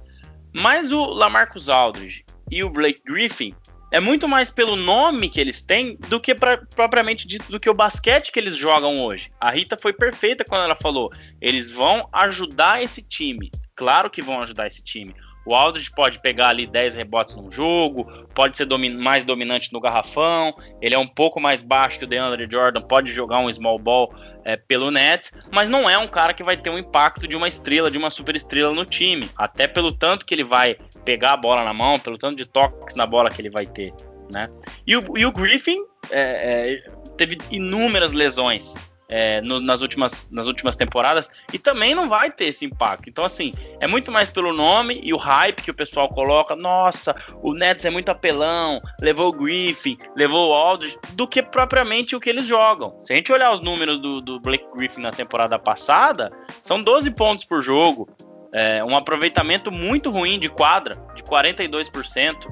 Mas 0.55 0.91
o 0.91 1.05
Lamarcus 1.05 1.69
Aldridge 1.69 2.25
e 2.51 2.65
o 2.65 2.71
Blake 2.71 3.03
Griffin 3.05 3.55
é 3.91 4.01
muito 4.01 4.29
mais 4.29 4.51
pelo 4.51 4.77
nome 4.77 5.29
que 5.29 5.41
eles 5.41 5.63
têm 5.63 5.97
do 6.09 6.21
que 6.21 6.35
pra, 6.35 6.59
propriamente 6.75 7.27
dito 7.27 7.51
do 7.51 7.59
que 7.59 7.71
o 7.71 7.75
basquete 7.75 8.31
que 8.31 8.39
eles 8.39 8.55
jogam 8.55 9.01
hoje. 9.01 9.31
A 9.41 9.51
Rita 9.51 9.77
foi 9.81 9.93
perfeita 9.93 10.45
quando 10.45 10.65
ela 10.65 10.77
falou: 10.77 11.11
eles 11.41 11.71
vão 11.71 12.09
ajudar 12.13 12.83
esse 12.83 13.03
time. 13.03 13.51
Claro 13.75 14.11
que 14.11 14.21
vão 14.21 14.43
ajudar 14.43 14.67
esse 14.67 14.83
time. 14.83 15.15
O 15.49 15.55
Aldridge 15.55 15.91
pode 15.91 16.21
pegar 16.21 16.49
ali 16.49 16.67
10 16.67 16.97
rebotes 16.97 17.35
num 17.35 17.51
jogo, 17.51 18.05
pode 18.35 18.55
ser 18.55 18.67
domin 18.67 18.91
mais 18.91 19.25
dominante 19.25 19.73
no 19.73 19.81
garrafão, 19.81 20.55
ele 20.79 20.95
é 20.95 20.99
um 20.99 21.07
pouco 21.07 21.41
mais 21.41 21.63
baixo 21.63 21.99
que 21.99 22.05
o 22.05 22.07
DeAndre 22.07 22.47
Jordan, 22.51 22.83
pode 22.83 23.15
jogar 23.15 23.39
um 23.39 23.51
small 23.51 23.79
ball 23.79 24.15
é, 24.45 24.57
pelo 24.59 24.91
Nets, 24.91 25.33
mas 25.51 25.71
não 25.71 25.89
é 25.89 25.97
um 25.97 26.07
cara 26.07 26.35
que 26.35 26.43
vai 26.43 26.55
ter 26.55 26.69
um 26.69 26.77
impacto 26.77 27.27
de 27.27 27.35
uma 27.35 27.49
estrela, 27.49 27.91
de 27.91 27.97
uma 27.97 28.11
super 28.11 28.37
estrela 28.37 28.75
no 28.75 28.85
time, 28.85 29.31
até 29.39 29.67
pelo 29.67 29.91
tanto 29.91 30.27
que 30.27 30.35
ele 30.35 30.45
vai 30.45 30.77
pegar 31.03 31.33
a 31.33 31.37
bola 31.39 31.65
na 31.65 31.73
mão, 31.73 31.99
pelo 31.99 32.19
tanto 32.19 32.37
de 32.37 32.45
toques 32.45 32.95
na 32.95 33.07
bola 33.07 33.31
que 33.31 33.41
ele 33.41 33.51
vai 33.51 33.65
ter. 33.65 33.95
Né? 34.31 34.51
E, 34.87 34.99
o, 34.99 35.03
e 35.17 35.25
o 35.25 35.33
Griffin 35.33 35.79
é, 36.11 36.75
é, 36.75 36.91
teve 37.17 37.39
inúmeras 37.51 38.13
lesões 38.13 38.75
é, 39.11 39.41
no, 39.41 39.59
nas, 39.61 39.81
últimas, 39.81 40.29
nas 40.31 40.47
últimas 40.47 40.77
temporadas 40.77 41.31
e 41.53 41.59
também 41.59 41.95
não 41.95 42.09
vai 42.09 42.31
ter 42.31 42.47
esse 42.47 42.65
impacto. 42.65 43.09
Então, 43.09 43.25
assim, 43.25 43.53
é 43.81 43.87
muito 43.87 44.13
mais 44.13 44.29
pelo 44.29 44.53
nome 44.53 45.01
e 45.03 45.13
o 45.15 45.17
hype 45.17 45.63
que 45.63 45.71
o 45.71 45.75
pessoal 45.75 46.09
coloca. 46.09 46.55
Nossa, 46.55 47.17
o 47.43 47.55
Nets 47.55 47.85
é 47.85 47.91
muito 47.91 48.11
apelão, 48.11 48.81
levou 49.01 49.29
o 49.29 49.33
Griffin, 49.33 49.97
levou 50.15 50.51
o 50.51 50.53
Aldridge, 50.55 50.99
do 51.13 51.27
que 51.27 51.43
propriamente 51.43 52.15
o 52.15 52.21
que 52.21 52.29
eles 52.29 52.47
jogam. 52.47 53.01
Se 53.03 53.13
a 53.13 53.17
gente 53.17 53.33
olhar 53.33 53.53
os 53.53 53.61
números 53.61 53.99
do, 53.99 54.21
do 54.21 54.41
Blake 54.41 54.67
Griffin 54.77 55.01
na 55.01 55.11
temporada 55.11 55.59
passada, 55.59 56.31
são 56.63 56.81
12 56.81 57.11
pontos 57.13 57.45
por 57.45 57.63
jogo, 57.63 58.09
é, 58.55 58.85
um 58.85 58.97
aproveitamento 58.97 59.71
muito 59.71 60.11
ruim 60.11 60.39
de 60.39 60.49
quadra, 60.49 60.97
de 61.15 61.23
42%. 61.23 62.47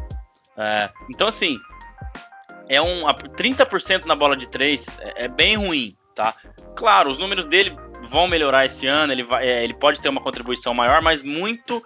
É, 0.58 0.90
então, 1.10 1.28
assim, 1.28 1.58
é 2.68 2.80
um 2.80 3.04
30% 3.04 4.04
na 4.06 4.14
bola 4.16 4.36
de 4.36 4.48
3, 4.48 4.98
é, 5.00 5.24
é 5.24 5.28
bem 5.28 5.56
ruim 5.56 5.90
tá? 6.16 6.34
Claro, 6.74 7.10
os 7.10 7.18
números 7.18 7.46
dele 7.46 7.76
vão 8.02 8.26
melhorar 8.26 8.66
esse 8.66 8.86
ano, 8.86 9.12
ele, 9.12 9.22
vai, 9.22 9.46
é, 9.46 9.62
ele 9.62 9.74
pode 9.74 10.00
ter 10.00 10.08
uma 10.08 10.20
contribuição 10.20 10.74
maior, 10.74 11.02
mas 11.02 11.22
muito 11.22 11.84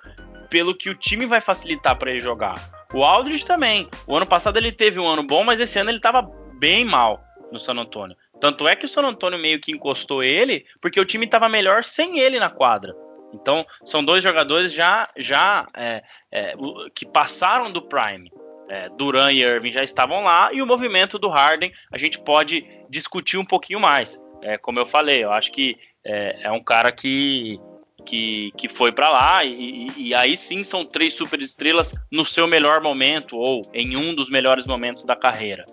pelo 0.49 0.75
que 0.75 0.89
o 0.89 0.95
time 0.95 1.27
vai 1.27 1.41
facilitar 1.41 1.99
para 1.99 2.11
ele 2.11 2.21
jogar. 2.21 2.55
O 2.95 3.05
Aldridge 3.05 3.45
também. 3.45 3.89
O 4.07 4.17
ano 4.17 4.27
passado 4.27 4.57
ele 4.57 4.73
teve 4.73 4.99
um 4.99 5.07
ano 5.07 5.23
bom, 5.23 5.45
mas 5.45 5.61
esse 5.61 5.79
ano 5.79 5.91
ele 5.91 5.99
estava 5.99 6.23
bem 6.59 6.85
mal 6.85 7.23
no 7.53 7.59
San 7.59 7.75
Antonio. 7.75 8.17
Tanto 8.41 8.67
é 8.67 8.75
que 8.75 8.85
o 8.85 8.89
San 8.89 9.03
Antonio 9.03 9.39
meio 9.39 9.61
que 9.61 9.73
encostou 9.73 10.23
ele, 10.23 10.65
porque 10.81 10.99
o 10.99 11.05
time 11.05 11.27
estava 11.27 11.49
melhor 11.49 11.85
sem 11.85 12.19
ele 12.19 12.41
na 12.41 12.49
quadra. 12.49 12.95
Então, 13.33 13.65
são 13.85 14.03
dois 14.05 14.25
jogadores 14.25 14.73
já, 14.73 15.09
já 15.17 15.69
é, 15.77 16.03
é, 16.33 16.55
que 16.95 17.07
passaram 17.07 17.71
do 17.71 17.83
Prime. 17.83 18.31
É, 18.71 18.89
Duran 18.89 19.33
e 19.33 19.43
Irving 19.43 19.73
já 19.73 19.83
estavam 19.83 20.23
lá, 20.23 20.53
e 20.53 20.63
o 20.63 20.67
movimento 20.67 21.19
do 21.19 21.29
Harden 21.29 21.73
a 21.93 21.99
gente 21.99 22.21
pode 22.21 22.65
discutir 22.89 23.37
um 23.37 23.45
pouquinho 23.45 23.81
mais. 23.81 24.17
É, 24.43 24.57
como 24.57 24.79
eu 24.79 24.87
falei, 24.87 25.25
eu 25.25 25.33
acho 25.33 25.51
que 25.51 25.77
é, 26.07 26.39
é 26.45 26.53
um 26.53 26.63
cara 26.63 26.93
que, 26.93 27.59
que, 28.07 28.53
que 28.57 28.69
foi 28.69 28.93
para 28.93 29.11
lá, 29.11 29.45
e, 29.45 29.91
e, 29.97 30.15
aí 30.15 30.37
sim 30.37 30.63
são 30.63 30.85
três 30.85 31.15
superestrelas 31.15 31.97
no 32.13 32.25
seu 32.25 32.47
melhor 32.47 32.81
momento, 32.81 33.37
ou 33.37 33.61
em 33.75 33.97
um 33.97 34.15
dos 34.15 34.31
melhores 34.31 34.69
momentos 34.69 35.03
da 35.03 35.17
carreira. 35.17 35.65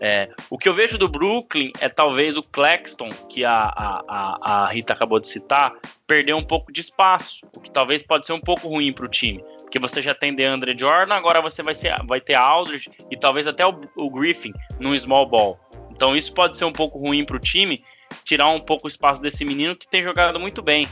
É, 0.00 0.28
o 0.48 0.56
que 0.56 0.68
eu 0.68 0.72
vejo 0.72 0.96
do 0.96 1.08
Brooklyn 1.08 1.72
é 1.80 1.88
talvez 1.88 2.36
o 2.36 2.42
Claxton, 2.42 3.08
que 3.28 3.44
a, 3.44 3.72
a, 3.76 4.38
a, 4.40 4.68
Rita 4.68 4.92
acabou 4.92 5.18
de 5.18 5.26
citar, 5.26 5.74
perder 6.06 6.34
um 6.34 6.44
pouco 6.44 6.72
de 6.72 6.80
espaço, 6.80 7.40
o 7.56 7.60
que 7.60 7.70
talvez 7.70 8.00
pode 8.00 8.24
ser 8.24 8.32
um 8.32 8.40
pouco 8.40 8.68
ruim 8.68 8.92
para 8.92 9.06
o 9.06 9.08
time. 9.08 9.42
Porque 9.68 9.78
você 9.78 10.00
já 10.00 10.14
tem 10.14 10.34
DeAndre 10.34 10.74
Jordan, 10.76 11.14
agora 11.14 11.42
você 11.42 11.62
vai, 11.62 11.74
ser, 11.74 11.94
vai 12.06 12.22
ter 12.22 12.32
Aldridge 12.32 12.90
e 13.10 13.16
talvez 13.18 13.46
até 13.46 13.66
o, 13.66 13.78
o 13.96 14.10
Griffin 14.10 14.50
num 14.80 14.98
small 14.98 15.28
ball. 15.28 15.60
Então 15.90 16.16
isso 16.16 16.32
pode 16.32 16.56
ser 16.56 16.64
um 16.64 16.72
pouco 16.72 16.98
ruim 16.98 17.22
para 17.22 17.36
o 17.36 17.38
time, 17.38 17.84
tirar 18.24 18.48
um 18.48 18.60
pouco 18.60 18.86
o 18.86 18.88
espaço 18.88 19.20
desse 19.20 19.44
menino 19.44 19.76
que 19.76 19.86
tem 19.86 20.02
jogado 20.02 20.40
muito 20.40 20.62
bem. 20.62 20.88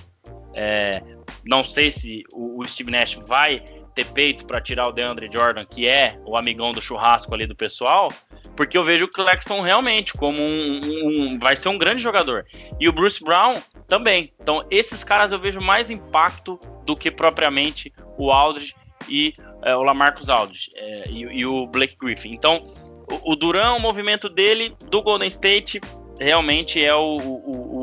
É, 0.52 1.02
não 1.42 1.64
sei 1.64 1.90
se 1.90 2.22
o, 2.34 2.60
o 2.60 2.68
Steve 2.68 2.90
Nash 2.90 3.14
vai 3.26 3.64
ter 3.96 4.04
peito 4.12 4.46
para 4.46 4.60
tirar 4.60 4.88
o 4.88 4.92
DeAndre 4.92 5.28
Jordan, 5.32 5.64
que 5.64 5.88
é 5.88 6.20
o 6.26 6.36
amigão 6.36 6.70
do 6.70 6.82
churrasco 6.82 7.34
ali 7.34 7.46
do 7.46 7.56
pessoal, 7.56 8.08
porque 8.54 8.76
eu 8.76 8.84
vejo 8.84 9.06
o 9.06 9.08
Claxton 9.08 9.62
realmente 9.62 10.12
como 10.12 10.40
um, 10.42 10.80
um, 10.84 11.38
vai 11.38 11.56
ser 11.56 11.70
um 11.70 11.78
grande 11.78 12.02
jogador. 12.02 12.44
E 12.78 12.86
o 12.88 12.92
Bruce 12.92 13.24
Brown 13.24 13.54
também. 13.88 14.30
Então, 14.38 14.62
esses 14.70 15.02
caras 15.02 15.32
eu 15.32 15.40
vejo 15.40 15.62
mais 15.62 15.88
impacto 15.90 16.60
do 16.84 16.94
que 16.94 17.10
propriamente 17.10 17.90
o 18.18 18.30
Aldridge 18.30 18.74
e 19.08 19.32
é, 19.62 19.74
o 19.74 19.82
Lamarcus 19.82 20.28
Aldridge 20.28 20.68
é, 20.76 21.04
e, 21.08 21.40
e, 21.40 21.46
o 21.46 21.66
Blake 21.66 21.96
Griffin. 21.98 22.32
Então, 22.32 22.66
o, 23.10 23.32
o 23.32 23.36
Duran, 23.36 23.72
o 23.72 23.80
movimento 23.80 24.28
dele 24.28 24.76
do 24.90 25.00
Golden 25.00 25.28
State 25.28 25.80
realmente 26.20 26.84
é 26.84 26.94
o, 26.94 27.16
o, 27.16 27.75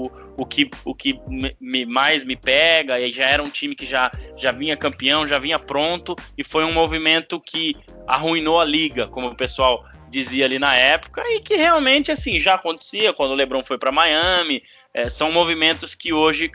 o 0.44 0.46
que, 0.46 0.70
o 0.84 0.94
que 0.94 1.20
me, 1.60 1.86
mais 1.86 2.24
me 2.24 2.36
pega, 2.36 3.00
e 3.00 3.10
já 3.10 3.26
era 3.26 3.42
um 3.42 3.50
time 3.50 3.74
que 3.76 3.86
já, 3.86 4.12
já 4.38 4.52
vinha 4.52 4.76
campeão, 4.76 5.26
já 5.26 5.40
vinha 5.40 5.58
pronto, 5.58 6.16
e 6.38 6.44
foi 6.44 6.66
um 6.66 6.74
movimento 6.74 7.40
que 7.40 7.76
arruinou 8.06 8.60
a 8.60 8.66
liga, 8.66 9.08
como 9.08 9.28
o 9.28 9.36
pessoal 9.36 9.86
dizia 10.10 10.46
ali 10.46 10.60
na 10.60 10.76
época, 10.76 11.24
e 11.26 11.40
que 11.40 11.56
realmente 11.56 12.12
assim 12.12 12.40
já 12.40 12.56
acontecia 12.56 13.14
quando 13.14 13.32
o 13.32 13.36
LeBron 13.36 13.64
foi 13.64 13.80
para 13.80 13.92
Miami. 13.92 14.62
É, 14.94 15.10
são 15.10 15.32
movimentos 15.32 15.96
que 15.96 16.14
hoje 16.14 16.52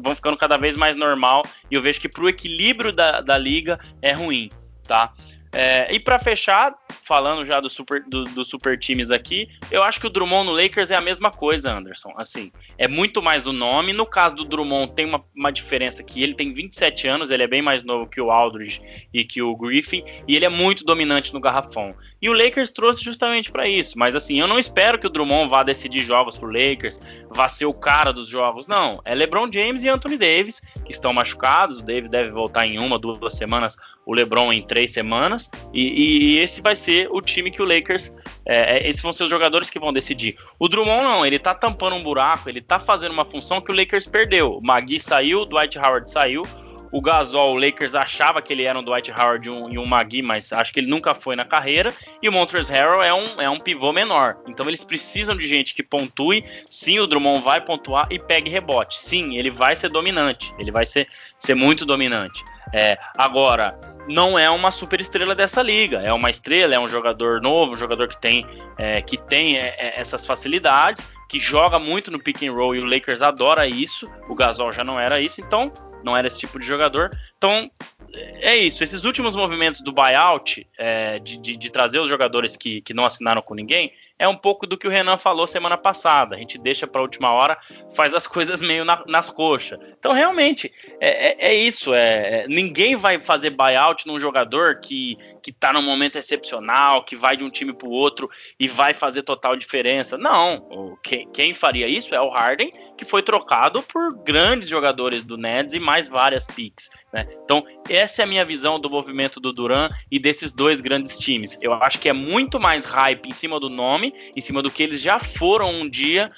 vão 0.00 0.14
ficando 0.14 0.36
cada 0.36 0.56
vez 0.56 0.76
mais 0.76 0.96
normal, 0.96 1.42
e 1.70 1.74
eu 1.74 1.82
vejo 1.82 2.00
que 2.00 2.08
para 2.08 2.24
o 2.24 2.28
equilíbrio 2.28 2.92
da, 2.92 3.20
da 3.20 3.36
liga 3.36 3.78
é 4.00 4.12
ruim, 4.12 4.48
tá? 4.86 5.12
É, 5.54 5.94
e 5.94 6.00
para 6.00 6.18
fechar, 6.18 6.72
falando 7.02 7.44
já 7.44 7.60
do 7.60 7.68
super, 7.68 8.02
do, 8.04 8.24
do, 8.24 8.44
super 8.44 8.78
times 8.78 9.10
aqui, 9.10 9.48
eu 9.70 9.82
acho 9.82 10.00
que 10.00 10.06
o 10.06 10.10
Drummond 10.10 10.46
no 10.46 10.56
Lakers 10.56 10.90
é 10.90 10.96
a 10.96 11.00
mesma 11.00 11.30
coisa, 11.30 11.74
Anderson. 11.74 12.12
Assim, 12.16 12.52
é 12.78 12.86
muito 12.86 13.20
mais 13.20 13.46
o 13.46 13.52
nome. 13.52 13.92
No 13.92 14.06
caso 14.06 14.36
do 14.36 14.44
Drummond, 14.44 14.92
tem 14.94 15.04
uma, 15.04 15.22
uma 15.34 15.50
diferença 15.50 16.02
que 16.02 16.22
ele 16.22 16.34
tem 16.34 16.52
27 16.52 17.08
anos, 17.08 17.30
ele 17.30 17.42
é 17.42 17.48
bem 17.48 17.60
mais 17.60 17.82
novo 17.82 18.06
que 18.06 18.20
o 18.20 18.30
Aldridge 18.30 18.80
e 19.12 19.24
que 19.24 19.42
o 19.42 19.54
Griffin, 19.56 20.04
e 20.26 20.36
ele 20.36 20.44
é 20.44 20.48
muito 20.48 20.84
dominante 20.84 21.34
no 21.34 21.40
garrafão. 21.40 21.94
E 22.22 22.30
o 22.30 22.32
Lakers 22.32 22.70
trouxe 22.70 23.02
justamente 23.02 23.50
para 23.50 23.68
isso. 23.68 23.98
Mas 23.98 24.14
assim, 24.14 24.38
eu 24.38 24.46
não 24.46 24.58
espero 24.58 24.96
que 24.96 25.06
o 25.08 25.10
Drummond 25.10 25.50
vá 25.50 25.64
decidir 25.64 26.04
jogos 26.04 26.38
pro 26.38 26.52
Lakers, 26.52 27.00
vá 27.28 27.48
ser 27.48 27.66
o 27.66 27.74
cara 27.74 28.12
dos 28.12 28.28
jogos. 28.28 28.68
Não, 28.68 29.00
é 29.04 29.12
LeBron 29.12 29.50
James 29.52 29.82
e 29.82 29.88
Anthony 29.88 30.16
Davis 30.16 30.62
que 30.84 30.92
estão 30.92 31.12
machucados. 31.12 31.80
O 31.80 31.82
Davis 31.82 32.08
deve 32.08 32.30
voltar 32.30 32.64
em 32.64 32.78
uma, 32.78 32.96
duas 32.96 33.34
semanas. 33.34 33.76
O 34.04 34.14
LeBron 34.14 34.52
em 34.52 34.62
três 34.62 34.92
semanas. 34.92 35.50
E, 35.72 36.34
e 36.34 36.38
esse 36.38 36.60
vai 36.60 36.74
ser 36.74 37.08
o 37.10 37.20
time 37.20 37.50
que 37.50 37.62
o 37.62 37.64
Lakers. 37.64 38.14
É, 38.44 38.76
é, 38.76 38.88
esses 38.88 39.00
vão 39.00 39.12
ser 39.12 39.24
os 39.24 39.30
jogadores 39.30 39.70
que 39.70 39.78
vão 39.78 39.92
decidir. 39.92 40.36
O 40.58 40.68
Drummond 40.68 41.02
não, 41.02 41.24
ele 41.24 41.38
tá 41.38 41.54
tampando 41.54 41.94
um 41.94 42.02
buraco, 42.02 42.48
ele 42.48 42.60
tá 42.60 42.78
fazendo 42.78 43.12
uma 43.12 43.24
função 43.24 43.60
que 43.60 43.70
o 43.70 43.74
Lakers 43.74 44.06
perdeu. 44.06 44.54
O 44.54 44.60
Magui 44.60 44.98
saiu, 44.98 45.44
Dwight 45.44 45.78
Howard 45.78 46.10
saiu. 46.10 46.42
O 46.92 47.00
Gasol, 47.00 47.54
o 47.54 47.58
Lakers 47.58 47.94
achava 47.94 48.42
que 48.42 48.52
ele 48.52 48.64
era 48.64 48.78
um 48.78 48.82
Dwight 48.82 49.10
Howard 49.10 49.48
e 49.48 49.50
um, 49.50 49.70
e 49.70 49.78
um 49.78 49.86
Magui, 49.86 50.20
mas 50.20 50.52
acho 50.52 50.74
que 50.74 50.78
ele 50.78 50.90
nunca 50.90 51.14
foi 51.14 51.34
na 51.34 51.44
carreira. 51.44 51.90
E 52.20 52.28
o 52.28 52.32
Montrezl 52.32 52.70
Harrell 52.70 53.02
é 53.02 53.14
um, 53.14 53.40
é 53.40 53.48
um 53.48 53.58
pivô 53.58 53.92
menor. 53.92 54.36
Então 54.46 54.68
eles 54.68 54.84
precisam 54.84 55.34
de 55.34 55.48
gente 55.48 55.74
que 55.74 55.82
pontue. 55.82 56.44
Sim, 56.68 56.98
o 56.98 57.06
Drummond 57.06 57.40
vai 57.42 57.62
pontuar 57.62 58.06
e 58.10 58.18
pegue 58.18 58.50
rebote. 58.50 59.00
Sim, 59.00 59.38
ele 59.38 59.50
vai 59.50 59.74
ser 59.74 59.88
dominante. 59.88 60.54
Ele 60.58 60.70
vai 60.70 60.84
ser, 60.84 61.08
ser 61.38 61.54
muito 61.54 61.86
dominante. 61.86 62.44
É, 62.74 62.98
agora, 63.16 63.74
não 64.08 64.38
é 64.38 64.50
uma 64.50 64.70
super 64.70 65.00
estrela 65.00 65.34
dessa 65.34 65.62
liga. 65.62 66.00
É 66.00 66.12
uma 66.12 66.30
estrela, 66.30 66.74
é 66.74 66.78
um 66.78 66.88
jogador 66.88 67.40
novo, 67.40 67.72
um 67.72 67.76
jogador 67.76 68.08
que 68.08 68.20
tem, 68.20 68.46
é, 68.78 69.00
que 69.00 69.16
tem 69.16 69.56
é, 69.56 69.74
é 69.78 70.00
essas 70.00 70.26
facilidades, 70.26 71.06
que 71.28 71.38
joga 71.38 71.78
muito 71.78 72.10
no 72.10 72.18
pick 72.18 72.42
and 72.42 72.52
roll 72.52 72.74
e 72.74 72.80
o 72.80 72.84
Lakers 72.84 73.22
adora 73.22 73.66
isso. 73.66 74.10
O 74.28 74.34
Gasol 74.34 74.72
já 74.72 74.84
não 74.84 74.98
era 74.98 75.20
isso, 75.20 75.40
então 75.40 75.72
não 76.04 76.16
era 76.16 76.26
esse 76.26 76.38
tipo 76.38 76.58
de 76.58 76.66
jogador. 76.66 77.10
Então, 77.38 77.70
é 78.14 78.56
isso. 78.56 78.82
Esses 78.84 79.04
últimos 79.04 79.34
movimentos 79.34 79.80
do 79.80 79.92
buyout, 79.92 80.66
é, 80.76 81.18
de, 81.18 81.38
de, 81.38 81.56
de, 81.56 81.70
trazer 81.70 81.98
os 81.98 82.08
jogadores 82.08 82.56
que, 82.56 82.80
que 82.82 82.92
não 82.92 83.04
assinaram 83.04 83.40
com 83.40 83.54
ninguém, 83.54 83.92
é 84.22 84.28
um 84.28 84.36
pouco 84.36 84.68
do 84.68 84.78
que 84.78 84.86
o 84.86 84.90
Renan 84.90 85.18
falou 85.18 85.48
semana 85.48 85.76
passada. 85.76 86.36
A 86.36 86.38
gente 86.38 86.56
deixa 86.56 86.86
para 86.86 87.00
a 87.00 87.02
última 87.02 87.32
hora, 87.32 87.58
faz 87.92 88.14
as 88.14 88.24
coisas 88.28 88.62
meio 88.62 88.84
na, 88.84 89.02
nas 89.08 89.28
coxas. 89.28 89.80
Então, 89.98 90.12
realmente, 90.12 90.72
é, 91.00 91.48
é, 91.48 91.50
é 91.50 91.54
isso. 91.56 91.92
É, 91.92 92.42
é, 92.42 92.46
ninguém 92.46 92.94
vai 92.94 93.18
fazer 93.18 93.50
buyout 93.50 94.06
num 94.06 94.20
jogador 94.20 94.78
que, 94.78 95.18
que 95.42 95.50
tá 95.50 95.72
num 95.72 95.82
momento 95.82 96.18
excepcional, 96.18 97.04
que 97.04 97.16
vai 97.16 97.36
de 97.36 97.42
um 97.42 97.50
time 97.50 97.72
para 97.72 97.88
o 97.88 97.90
outro 97.90 98.30
e 98.60 98.68
vai 98.68 98.94
fazer 98.94 99.24
total 99.24 99.56
diferença. 99.56 100.16
Não. 100.16 100.96
Quem, 101.02 101.28
quem 101.32 101.52
faria 101.52 101.88
isso 101.88 102.14
é 102.14 102.20
o 102.20 102.28
Harden, 102.28 102.70
que 103.02 103.10
foi 103.10 103.22
trocado 103.22 103.82
por 103.82 104.14
grandes 104.22 104.68
jogadores 104.68 105.24
do 105.24 105.36
Nets 105.36 105.74
e 105.74 105.80
mais 105.80 106.08
várias 106.08 106.46
picks. 106.46 106.90
Né? 107.12 107.28
Então, 107.44 107.64
essa 107.88 108.22
é 108.22 108.24
a 108.24 108.28
minha 108.28 108.44
visão 108.44 108.78
do 108.78 108.88
movimento 108.88 109.40
do 109.40 109.52
Duran 109.52 109.88
e 110.10 110.18
desses 110.18 110.52
dois 110.52 110.80
grandes 110.80 111.18
times. 111.18 111.58
Eu 111.60 111.72
acho 111.74 111.98
que 111.98 112.08
é 112.08 112.12
muito 112.12 112.60
mais 112.60 112.84
hype 112.84 113.26
em 113.26 113.34
cima 113.34 113.58
do 113.58 113.68
nome, 113.68 114.14
em 114.36 114.40
cima 114.40 114.62
do 114.62 114.70
que 114.70 114.82
eles 114.82 115.00
já 115.00 115.18
foram 115.18 115.70
um 115.70 115.88
dia, 115.88 116.30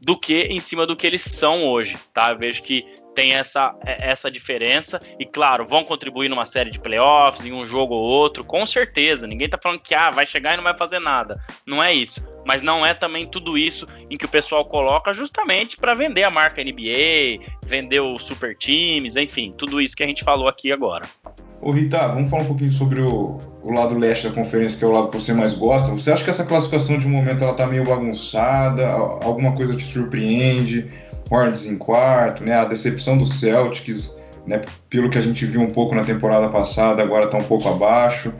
do 0.00 0.18
que 0.18 0.42
em 0.44 0.60
cima 0.60 0.86
do 0.86 0.96
que 0.96 1.06
eles 1.06 1.22
são 1.22 1.66
hoje, 1.66 1.98
tá? 2.12 2.30
Eu 2.30 2.38
vejo 2.38 2.62
que 2.62 2.86
tem 3.14 3.34
essa, 3.34 3.74
essa 3.84 4.30
diferença 4.30 4.98
e 5.18 5.26
claro, 5.26 5.66
vão 5.66 5.84
contribuir 5.84 6.28
numa 6.28 6.46
série 6.46 6.70
de 6.70 6.80
playoffs, 6.80 7.44
em 7.44 7.52
um 7.52 7.64
jogo 7.64 7.94
ou 7.94 8.10
outro, 8.10 8.44
com 8.44 8.64
certeza. 8.64 9.26
Ninguém 9.26 9.48
tá 9.48 9.58
falando 9.62 9.82
que 9.82 9.94
ah, 9.94 10.10
vai 10.10 10.24
chegar 10.24 10.54
e 10.54 10.56
não 10.56 10.64
vai 10.64 10.76
fazer 10.76 11.00
nada. 11.00 11.38
Não 11.66 11.82
é 11.82 11.92
isso. 11.92 12.24
Mas 12.44 12.62
não 12.62 12.84
é 12.84 12.94
também 12.94 13.26
tudo 13.26 13.56
isso 13.56 13.86
em 14.08 14.16
que 14.16 14.24
o 14.24 14.28
pessoal 14.28 14.64
coloca 14.64 15.12
justamente 15.12 15.76
para 15.76 15.94
vender 15.94 16.24
a 16.24 16.30
marca 16.30 16.62
NBA, 16.62 17.44
vender 17.66 18.00
os 18.00 18.24
super 18.24 18.56
times, 18.56 19.16
enfim, 19.16 19.54
tudo 19.56 19.80
isso 19.80 19.96
que 19.96 20.02
a 20.02 20.06
gente 20.06 20.24
falou 20.24 20.48
aqui 20.48 20.72
agora. 20.72 21.06
Ô 21.62 21.70
Rita, 21.70 22.08
vamos 22.08 22.30
falar 22.30 22.44
um 22.44 22.46
pouquinho 22.46 22.70
sobre 22.70 23.02
o, 23.02 23.38
o, 23.62 23.70
lado 23.70 23.98
leste 23.98 24.26
da 24.26 24.34
conferência, 24.34 24.78
que 24.78 24.84
é 24.84 24.88
o 24.88 24.92
lado 24.92 25.08
que 25.08 25.20
você 25.20 25.34
mais 25.34 25.52
gosta. 25.52 25.90
Você 25.90 26.10
acha 26.10 26.24
que 26.24 26.30
essa 26.30 26.46
classificação 26.46 26.98
de 26.98 27.06
momento 27.06 27.44
ela 27.44 27.52
tá 27.52 27.66
meio 27.66 27.84
bagunçada? 27.84 28.88
Alguma 28.88 29.52
coisa 29.52 29.76
te 29.76 29.84
surpreende? 29.84 30.88
Hornets 31.30 31.66
em 31.66 31.76
quarto, 31.76 32.42
né? 32.42 32.54
A 32.54 32.64
decepção 32.64 33.18
do 33.18 33.26
Celtics, 33.26 34.18
né? 34.46 34.62
Pelo 34.88 35.10
que 35.10 35.18
a 35.18 35.20
gente 35.20 35.44
viu 35.44 35.60
um 35.60 35.68
pouco 35.68 35.94
na 35.94 36.02
temporada 36.02 36.48
passada, 36.48 37.02
agora 37.02 37.26
está 37.26 37.36
um 37.36 37.44
pouco 37.44 37.68
abaixo, 37.68 38.34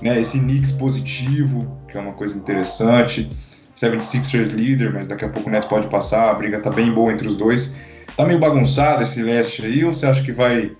né? 0.00 0.20
Esse 0.20 0.38
Knicks 0.38 0.72
positivo, 0.72 1.80
que 1.88 1.96
é 1.96 2.00
uma 2.00 2.12
coisa 2.12 2.36
interessante. 2.36 3.28
76ers 3.74 4.50
líder, 4.50 4.92
mas 4.92 5.06
daqui 5.06 5.24
a 5.24 5.28
pouco 5.28 5.48
o 5.48 5.52
Nets 5.52 5.68
pode 5.68 5.88
passar, 5.88 6.30
a 6.30 6.34
briga 6.34 6.60
tá 6.60 6.70
bem 6.70 6.92
boa 6.92 7.12
entre 7.12 7.26
os 7.26 7.34
dois. 7.34 7.76
Tá 8.16 8.24
meio 8.24 8.38
bagunçado 8.38 9.02
esse 9.02 9.22
leste 9.22 9.64
aí, 9.64 9.84
ou 9.84 9.92
você 9.92 10.06
acha 10.06 10.22
que 10.22 10.32
vai 10.32 10.76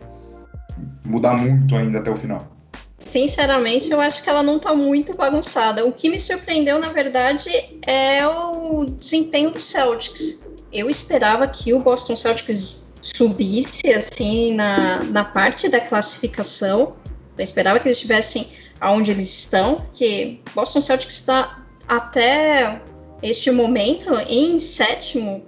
mudar 1.05 1.37
muito 1.37 1.75
ainda 1.77 1.99
até 1.99 2.11
o 2.11 2.17
final? 2.17 2.55
Sinceramente, 2.97 3.91
eu 3.91 4.01
acho 4.01 4.23
que 4.23 4.31
ela 4.31 4.43
não 4.43 4.59
tá 4.59 4.73
muito 4.73 5.17
bagunçada. 5.17 5.85
O 5.85 5.93
que 5.93 6.09
me 6.09 6.19
surpreendeu, 6.19 6.79
na 6.79 6.89
verdade, 6.89 7.51
é 7.87 8.27
o 8.27 8.85
desempenho 8.85 9.51
do 9.51 9.59
Celtics. 9.59 10.47
Eu 10.73 10.89
esperava 10.89 11.47
que 11.47 11.73
o 11.75 11.81
Boston 11.81 12.17
Celtics 12.17 12.77
subisse 13.01 13.89
assim 13.89 14.55
na, 14.55 15.03
na 15.05 15.25
parte 15.25 15.69
da 15.69 15.81
classificação. 15.81 16.95
Eu 17.37 17.45
esperava 17.45 17.79
que 17.79 17.89
eles 17.89 17.97
estivessem 17.97 18.47
aonde 18.81 19.11
eles 19.11 19.29
estão, 19.39 19.77
porque 19.77 20.41
Boston 20.55 20.81
Celtics 20.81 21.15
está 21.15 21.65
até 21.89 22.81
este 23.23 23.51
momento 23.51 24.13
em 24.29 24.59
sétimo 24.59 25.45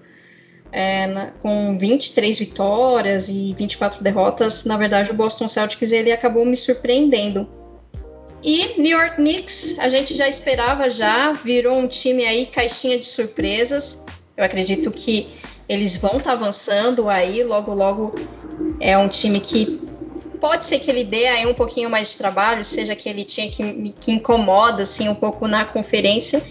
é, 0.72 1.06
na, 1.06 1.26
com 1.42 1.78
23 1.78 2.38
vitórias 2.38 3.28
e 3.28 3.54
24 3.56 4.02
derrotas, 4.02 4.64
na 4.64 4.76
verdade 4.76 5.10
o 5.10 5.14
Boston 5.14 5.48
Celtics 5.48 5.92
ele 5.92 6.12
acabou 6.12 6.44
me 6.44 6.56
surpreendendo. 6.56 7.48
E 8.42 8.80
New 8.80 8.96
York 8.96 9.16
Knicks, 9.16 9.78
a 9.78 9.88
gente 9.88 10.14
já 10.14 10.28
esperava 10.28 10.88
já, 10.88 11.32
virou 11.32 11.76
um 11.76 11.88
time 11.88 12.24
aí 12.24 12.46
caixinha 12.46 12.98
de 12.98 13.04
surpresas. 13.04 14.04
Eu 14.36 14.44
acredito 14.44 14.90
que 14.90 15.28
eles 15.68 15.96
vão 15.96 16.18
estar 16.18 16.30
tá 16.30 16.32
avançando 16.32 17.08
aí, 17.08 17.42
logo 17.42 17.74
logo 17.74 18.14
é 18.78 18.96
um 18.96 19.08
time 19.08 19.40
que 19.40 19.80
pode 20.36 20.64
ser 20.64 20.78
que 20.78 20.90
ele 20.90 21.04
dê 21.04 21.26
aí 21.26 21.46
um 21.46 21.54
pouquinho 21.54 21.90
mais 21.90 22.12
de 22.12 22.18
trabalho, 22.18 22.64
seja 22.64 22.92
aquele 22.92 23.24
time 23.24 23.48
que, 23.48 23.94
que 24.00 24.12
incomoda 24.12 24.82
assim 24.82 25.08
um 25.08 25.14
pouco 25.14 25.48
na 25.48 25.64
conferência. 25.64 26.42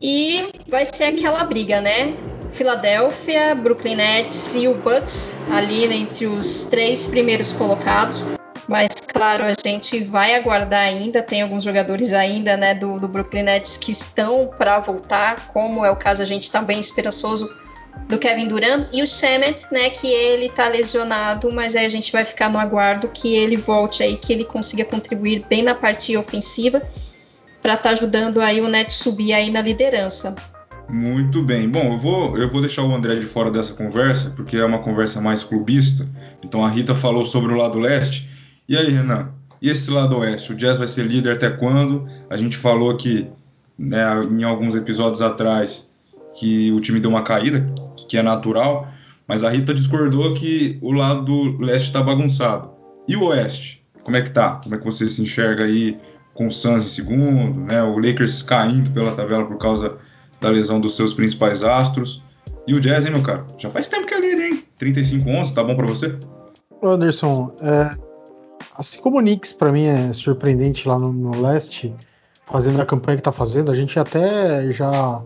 E 0.00 0.48
vai 0.66 0.84
ser 0.84 1.04
aquela 1.04 1.44
briga, 1.44 1.80
né? 1.80 2.14
Filadélfia, 2.50 3.54
Brooklyn 3.54 3.94
Nets 3.94 4.54
e 4.54 4.66
o 4.66 4.74
Bucks 4.74 5.38
ali 5.50 5.84
entre 5.84 6.26
os 6.26 6.64
três 6.64 7.06
primeiros 7.06 7.52
colocados. 7.52 8.26
Mas 8.68 8.92
claro, 9.06 9.44
a 9.44 9.52
gente 9.64 10.00
vai 10.00 10.34
aguardar 10.34 10.80
ainda. 10.80 11.22
Tem 11.22 11.42
alguns 11.42 11.62
jogadores 11.62 12.12
ainda, 12.12 12.56
né, 12.56 12.74
do, 12.74 12.98
do 12.98 13.06
Brooklyn 13.06 13.44
Nets 13.44 13.76
que 13.76 13.92
estão 13.92 14.48
para 14.48 14.80
voltar, 14.80 15.48
como 15.48 15.84
é 15.84 15.90
o 15.90 15.96
caso 15.96 16.22
a 16.22 16.26
gente 16.26 16.42
está 16.42 16.60
bem 16.60 16.80
esperançoso 16.80 17.48
do 18.08 18.18
Kevin 18.18 18.48
Durant 18.48 18.88
e 18.92 19.02
o 19.02 19.06
Shemet, 19.06 19.66
né, 19.72 19.90
que 19.90 20.06
ele 20.06 20.48
tá 20.48 20.68
lesionado, 20.68 21.50
mas 21.52 21.74
aí 21.74 21.86
a 21.86 21.88
gente 21.88 22.12
vai 22.12 22.24
ficar 22.24 22.50
no 22.50 22.58
aguardo 22.58 23.08
que 23.08 23.34
ele 23.34 23.56
volte 23.56 24.02
aí, 24.02 24.16
que 24.16 24.32
ele 24.32 24.44
consiga 24.44 24.84
contribuir 24.84 25.44
bem 25.48 25.62
na 25.62 25.74
parte 25.74 26.16
ofensiva 26.16 26.82
para 27.62 27.74
estar 27.74 27.88
tá 27.88 27.90
ajudando 27.90 28.40
aí 28.40 28.60
o 28.60 28.68
Nets 28.68 28.96
subir 28.96 29.32
aí 29.32 29.50
na 29.50 29.62
liderança. 29.62 30.34
Muito 30.88 31.42
bem. 31.42 31.68
Bom, 31.68 31.92
eu 31.92 31.98
vou, 31.98 32.36
eu 32.36 32.50
vou 32.50 32.60
deixar 32.60 32.82
o 32.82 32.94
André 32.94 33.14
de 33.14 33.24
fora 33.24 33.50
dessa 33.50 33.72
conversa, 33.72 34.30
porque 34.30 34.56
é 34.56 34.64
uma 34.64 34.80
conversa 34.80 35.20
mais 35.20 35.42
clubista. 35.42 36.06
Então 36.42 36.62
a 36.62 36.68
Rita 36.68 36.94
falou 36.94 37.24
sobre 37.24 37.52
o 37.52 37.56
lado 37.56 37.78
leste. 37.78 38.28
E 38.68 38.76
aí, 38.76 38.90
Renan? 38.90 39.32
E 39.60 39.70
esse 39.70 39.90
lado 39.90 40.18
oeste? 40.18 40.52
O 40.52 40.56
Jazz 40.56 40.76
vai 40.76 40.88
ser 40.88 41.06
líder 41.06 41.32
até 41.32 41.48
quando? 41.48 42.06
A 42.28 42.36
gente 42.36 42.56
falou 42.56 42.94
que 42.96 43.28
né, 43.78 44.02
em 44.30 44.42
alguns 44.42 44.74
episódios 44.74 45.22
atrás 45.22 45.90
que 46.34 46.72
o 46.72 46.80
time 46.80 47.00
deu 47.00 47.10
uma 47.10 47.22
caída, 47.22 47.64
que 48.12 48.18
é 48.18 48.22
natural, 48.22 48.88
mas 49.26 49.42
a 49.42 49.48
Rita 49.48 49.72
discordou 49.72 50.34
que 50.34 50.78
o 50.82 50.92
lado 50.92 51.56
leste 51.56 51.86
está 51.86 52.02
bagunçado. 52.02 52.70
E 53.08 53.16
o 53.16 53.28
oeste? 53.28 53.82
Como 54.02 54.14
é 54.18 54.20
que 54.20 54.30
tá? 54.30 54.60
Como 54.62 54.74
é 54.74 54.78
que 54.78 54.84
você 54.84 55.08
se 55.08 55.22
enxerga 55.22 55.64
aí 55.64 55.98
com 56.34 56.46
o 56.46 56.50
Suns 56.50 56.84
em 56.84 56.88
segundo, 56.88 57.60
né? 57.60 57.82
O 57.82 57.96
Lakers 57.96 58.42
caindo 58.42 58.90
pela 58.90 59.12
tabela 59.12 59.46
por 59.46 59.56
causa 59.56 59.96
da 60.42 60.50
lesão 60.50 60.78
dos 60.78 60.94
seus 60.94 61.14
principais 61.14 61.62
astros. 61.62 62.22
E 62.66 62.74
o 62.74 62.80
Jazz, 62.80 63.06
hein, 63.06 63.12
meu 63.12 63.22
cara? 63.22 63.46
Já 63.56 63.70
faz 63.70 63.88
tempo 63.88 64.06
que 64.06 64.12
é 64.12 64.20
líder, 64.20 64.52
hein? 64.52 64.64
35-11, 64.78 65.54
tá 65.54 65.64
bom 65.64 65.74
para 65.74 65.86
você? 65.86 66.14
Anderson, 66.82 67.50
é, 67.62 67.96
assim 68.76 69.00
como 69.00 69.20
o 69.20 69.22
Knicks 69.22 69.54
para 69.54 69.72
mim 69.72 69.86
é 69.86 70.12
surpreendente 70.12 70.86
lá 70.86 70.98
no, 70.98 71.14
no, 71.14 71.40
leste, 71.40 71.94
fazendo 72.46 72.82
a 72.82 72.84
campanha 72.84 73.16
que 73.16 73.22
tá 73.22 73.32
fazendo, 73.32 73.72
a 73.72 73.74
gente 73.74 73.98
até 73.98 74.70
já 74.70 75.24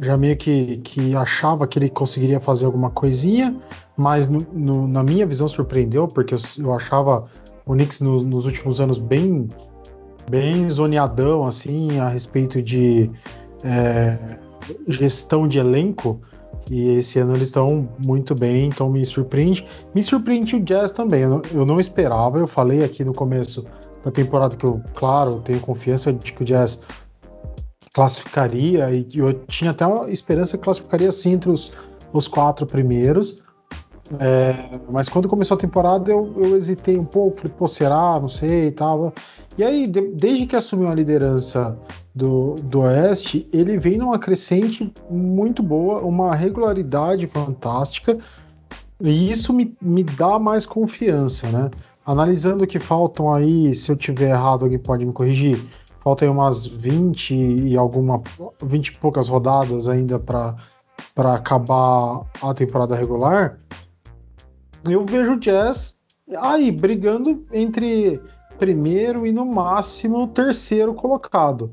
já 0.00 0.16
meio 0.16 0.36
que, 0.36 0.78
que 0.78 1.14
achava 1.14 1.66
que 1.66 1.78
ele 1.78 1.90
conseguiria 1.90 2.40
fazer 2.40 2.66
alguma 2.66 2.90
coisinha, 2.90 3.56
mas 3.96 4.28
no, 4.28 4.38
no, 4.52 4.88
na 4.88 5.02
minha 5.02 5.26
visão 5.26 5.46
surpreendeu, 5.48 6.08
porque 6.08 6.34
eu, 6.34 6.38
eu 6.58 6.72
achava 6.72 7.28
o 7.66 7.72
Knicks 7.72 8.00
no, 8.00 8.22
nos 8.22 8.44
últimos 8.44 8.80
anos 8.80 8.98
bem 8.98 9.48
bem 10.30 10.70
zoneadão 10.70 11.44
assim 11.44 11.98
a 11.98 12.08
respeito 12.08 12.62
de 12.62 13.10
é, 13.64 14.38
gestão 14.86 15.48
de 15.48 15.58
elenco 15.58 16.20
e 16.70 16.90
esse 16.90 17.18
ano 17.18 17.32
eles 17.32 17.48
estão 17.48 17.88
muito 18.04 18.34
bem, 18.34 18.66
então 18.66 18.88
me 18.88 19.04
surpreende. 19.04 19.66
Me 19.94 20.02
surpreende 20.02 20.56
o 20.56 20.60
Jazz 20.60 20.92
também. 20.92 21.22
Eu 21.22 21.30
não, 21.30 21.42
eu 21.52 21.66
não, 21.66 21.76
esperava, 21.76 22.38
eu 22.38 22.46
falei 22.46 22.84
aqui 22.84 23.04
no 23.04 23.12
começo 23.12 23.64
da 24.04 24.10
temporada 24.10 24.56
que 24.56 24.64
eu, 24.64 24.80
claro, 24.94 25.40
tenho 25.44 25.60
confiança 25.60 26.12
de 26.12 26.32
que 26.32 26.42
o 26.42 26.46
Jazz 26.46 26.80
classificaria, 27.92 28.90
e 28.90 29.18
eu 29.18 29.32
tinha 29.46 29.70
até 29.70 29.86
uma 29.86 30.10
esperança 30.10 30.56
que 30.56 30.64
classificaria 30.64 31.12
sim 31.12 31.32
entre 31.32 31.50
os, 31.50 31.72
os 32.12 32.26
quatro 32.26 32.66
primeiros. 32.66 33.42
É, 34.18 34.70
mas 34.90 35.08
quando 35.08 35.28
começou 35.28 35.56
a 35.56 35.60
temporada 35.60 36.10
eu, 36.10 36.34
eu 36.44 36.56
hesitei 36.56 36.98
um 36.98 37.04
pouco, 37.04 37.38
falei, 37.38 37.54
pô, 37.56 37.66
será? 37.66 38.18
Não 38.20 38.28
sei 38.28 38.68
e 38.68 38.72
tal. 38.72 39.12
E 39.56 39.64
aí, 39.64 39.86
de, 39.86 40.00
desde 40.14 40.46
que 40.46 40.56
assumiu 40.56 40.88
a 40.88 40.94
liderança 40.94 41.78
do, 42.14 42.54
do 42.62 42.80
Oeste, 42.80 43.48
ele 43.52 43.78
vem 43.78 43.96
numa 43.96 44.18
crescente 44.18 44.92
muito 45.10 45.62
boa, 45.62 46.00
uma 46.00 46.34
regularidade 46.34 47.26
fantástica, 47.26 48.18
e 49.00 49.30
isso 49.30 49.52
me, 49.52 49.76
me 49.80 50.02
dá 50.02 50.38
mais 50.38 50.64
confiança, 50.64 51.50
né? 51.50 51.70
Analisando 52.04 52.66
que 52.66 52.80
faltam 52.80 53.32
aí, 53.32 53.74
se 53.74 53.90
eu 53.90 53.96
tiver 53.96 54.30
errado, 54.30 54.64
alguém 54.64 54.78
pode 54.78 55.04
me 55.04 55.12
corrigir, 55.12 55.62
faltam 56.02 56.32
umas 56.32 56.66
20 56.66 57.34
e 57.34 57.76
alguma 57.76 58.22
20 58.62 58.88
e 58.88 58.98
poucas 58.98 59.28
rodadas 59.28 59.88
ainda 59.88 60.18
para 60.18 60.56
acabar 61.16 62.24
a 62.42 62.54
temporada 62.54 62.96
regular. 62.96 63.58
Eu 64.84 65.04
vejo 65.04 65.34
o 65.34 65.38
Jazz 65.38 65.94
aí 66.38 66.70
brigando 66.72 67.44
entre 67.52 68.20
primeiro 68.58 69.26
e 69.26 69.32
no 69.32 69.44
máximo 69.44 70.28
terceiro 70.28 70.94
colocado 70.94 71.72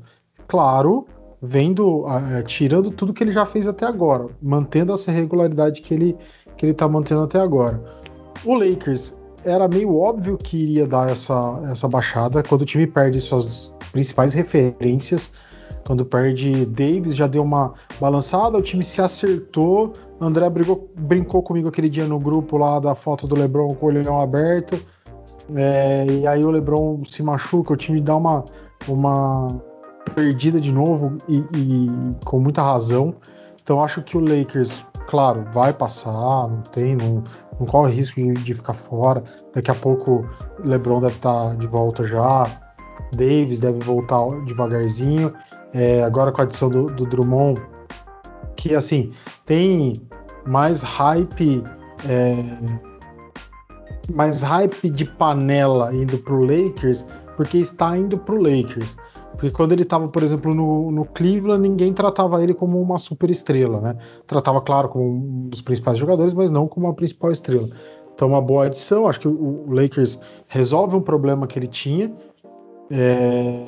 claro, 0.50 1.06
vendo, 1.40 2.04
uh, 2.04 2.42
tirando 2.44 2.90
tudo 2.90 3.14
que 3.14 3.22
ele 3.22 3.30
já 3.30 3.46
fez 3.46 3.68
até 3.68 3.86
agora, 3.86 4.26
mantendo 4.42 4.92
essa 4.92 5.12
regularidade 5.12 5.80
que 5.80 5.94
ele 5.94 6.16
que 6.56 6.66
ele 6.66 6.72
está 6.72 6.86
mantendo 6.86 7.22
até 7.22 7.40
agora. 7.40 7.82
O 8.44 8.54
Lakers 8.54 9.16
era 9.44 9.66
meio 9.66 9.96
óbvio 9.96 10.36
que 10.36 10.58
iria 10.58 10.86
dar 10.86 11.10
essa, 11.10 11.58
essa 11.70 11.88
baixada 11.88 12.42
quando 12.42 12.62
o 12.62 12.66
time 12.66 12.86
perde 12.86 13.18
suas 13.18 13.72
principais 13.90 14.32
referências. 14.32 15.30
Quando 15.86 16.04
perde 16.04 16.66
Davis, 16.66 17.16
já 17.16 17.26
deu 17.26 17.42
uma 17.42 17.74
balançada, 18.00 18.56
o 18.56 18.62
time 18.62 18.84
se 18.84 19.00
acertou. 19.00 19.92
André 20.20 20.48
brigou, 20.50 20.90
brincou 20.96 21.42
comigo 21.42 21.68
aquele 21.68 21.88
dia 21.88 22.06
no 22.06 22.18
grupo 22.18 22.56
lá 22.56 22.78
da 22.78 22.94
foto 22.94 23.26
do 23.26 23.38
Lebron 23.38 23.68
com 23.68 23.86
o 23.86 23.88
olhão 23.88 24.20
aberto. 24.20 24.80
É, 25.54 26.06
e 26.06 26.26
aí 26.26 26.44
o 26.44 26.50
Lebron 26.50 27.02
se 27.04 27.22
machuca, 27.22 27.72
o 27.72 27.76
time 27.76 28.00
dá 28.00 28.16
uma, 28.16 28.44
uma 28.86 29.46
perdida 30.14 30.60
de 30.60 30.72
novo 30.72 31.16
e, 31.28 31.38
e 31.56 31.86
com 32.24 32.38
muita 32.38 32.62
razão. 32.62 33.14
Então 33.62 33.82
acho 33.82 34.02
que 34.02 34.16
o 34.16 34.20
Lakers, 34.20 34.84
claro, 35.08 35.44
vai 35.52 35.72
passar, 35.72 36.48
não 36.48 36.62
tem, 36.72 36.96
não, 36.96 37.24
não 37.58 37.66
corre 37.66 37.94
risco 37.94 38.20
de, 38.20 38.32
de 38.32 38.54
ficar 38.54 38.74
fora. 38.74 39.22
Daqui 39.54 39.70
a 39.70 39.74
pouco 39.74 40.24
LeBron 40.64 41.00
deve 41.00 41.14
estar 41.14 41.56
de 41.56 41.66
volta 41.66 42.06
já, 42.06 42.44
Davis 43.16 43.58
deve 43.58 43.78
voltar 43.80 44.18
devagarzinho. 44.44 45.32
É, 45.72 46.02
agora 46.02 46.32
com 46.32 46.40
a 46.40 46.44
adição 46.44 46.68
do, 46.68 46.86
do, 46.86 47.06
Drummond, 47.06 47.60
que 48.56 48.74
assim 48.74 49.12
tem 49.46 49.92
mais 50.46 50.82
hype, 50.82 51.62
é, 52.08 52.34
mais 54.12 54.42
hype 54.42 54.90
de 54.90 55.04
panela 55.12 55.94
indo 55.94 56.18
pro 56.18 56.40
Lakers, 56.44 57.06
porque 57.36 57.58
está 57.58 57.96
indo 57.96 58.18
pro 58.18 58.36
Lakers. 58.36 58.96
Porque 59.40 59.50
quando 59.50 59.72
ele 59.72 59.82
estava, 59.82 60.06
por 60.06 60.22
exemplo, 60.22 60.54
no, 60.54 60.90
no, 60.90 61.06
Cleveland, 61.06 61.66
ninguém 61.66 61.94
tratava 61.94 62.42
ele 62.42 62.52
como 62.52 62.78
uma 62.78 62.98
super 62.98 63.30
estrela, 63.30 63.80
né? 63.80 63.96
Tratava, 64.26 64.60
claro, 64.60 64.90
como 64.90 65.04
um 65.04 65.48
dos 65.48 65.62
principais 65.62 65.96
jogadores, 65.96 66.34
mas 66.34 66.50
não 66.50 66.68
como 66.68 66.86
uma 66.86 66.94
principal 66.94 67.30
estrela. 67.32 67.70
Então, 68.14 68.28
uma 68.28 68.42
boa 68.42 68.66
adição. 68.66 69.08
Acho 69.08 69.20
que 69.20 69.28
o, 69.28 69.64
o 69.66 69.72
Lakers 69.72 70.20
resolve 70.46 70.94
um 70.94 71.00
problema 71.00 71.46
que 71.46 71.58
ele 71.58 71.68
tinha. 71.68 72.12
É... 72.90 73.66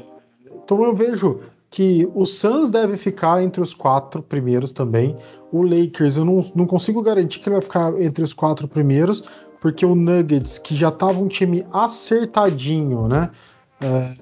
Então, 0.65 0.83
eu 0.85 0.95
vejo 0.95 1.41
que 1.71 2.09
o 2.15 2.27
Suns 2.27 2.71
deve 2.71 2.97
ficar 2.97 3.43
entre 3.43 3.63
os 3.63 3.73
quatro 3.73 4.23
primeiros 4.23 4.73
também. 4.73 5.17
O 5.51 5.63
Lakers, 5.63 6.17
eu 6.17 6.25
não, 6.25 6.45
não 6.55 6.67
consigo 6.67 7.03
garantir 7.03 7.41
que 7.41 7.49
ele 7.49 7.57
vai 7.57 7.63
ficar 7.63 8.01
entre 8.01 8.23
os 8.23 8.35
quatro 8.35 8.69
primeiros, 8.69 9.25
porque 9.61 9.87
o 9.87 9.95
Nuggets, 9.95 10.59
que 10.59 10.75
já 10.75 10.89
estava 10.89 11.19
um 11.19 11.29
time 11.29 11.65
acertadinho, 11.73 13.09
né? 13.09 13.31
É, 13.83 14.13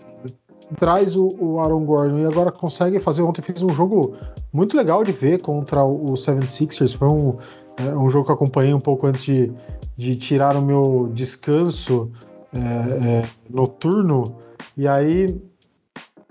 traz 0.79 1.17
o, 1.17 1.29
o, 1.39 1.61
Aaron 1.61 1.85
Gordon 1.85 2.19
e 2.21 2.27
agora 2.27 2.53
consegue 2.53 3.01
fazer. 3.01 3.23
Ontem 3.23 3.43
fez 3.43 3.63
um 3.63 3.71
jogo 3.71 4.17
muito 4.53 4.77
legal 4.77 5.03
de 5.03 5.13
ver 5.13 5.41
contra 5.43 5.83
o, 5.83 6.05
o 6.05 6.15
76ers. 6.15 6.97
Foi 6.97 7.09
um, 7.09 7.37
é, 7.79 7.95
um 7.97 8.09
jogo 8.11 8.27
que 8.27 8.33
acompanhei 8.33 8.73
um 8.73 8.81
pouco 8.81 9.07
antes 9.07 9.23
de, 9.23 9.53
de 9.97 10.15
tirar 10.17 10.57
o 10.57 10.63
meu 10.63 11.11
descanso 11.13 12.11
é, 12.55 12.61
é, 12.61 13.23
noturno. 13.49 14.25
E 14.81 14.89
aí 14.89 15.27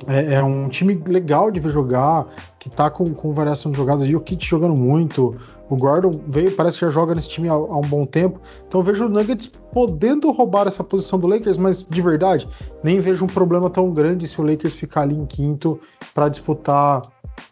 é, 0.08 0.34
é, 0.34 0.44
um 0.44 0.68
time 0.70 1.00
legal 1.06 1.52
de 1.52 1.60
ver 1.60 1.70
jogar, 1.70 2.26
que 2.58 2.68
tá 2.68 2.90
com, 2.90 3.04
com 3.14 3.32
variação 3.32 3.72
de 3.72 3.78
jogadas. 3.78 4.10
E 4.10 4.16
o 4.16 4.20
Kit 4.20 4.44
jogando 4.44 4.76
muito. 4.76 5.40
O 5.70 5.76
Gordon 5.76 6.10
veio, 6.28 6.56
parece 6.56 6.80
que 6.80 6.86
já 6.86 6.90
joga 6.90 7.14
nesse 7.14 7.30
time 7.30 7.48
há, 7.48 7.54
há, 7.54 7.78
um 7.78 7.82
bom 7.82 8.08
tempo. 8.08 8.42
Então 8.68 8.80
eu 8.80 8.84
vejo 8.84 9.06
o 9.06 9.10
Nuggets 9.10 9.46
podendo 9.72 10.32
roubar 10.32 10.66
essa 10.66 10.84
posição 10.84 11.20
do 11.20 11.28
Lakers, 11.28 11.58
mas 11.58 11.86
de 11.88 12.02
verdade, 12.02 12.50
nem 12.84 13.00
vejo 13.00 13.24
um 13.24 13.28
problema 13.28 13.70
tão 13.70 13.94
grande 13.94 14.28
se 14.28 14.42
o 14.42 14.44
Lakers 14.44 14.74
ficar 14.74 15.02
ali 15.02 15.16
em 15.16 15.28
quinto 15.28 15.80
para 16.16 16.28
disputar 16.28 17.04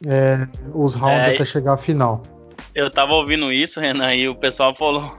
é, 0.04 0.48
os 0.74 0.96
rounds 0.96 1.28
é, 1.28 1.36
até 1.36 1.46
chegar 1.46 1.74
à 1.74 1.78
final. 1.78 2.24
Eu 2.74 2.90
tava 2.90 3.14
ouvindo 3.14 3.54
isso, 3.54 3.80
Renan, 3.80 4.16
e 4.16 4.28
o 4.28 4.34
pessoal 4.34 4.76
falou. 4.76 5.16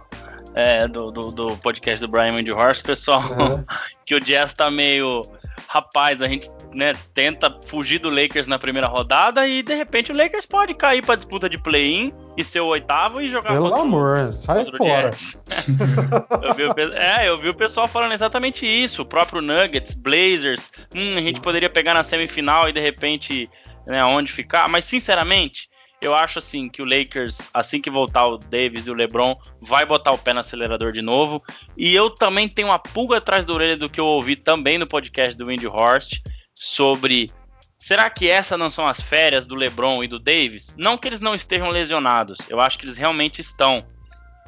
É, 0.55 0.89
do, 0.89 1.12
do, 1.12 1.31
do, 1.31 1.57
podcast 1.59 2.05
do 2.05 2.11
Brian 2.11 2.33
Windy 2.33 2.51
Horse, 2.51 2.83
pessoal, 2.83 3.22
é. 3.22 3.64
que 4.05 4.14
o 4.16 4.18
Jazz 4.18 4.55
tá 4.55 4.68
meio 4.68 5.22
rapaz, 5.69 6.23
a 6.23 6.27
gente 6.27 6.51
né, 6.75 6.95
tenta 7.12 7.55
fugir 7.66 7.99
do 7.99 8.09
Lakers 8.09 8.47
na 8.47 8.59
primeira 8.59 8.87
rodada 8.87 9.47
e 9.47 9.62
de 9.62 9.75
repente 9.75 10.11
o 10.11 10.16
Lakers 10.16 10.47
pode 10.47 10.73
cair 10.75 11.05
para 11.05 11.14
disputa 11.14 11.47
de 11.47 11.59
play-in 11.59 12.11
e 12.39 12.43
ser 12.43 12.61
o 12.61 12.66
oitavo 12.66 13.21
e 13.21 13.29
jogar 13.29 13.51
Pelo 13.51 13.75
amor, 13.75 14.33
sai 14.33 14.64
fora. 14.77 15.11
eu 16.43 16.55
vi 16.55 16.64
o, 16.64 16.95
é, 16.95 17.29
eu 17.29 17.39
vi 17.39 17.51
o 17.51 17.55
pessoal 17.55 17.87
falando 17.87 18.12
exatamente 18.12 18.64
isso. 18.64 19.03
O 19.03 19.05
próprio 19.05 19.43
Nuggets, 19.43 19.93
Blazers, 19.93 20.71
hum, 20.95 21.19
a 21.19 21.21
gente 21.21 21.41
poderia 21.41 21.69
pegar 21.69 21.93
na 21.93 22.03
semifinal 22.03 22.66
e 22.69 22.73
de 22.73 22.81
repente, 22.81 23.51
né, 23.87 24.03
onde 24.05 24.33
ficar. 24.33 24.69
Mas 24.71 24.87
sinceramente, 24.87 25.68
eu 26.01 26.14
acho 26.14 26.38
assim 26.38 26.68
que 26.68 26.80
o 26.80 26.84
Lakers, 26.84 27.49
assim 27.53 27.80
que 27.80 27.90
voltar 27.90 28.26
o 28.26 28.38
Davis 28.38 28.86
e 28.86 28.90
o 28.90 28.94
LeBron, 28.94 29.36
vai 29.61 29.84
botar 29.84 30.12
o 30.12 30.18
pé 30.18 30.32
no 30.32 30.40
acelerador 30.40 30.92
de 30.92 31.03
novo. 31.03 31.42
E 31.76 31.94
eu 31.94 32.11
também 32.11 32.49
tenho 32.49 32.68
uma 32.68 32.78
pulga 32.78 33.16
atrás 33.18 33.44
da 33.44 33.53
orelha 33.53 33.76
do 33.76 33.88
que 33.88 34.01
eu 34.01 34.07
ouvi 34.07 34.36
também 34.36 34.78
no 34.78 34.86
podcast 34.86 35.36
do 35.36 35.46
Windy 35.46 35.66
Horst 35.66 36.20
sobre 36.55 37.28
será 37.76 38.09
que 38.11 38.28
essas 38.28 38.59
não 38.59 38.70
são 38.70 38.86
as 38.86 39.01
férias 39.01 39.46
do 39.46 39.55
LeBron 39.55 40.03
e 40.03 40.09
do 40.09 40.18
Davis? 40.18 40.74
Não 40.76 40.96
que 40.96 41.09
eles 41.09 41.20
não 41.20 41.34
estejam 41.34 41.68
lesionados, 41.68 42.38
eu 42.49 42.61
acho 42.61 42.78
que 42.78 42.84
eles 42.84 42.96
realmente 42.96 43.40
estão. 43.40 43.84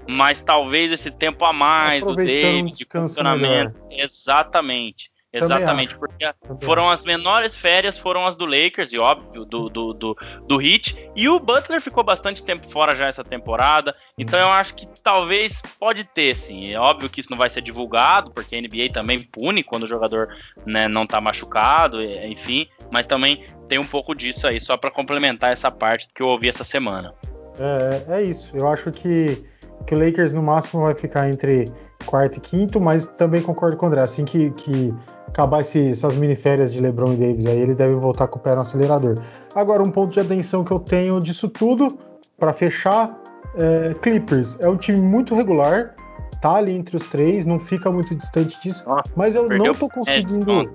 Mas 0.09 0.41
talvez 0.41 0.91
esse 0.91 1.11
tempo 1.11 1.45
a 1.45 1.53
mais 1.53 2.03
do 2.05 2.17
Davis 2.17 2.79
de 2.79 2.87
funcionamento. 2.91 3.79
Melhor. 3.89 4.05
Exatamente. 4.05 5.11
Exatamente, 5.33 5.97
porque 5.97 6.29
foram 6.63 6.91
as 6.91 7.05
menores 7.05 7.57
férias, 7.57 7.97
foram 7.97 8.27
as 8.27 8.37
do 8.37 8.45
Lakers, 8.45 8.93
e 8.93 8.99
óbvio, 8.99 9.45
do, 9.45 9.69
do, 9.69 9.93
do, 9.95 10.17
do 10.47 10.61
Heat. 10.61 11.11
E 11.15 11.29
o 11.29 11.39
Butler 11.39 11.81
ficou 11.81 12.03
bastante 12.03 12.43
tempo 12.43 12.67
fora 12.67 12.97
já 12.97 13.07
essa 13.07 13.23
temporada. 13.23 13.93
Então 14.19 14.39
eu 14.39 14.49
acho 14.49 14.75
que 14.75 14.89
talvez 15.03 15.63
pode 15.79 16.03
ter, 16.03 16.35
sim. 16.35 16.73
É 16.73 16.79
óbvio 16.79 17.09
que 17.09 17.21
isso 17.21 17.31
não 17.31 17.39
vai 17.39 17.49
ser 17.49 17.61
divulgado, 17.61 18.33
porque 18.33 18.57
a 18.57 18.61
NBA 18.61 18.93
também 18.93 19.23
pune 19.23 19.63
quando 19.63 19.85
o 19.85 19.87
jogador 19.87 20.37
né, 20.67 20.89
não 20.89 21.07
tá 21.07 21.21
machucado, 21.21 22.03
enfim. 22.03 22.67
Mas 22.91 23.07
também 23.07 23.45
tem 23.69 23.79
um 23.79 23.87
pouco 23.87 24.17
disso 24.17 24.49
aí, 24.49 24.61
só 24.61 24.77
para 24.77 24.91
complementar 24.91 25.53
essa 25.53 25.71
parte 25.71 26.09
que 26.13 26.23
eu 26.23 26.27
ouvi 26.27 26.49
essa 26.49 26.65
semana. 26.65 27.15
É, 28.09 28.19
é 28.19 28.23
isso. 28.23 28.51
Eu 28.59 28.69
acho 28.69 28.91
que, 28.91 29.45
que 29.87 29.95
o 29.95 30.05
Lakers 30.05 30.33
no 30.33 30.43
máximo 30.43 30.83
vai 30.83 30.95
ficar 30.97 31.29
entre 31.29 31.67
quarto 32.07 32.39
e 32.39 32.41
quinto, 32.41 32.81
mas 32.81 33.07
também 33.07 33.43
concordo 33.43 33.77
com 33.77 33.87
o 33.87 33.89
André. 33.89 34.01
Assim 34.01 34.25
que, 34.25 34.51
que 34.53 34.95
acabar 35.33 35.61
esse, 35.61 35.91
essas 35.91 36.15
mini 36.17 36.37
férias 36.37 36.73
de 36.73 36.81
LeBron 36.81 37.13
e 37.13 37.17
Davis 37.17 37.47
aí, 37.47 37.61
eles 37.61 37.77
devem 37.77 37.97
voltar 37.97 38.29
com 38.29 38.39
o 38.39 38.43
pé 38.43 38.55
no 38.55 38.61
acelerador. 38.61 39.15
Agora, 39.55 39.83
um 39.83 39.91
ponto 39.91 40.13
de 40.13 40.21
atenção 40.21 40.65
que 40.65 40.73
eu 40.73 40.79
tenho 40.79 41.19
disso 41.19 41.49
tudo, 41.49 41.87
para 42.39 42.53
fechar, 42.53 43.19
é, 43.59 43.95
Clippers. 43.95 44.59
É 44.61 44.69
um 44.69 44.77
time 44.77 45.01
muito 45.01 45.35
regular, 45.35 45.95
tá 46.41 46.57
ali 46.57 46.73
entre 46.73 46.97
os 46.97 47.09
três, 47.09 47.47
não 47.47 47.59
fica 47.59 47.91
muito 47.91 48.15
distante 48.15 48.61
disso, 48.61 48.85
mas 49.17 49.35
eu 49.35 49.49
não 49.49 49.73
tô 49.73 49.89
conseguindo. 49.89 50.71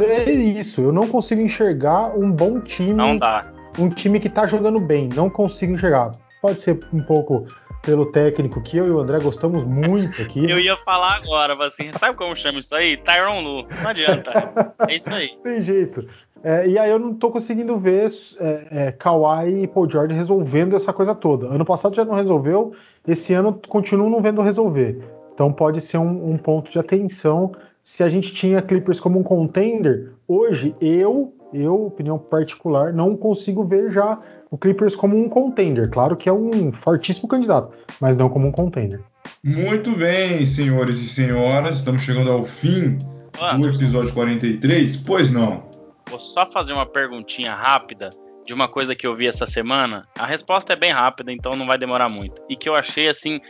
É 0.00 0.30
isso, 0.30 0.80
eu 0.80 0.92
não 0.92 1.06
consigo 1.08 1.40
enxergar 1.40 2.16
um 2.16 2.30
bom 2.30 2.60
time. 2.60 2.94
Não 2.94 3.16
dá. 3.16 3.46
Um 3.78 3.88
time 3.88 4.18
que 4.18 4.28
tá 4.28 4.46
jogando 4.46 4.80
bem, 4.80 5.08
não 5.14 5.28
consigo 5.30 5.74
enxergar. 5.74 6.10
Pode 6.40 6.60
ser 6.60 6.78
um 6.92 7.02
pouco 7.02 7.46
pelo 7.86 8.06
técnico 8.06 8.60
que 8.60 8.76
eu 8.76 8.84
e 8.84 8.90
o 8.90 8.98
André 8.98 9.18
gostamos 9.22 9.62
muito 9.62 10.20
aqui. 10.20 10.50
eu 10.50 10.58
ia 10.58 10.76
falar 10.76 11.14
agora, 11.14 11.54
assim, 11.64 11.92
sabe 11.92 12.16
como 12.16 12.34
chama 12.34 12.58
isso 12.58 12.74
aí? 12.74 12.96
Tyron 12.96 13.40
Lu. 13.40 13.66
Não 13.80 13.90
adianta. 13.90 14.74
É 14.88 14.96
isso 14.96 15.14
aí. 15.14 15.30
Tem 15.40 15.62
jeito. 15.62 16.04
É, 16.42 16.66
e 16.66 16.76
aí 16.76 16.90
eu 16.90 16.98
não 16.98 17.14
tô 17.14 17.30
conseguindo 17.30 17.78
ver 17.78 18.10
é, 18.40 18.66
é, 18.70 18.92
Kawhi 18.92 19.62
e 19.62 19.66
Paul 19.68 19.88
George 19.88 20.14
resolvendo 20.14 20.74
essa 20.74 20.92
coisa 20.92 21.14
toda. 21.14 21.46
Ano 21.46 21.64
passado 21.64 21.94
já 21.94 22.04
não 22.04 22.14
resolveu, 22.14 22.72
esse 23.06 23.32
ano 23.32 23.58
continuo 23.68 24.10
não 24.10 24.20
vendo 24.20 24.42
resolver. 24.42 25.00
Então 25.32 25.52
pode 25.52 25.80
ser 25.80 25.98
um, 25.98 26.32
um 26.32 26.36
ponto 26.36 26.70
de 26.70 26.78
atenção. 26.80 27.52
Se 27.84 28.02
a 28.02 28.08
gente 28.08 28.34
tinha 28.34 28.60
Clippers 28.60 28.98
como 28.98 29.20
um 29.20 29.22
contender, 29.22 30.10
hoje 30.26 30.74
eu, 30.80 31.32
eu, 31.52 31.86
opinião 31.86 32.18
particular, 32.18 32.92
não 32.92 33.16
consigo 33.16 33.64
ver 33.64 33.90
já 33.90 34.18
o 34.50 34.58
Clippers 34.58 34.94
como 34.94 35.16
um 35.16 35.28
contender. 35.28 35.90
Claro 35.90 36.16
que 36.16 36.28
é 36.28 36.32
um 36.32 36.72
fortíssimo 36.72 37.28
candidato, 37.28 37.72
mas 38.00 38.16
não 38.16 38.28
como 38.28 38.48
um 38.48 38.52
contender. 38.52 39.00
Muito 39.44 39.96
bem, 39.96 40.44
senhores 40.46 41.00
e 41.00 41.06
senhoras, 41.06 41.76
estamos 41.76 42.02
chegando 42.02 42.30
ao 42.30 42.44
fim 42.44 42.98
Mano, 43.40 43.66
do 43.66 43.74
episódio 43.74 44.12
43. 44.12 44.96
Pois 44.98 45.30
não. 45.30 45.62
Vou 46.08 46.20
só 46.20 46.46
fazer 46.46 46.72
uma 46.72 46.86
perguntinha 46.86 47.54
rápida 47.54 48.08
de 48.46 48.54
uma 48.54 48.68
coisa 48.68 48.94
que 48.94 49.06
eu 49.06 49.16
vi 49.16 49.26
essa 49.26 49.46
semana. 49.46 50.06
A 50.16 50.24
resposta 50.24 50.72
é 50.72 50.76
bem 50.76 50.92
rápida, 50.92 51.32
então 51.32 51.52
não 51.52 51.66
vai 51.66 51.76
demorar 51.76 52.08
muito. 52.08 52.40
E 52.48 52.56
que 52.56 52.68
eu 52.68 52.74
achei 52.74 53.08
assim, 53.08 53.40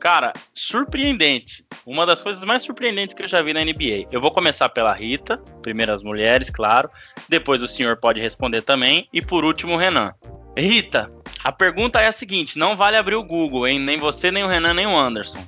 cara, 0.00 0.32
surpreendente. 0.52 1.64
Uma 1.84 2.04
das 2.04 2.22
coisas 2.22 2.42
mais 2.44 2.62
surpreendentes 2.62 3.14
que 3.14 3.22
eu 3.22 3.28
já 3.28 3.42
vi 3.42 3.52
na 3.52 3.64
NBA. 3.64 4.08
Eu 4.10 4.20
vou 4.20 4.30
começar 4.30 4.68
pela 4.68 4.92
Rita, 4.92 5.38
primeiro 5.62 5.92
as 5.92 6.02
mulheres, 6.02 6.50
claro. 6.50 6.90
Depois 7.28 7.62
o 7.62 7.68
senhor 7.68 7.96
pode 7.96 8.20
responder 8.20 8.62
também. 8.62 9.08
E 9.12 9.20
por 9.20 9.44
último 9.44 9.74
o 9.74 9.76
Renan. 9.76 10.12
Rita, 10.56 11.10
a 11.44 11.52
pergunta 11.52 12.00
é 12.00 12.06
a 12.06 12.12
seguinte: 12.12 12.58
não 12.58 12.76
vale 12.76 12.96
abrir 12.96 13.14
o 13.14 13.24
Google, 13.24 13.66
hein? 13.66 13.78
Nem 13.78 13.98
você, 13.98 14.30
nem 14.30 14.42
o 14.42 14.48
Renan, 14.48 14.74
nem 14.74 14.86
o 14.86 14.96
Anderson. 14.96 15.46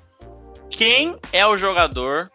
Quem 0.70 1.16
é 1.32 1.46
o 1.46 1.56
jogador 1.56 2.30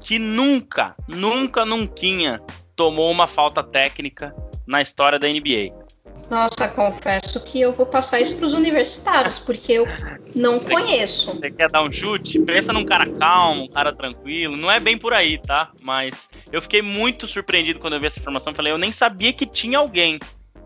que 0.00 0.18
nunca, 0.18 0.96
nunca, 1.08 1.64
nunca 1.64 2.42
tomou 2.74 3.10
uma 3.10 3.28
falta 3.28 3.62
técnica 3.62 4.34
na 4.66 4.82
história 4.82 5.18
da 5.18 5.28
NBA? 5.28 5.83
Nossa, 6.30 6.68
confesso 6.68 7.40
que 7.44 7.60
eu 7.60 7.72
vou 7.72 7.86
passar 7.86 8.20
isso 8.20 8.36
para 8.36 8.46
os 8.46 8.54
universitários, 8.54 9.38
porque 9.38 9.72
eu 9.72 9.86
não 10.34 10.58
você, 10.58 10.70
conheço. 10.70 11.34
Você 11.34 11.50
quer 11.50 11.70
dar 11.70 11.82
um 11.82 11.92
chute? 11.92 12.38
Pensa 12.40 12.72
num 12.72 12.84
cara 12.84 13.06
calmo, 13.06 13.64
um 13.64 13.68
cara 13.68 13.92
tranquilo. 13.92 14.56
Não 14.56 14.70
é 14.70 14.80
bem 14.80 14.96
por 14.96 15.12
aí, 15.12 15.38
tá? 15.38 15.70
Mas 15.82 16.28
eu 16.50 16.60
fiquei 16.62 16.82
muito 16.82 17.26
surpreendido 17.26 17.78
quando 17.78 17.94
eu 17.94 18.00
vi 18.00 18.06
essa 18.06 18.18
informação. 18.18 18.54
Falei, 18.54 18.72
eu 18.72 18.78
nem 18.78 18.92
sabia 18.92 19.32
que 19.32 19.46
tinha 19.46 19.78
alguém 19.78 20.18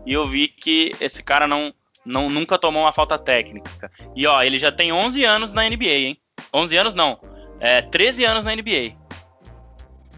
e 0.05 0.13
eu 0.13 0.25
vi 0.25 0.47
que 0.47 0.91
esse 0.99 1.21
cara 1.21 1.47
não, 1.47 1.73
não 2.05 2.27
nunca 2.27 2.57
tomou 2.57 2.83
uma 2.83 2.93
falta 2.93 3.17
técnica. 3.17 3.91
E 4.15 4.25
ó, 4.25 4.41
ele 4.41 4.57
já 4.57 4.71
tem 4.71 4.91
11 4.91 5.23
anos 5.23 5.53
na 5.53 5.69
NBA, 5.69 5.89
hein? 5.89 6.17
11 6.53 6.77
anos 6.77 6.95
não, 6.95 7.19
é 7.59 7.81
13 7.81 8.23
anos 8.25 8.45
na 8.45 8.55
NBA. 8.55 8.98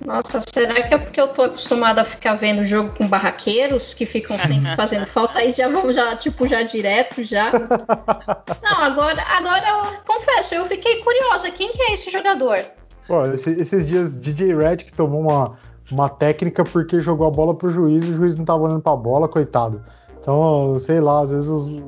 Nossa, 0.06 0.40
será 0.54 0.74
que 0.74 0.94
é 0.94 0.98
porque 0.98 1.22
eu 1.22 1.28
tô 1.28 1.44
acostumada 1.44 2.02
a 2.02 2.06
ficar 2.06 2.34
vendo 2.34 2.66
jogo 2.66 2.92
com 2.98 3.08
barraqueiros 3.08 3.94
que 3.94 4.06
ficam 4.06 4.38
sempre 4.40 4.74
fazendo 4.76 5.06
falta 5.06 5.40
aí 5.40 5.52
já 5.52 5.68
vamos 5.68 5.96
já 5.96 6.16
tipo 6.16 6.48
já 6.48 6.64
direto 6.64 7.24
já? 7.24 7.52
Não, 7.52 8.78
agora 8.80 9.22
agora 9.38 9.70
eu 9.70 10.02
confesso, 10.04 10.56
eu 10.56 10.66
fiquei 10.66 10.98
curiosa, 11.04 11.52
quem 11.52 11.72
que 11.72 11.82
é 11.84 11.94
esse 11.94 12.10
jogador? 12.10 12.60
Pô, 13.08 13.22
esse, 13.24 13.52
esses 13.54 13.86
dias 13.86 14.16
DJ 14.16 14.56
Red 14.56 14.78
que 14.78 14.94
tomou 14.94 15.22
uma 15.22 15.58
uma 15.92 16.10
técnica 16.10 16.64
porque 16.64 17.00
jogou 17.00 17.28
a 17.28 17.32
bola 17.32 17.54
pro 17.54 17.72
juiz 17.72 18.04
e 18.04 18.10
o 18.10 18.16
juiz 18.16 18.38
não 18.38 18.46
tava 18.46 18.64
olhando 18.64 18.82
pra 18.82 18.96
bola, 18.96 19.28
coitado. 19.28 19.84
Então, 20.20 20.78
sei 20.80 21.00
lá, 21.02 21.22
às 21.22 21.32
vezes 21.32 21.50
os, 21.50 21.82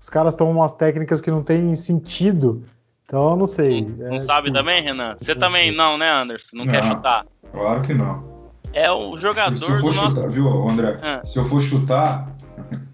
os 0.00 0.08
caras 0.08 0.34
tomam 0.34 0.54
umas 0.54 0.72
técnicas 0.72 1.20
que 1.20 1.30
não 1.30 1.42
tem 1.42 1.74
sentido. 1.74 2.62
Então, 3.08 3.30
eu 3.30 3.36
não 3.38 3.46
sei. 3.46 3.86
Não, 3.98 4.16
é, 4.16 4.18
sabe 4.18 4.48
tipo, 4.48 4.58
também, 4.58 4.82
Renan? 4.82 5.16
Você 5.16 5.34
também 5.34 5.74
não, 5.74 5.96
né, 5.96 6.10
Anderson? 6.10 6.58
Não, 6.58 6.66
não, 6.66 6.72
quer 6.72 6.84
chutar? 6.84 7.24
Claro 7.50 7.80
que 7.80 7.94
não. 7.94 8.52
É 8.74 8.92
o 8.92 9.16
jogador 9.16 9.56
se, 9.56 9.64
se 9.64 9.72
eu 9.72 9.80
for 9.80 9.94
chutar, 9.94 10.10
nosso... 10.10 10.30
viu, 10.30 10.68
André? 10.68 11.00
Ah. 11.02 11.20
Se 11.24 11.38
eu 11.38 11.44
for 11.46 11.62
chutar. 11.62 12.30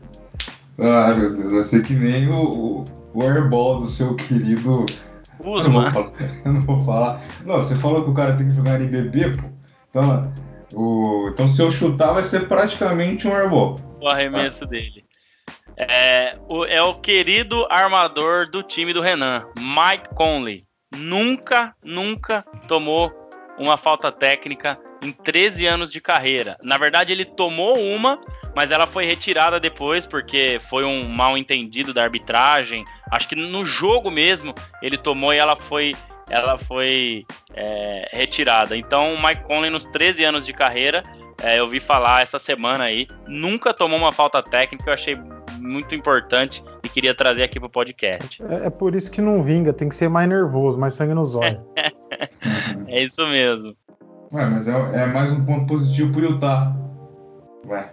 ah, 0.78 1.14
meu 1.18 1.36
Deus, 1.36 1.52
vai 1.52 1.62
ser 1.64 1.82
que 1.82 1.94
nem 1.94 2.28
o, 2.30 2.84
o 3.12 3.22
airball 3.24 3.80
do 3.80 3.86
seu 3.86 4.14
querido. 4.14 4.86
Uso, 5.40 5.64
eu, 5.64 5.68
não 5.68 5.82
eu 6.46 6.52
não 6.52 6.60
vou 6.60 6.84
falar. 6.84 7.20
Não, 7.44 7.56
você 7.56 7.74
falou 7.74 8.04
que 8.04 8.10
o 8.10 8.14
cara 8.14 8.36
tem 8.36 8.46
que 8.46 8.54
jogar 8.54 8.80
NBB, 8.80 9.30
pô. 9.30 9.48
Então, 9.90 10.32
o, 10.74 11.28
então, 11.28 11.48
se 11.48 11.60
eu 11.60 11.72
chutar, 11.72 12.12
vai 12.12 12.22
ser 12.22 12.46
praticamente 12.46 13.26
um 13.26 13.34
airball. 13.34 13.74
O 14.00 14.06
arremesso 14.06 14.62
ah. 14.62 14.68
dele. 14.68 15.03
É 15.76 16.36
o, 16.48 16.64
é 16.64 16.82
o 16.82 16.94
querido 16.94 17.66
armador 17.70 18.48
do 18.48 18.62
time 18.62 18.92
do 18.92 19.00
Renan, 19.00 19.44
Mike 19.58 20.14
Conley. 20.14 20.62
Nunca, 20.96 21.74
nunca 21.82 22.44
tomou 22.68 23.12
uma 23.58 23.76
falta 23.76 24.10
técnica 24.10 24.78
em 25.02 25.12
13 25.12 25.66
anos 25.66 25.92
de 25.92 26.00
carreira. 26.00 26.56
Na 26.62 26.78
verdade, 26.78 27.12
ele 27.12 27.24
tomou 27.24 27.78
uma, 27.78 28.20
mas 28.54 28.70
ela 28.70 28.86
foi 28.86 29.04
retirada 29.04 29.60
depois 29.60 30.06
porque 30.06 30.60
foi 30.68 30.84
um 30.84 31.08
mal 31.08 31.36
entendido 31.36 31.92
da 31.92 32.02
arbitragem. 32.02 32.84
Acho 33.10 33.28
que 33.28 33.36
no 33.36 33.64
jogo 33.64 34.10
mesmo 34.10 34.54
ele 34.82 34.96
tomou 34.96 35.32
e 35.32 35.38
ela 35.38 35.56
foi 35.56 35.94
ela 36.30 36.58
foi 36.58 37.24
é, 37.54 38.08
retirada. 38.12 38.76
Então, 38.76 39.14
o 39.14 39.22
Mike 39.22 39.44
Conley, 39.44 39.70
nos 39.70 39.86
13 39.86 40.24
anos 40.24 40.46
de 40.46 40.54
carreira, 40.54 41.02
é, 41.42 41.58
eu 41.58 41.68
vi 41.68 41.80
falar 41.80 42.22
essa 42.22 42.38
semana 42.38 42.84
aí, 42.84 43.06
nunca 43.26 43.74
tomou 43.74 43.98
uma 43.98 44.10
falta 44.10 44.42
técnica, 44.42 44.88
eu 44.88 44.94
achei 44.94 45.14
muito 45.64 45.94
importante 45.94 46.62
e 46.82 46.88
queria 46.88 47.14
trazer 47.14 47.42
aqui 47.42 47.58
pro 47.58 47.68
podcast. 47.68 48.42
É, 48.42 48.66
é 48.66 48.70
por 48.70 48.94
isso 48.94 49.10
que 49.10 49.20
não 49.20 49.42
vinga, 49.42 49.72
tem 49.72 49.88
que 49.88 49.96
ser 49.96 50.08
mais 50.08 50.28
nervoso, 50.28 50.78
mais 50.78 50.94
sangue 50.94 51.14
nos 51.14 51.34
olhos. 51.34 51.60
é 52.86 53.04
isso 53.04 53.26
mesmo. 53.26 53.74
Ué, 54.32 54.46
mas 54.46 54.68
é, 54.68 54.72
é, 54.72 55.06
mais 55.06 55.32
um 55.32 55.44
ponto 55.44 55.66
positivo 55.66 56.12
pro 56.12 56.30
Utah. 56.30 56.74
Ué, 57.66 57.90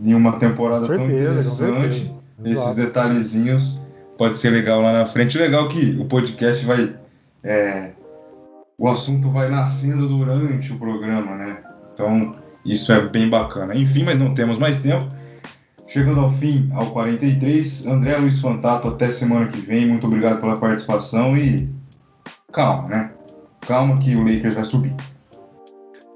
em 0.00 0.14
uma 0.14 0.38
temporada 0.38 0.86
certeza, 0.86 1.08
tão 1.08 1.18
interessante, 1.18 2.14
esses 2.44 2.74
detalhezinhos 2.76 3.84
pode 4.18 4.36
ser 4.38 4.50
legal 4.50 4.80
lá 4.80 4.92
na 4.92 5.06
frente. 5.06 5.38
Legal 5.38 5.68
que 5.68 5.98
o 5.98 6.04
podcast 6.04 6.64
vai 6.64 6.94
é, 7.44 7.90
o 8.78 8.88
assunto 8.88 9.30
vai 9.30 9.48
nascendo 9.48 10.08
durante 10.08 10.72
o 10.72 10.78
programa, 10.78 11.36
né? 11.36 11.58
Então 11.92 12.34
Isso 12.64 12.92
é 12.92 13.00
bem 13.00 13.28
bacana. 13.28 13.76
Enfim, 13.76 14.04
mas 14.04 14.18
não 14.18 14.34
temos 14.34 14.58
mais 14.58 14.80
tempo. 14.80 15.06
Chegando 15.92 16.20
ao 16.20 16.32
fim, 16.32 16.70
ao 16.72 16.90
43, 16.90 17.86
André 17.86 18.16
Luiz 18.16 18.40
Fantato, 18.40 18.88
até 18.88 19.10
semana 19.10 19.48
que 19.48 19.60
vem. 19.60 19.86
Muito 19.86 20.06
obrigado 20.06 20.40
pela 20.40 20.58
participação 20.58 21.36
e 21.36 21.68
calma, 22.50 22.88
né? 22.88 23.12
Calma 23.60 23.98
que 23.98 24.16
o 24.16 24.24
Lakers 24.24 24.54
vai 24.54 24.64
subir. 24.64 24.96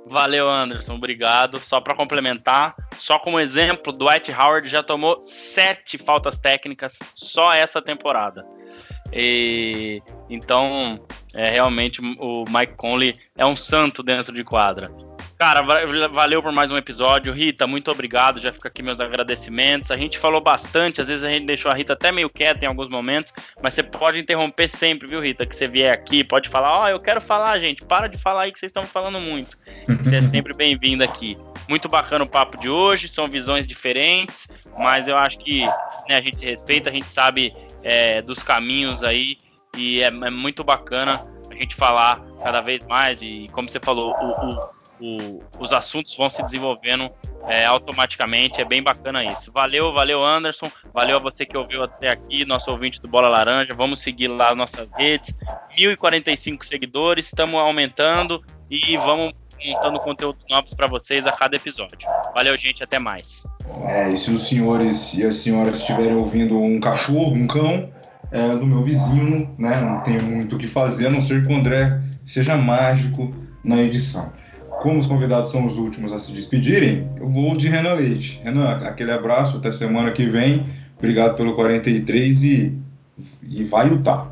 Valeu, 0.07 0.49
Anderson. 0.49 0.95
Obrigado. 0.95 1.61
Só 1.61 1.79
para 1.79 1.95
complementar, 1.95 2.75
só 2.97 3.19
como 3.19 3.39
exemplo, 3.39 3.93
Dwight 3.93 4.33
Howard 4.33 4.67
já 4.67 4.83
tomou 4.83 5.21
sete 5.27 5.99
faltas 5.99 6.39
técnicas 6.39 6.99
só 7.15 7.53
essa 7.53 7.83
temporada. 7.83 8.47
E, 9.13 10.01
então, 10.31 10.99
é, 11.35 11.51
realmente 11.51 12.01
o 12.19 12.45
Mike 12.49 12.77
Conley 12.79 13.13
é 13.37 13.45
um 13.45 13.55
santo 13.55 14.03
dentro 14.03 14.33
de 14.33 14.43
quadra. 14.43 14.91
Cara, 15.39 15.61
valeu 16.09 16.43
por 16.43 16.51
mais 16.51 16.71
um 16.71 16.79
episódio. 16.79 17.31
Rita, 17.31 17.67
muito 17.67 17.91
obrigado. 17.91 18.41
Já 18.41 18.55
fica 18.55 18.69
aqui 18.69 18.83
meus 18.83 19.01
agradecimentos. 19.01 19.91
A 19.91 19.97
gente 19.97 20.19
falou 20.19 20.41
bastante, 20.41 21.03
às 21.03 21.09
vezes 21.09 21.25
a 21.25 21.31
gente 21.31 21.45
deixou 21.45 21.71
a 21.71 21.75
Rita 21.75 21.93
até 21.93 22.11
meio 22.11 22.31
quieta 22.31 22.65
em 22.65 22.69
alguns 22.69 22.89
momentos, 22.89 23.35
mas 23.63 23.75
você 23.75 23.83
pode 23.83 24.19
interromper 24.19 24.67
sempre, 24.67 25.07
viu, 25.07 25.21
Rita? 25.21 25.45
Que 25.45 25.55
você 25.55 25.69
vier 25.69 25.93
aqui, 25.93 26.25
pode 26.25 26.49
falar: 26.49 26.75
Ó, 26.77 26.85
oh, 26.85 26.89
eu 26.89 26.99
quero 26.99 27.21
falar, 27.21 27.59
gente. 27.59 27.85
Para 27.85 28.07
de 28.07 28.17
falar 28.17 28.45
aí 28.45 28.53
que 28.53 28.59
vocês 28.59 28.71
estão 28.71 28.83
falando 28.83 29.21
muito. 29.21 29.59
Você 30.03 30.17
é 30.17 30.23
sempre 30.23 30.55
bem-vindo 30.57 31.05
aqui. 31.05 31.37
Muito 31.69 31.89
bacana 31.89 32.25
o 32.25 32.29
papo 32.29 32.59
de 32.59 32.69
hoje, 32.69 33.09
são 33.09 33.27
visões 33.27 33.67
diferentes, 33.67 34.49
mas 34.79 35.09
eu 35.09 35.17
acho 35.17 35.39
que 35.39 35.67
né, 36.09 36.17
a 36.17 36.21
gente 36.21 36.39
respeita, 36.39 36.91
a 36.91 36.93
gente 36.93 37.13
sabe 37.13 37.55
é, 37.83 38.23
dos 38.23 38.43
caminhos 38.43 39.03
aí 39.03 39.37
e 39.77 40.01
é, 40.01 40.07
é, 40.07 40.31
muito 40.31 40.63
bacana 40.65 41.27
a 41.51 41.55
gente 41.55 41.75
falar 41.75 42.23
cada 42.43 42.61
vez 42.61 42.85
mais 42.87 43.21
e 43.21 43.47
como 43.53 43.69
você 43.69 43.81
falou, 43.81 44.15
o, 44.15 44.47
o 44.49 44.77
o, 45.01 45.43
os 45.59 45.73
assuntos 45.73 46.17
vão 46.17 46.29
se 46.29 46.43
desenvolvendo 46.43 47.11
é, 47.47 47.65
automaticamente. 47.65 48.61
É 48.61 48.65
bem 48.65 48.83
bacana 48.83 49.25
isso. 49.25 49.53
Valeu, 49.53 49.93
valeu, 49.93 50.25
Anderson. 50.25 50.71
Valeu 50.93 51.17
a 51.17 51.21
você 51.21 51.45
que 51.45 51.57
ouviu 51.57 51.85
até 51.85 52.11
aqui, 52.11 52.45
nosso 52.45 52.71
ouvinte 52.71 53.01
do 53.01 53.09
Bola 53.09 53.29
Laranja. 53.29 53.75
Vamos 53.75 54.01
seguir 54.01 54.29
lá 54.29 54.55
nossas 54.55 54.89
redes. 54.97 55.37
1.045 55.79 56.65
seguidores, 56.65 57.27
estamos 57.27 57.55
aumentando 57.55 58.43
e 58.71 58.97
vamos 58.97 59.33
montando 59.65 60.01
conteúdos 60.01 60.45
novos 60.51 60.75
para 60.75 60.87
vocês 60.87 61.27
a 61.27 61.33
cada 61.33 61.57
episódio. 61.57 62.09
Valeu, 62.35 62.57
gente. 62.59 62.83
Até 62.83 62.99
mais. 62.99 63.47
É, 63.85 64.11
e 64.11 64.17
se 64.17 64.31
os 64.31 64.49
senhores 64.49 65.15
e 65.15 65.25
as 65.25 65.37
senhoras 65.37 65.79
estiverem 65.79 66.15
ouvindo 66.15 66.59
um 66.59 66.79
cachorro, 66.81 67.33
um 67.33 67.47
cão, 67.47 67.91
é 68.31 68.49
do 68.57 68.67
meu 68.67 68.83
vizinho, 68.83 69.55
né? 69.59 69.81
Não 69.81 70.01
tenho 70.01 70.23
muito 70.23 70.57
o 70.57 70.59
que 70.59 70.67
fazer, 70.67 71.07
a 71.07 71.11
não 71.11 71.21
ser 71.21 71.47
que 71.47 71.53
o 71.53 71.57
André 71.57 72.01
seja 72.25 72.57
mágico 72.57 73.35
na 73.63 73.79
edição. 73.79 74.33
Como 74.81 74.99
os 74.99 75.07
convidados 75.07 75.51
são 75.51 75.67
os 75.67 75.79
últimos 75.79 76.13
a 76.13 76.19
se 76.19 76.33
despedirem, 76.33 77.09
eu 77.19 77.29
vou 77.29 77.57
de 77.57 77.69
Renan 77.69 77.95
Leite. 77.95 78.41
Renan, 78.45 78.71
aquele 78.85 79.11
abraço, 79.11 79.57
até 79.57 79.73
semana 79.73 80.13
que 80.13 80.27
vem. 80.27 80.67
Obrigado 80.99 81.37
pelo 81.37 81.55
43 81.55 82.45
e, 82.45 82.79
e 83.43 83.65
vai 83.65 83.89
Utah. 83.89 84.29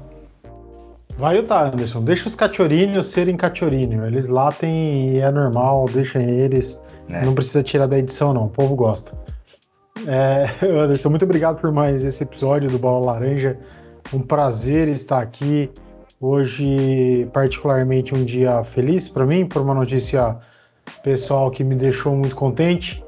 Vai 1.16 1.36
Utah, 1.36 1.66
Anderson. 1.66 2.02
Deixa 2.02 2.28
os 2.28 2.34
cachorrinhos 2.34 3.06
serem 3.06 3.36
cachorrinhos. 3.36 4.04
Eles 4.06 4.28
latem 4.28 5.16
e 5.16 5.22
é 5.22 5.30
normal, 5.30 5.86
deixem 5.92 6.22
eles. 6.22 6.80
É. 7.08 7.24
Não 7.24 7.34
precisa 7.34 7.62
tirar 7.62 7.86
da 7.86 7.98
edição, 7.98 8.32
não. 8.32 8.46
O 8.46 8.50
povo 8.50 8.74
gosta. 8.74 9.12
É, 10.06 10.66
Anderson, 10.66 11.10
muito 11.10 11.24
obrigado 11.24 11.60
por 11.60 11.72
mais 11.72 12.04
esse 12.04 12.22
episódio 12.22 12.68
do 12.68 12.78
Bola 12.78 13.12
Laranja. 13.12 13.56
Um 14.12 14.20
prazer 14.20 14.88
estar 14.88 15.20
aqui. 15.20 15.70
Hoje, 16.26 17.28
particularmente, 17.34 18.14
um 18.14 18.24
dia 18.24 18.64
feliz 18.64 19.10
para 19.10 19.26
mim, 19.26 19.44
por 19.44 19.60
uma 19.60 19.74
notícia 19.74 20.38
pessoal 21.02 21.50
que 21.50 21.62
me 21.62 21.76
deixou 21.76 22.16
muito 22.16 22.34
contente. 22.34 23.04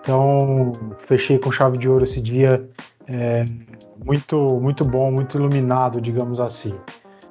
Então, 0.00 0.70
fechei 1.04 1.36
com 1.36 1.50
chave 1.50 1.76
de 1.78 1.88
ouro 1.88 2.04
esse 2.04 2.20
dia, 2.20 2.64
é, 3.12 3.44
muito, 4.06 4.36
muito 4.60 4.84
bom, 4.84 5.10
muito 5.10 5.36
iluminado, 5.36 6.00
digamos 6.00 6.38
assim. 6.38 6.72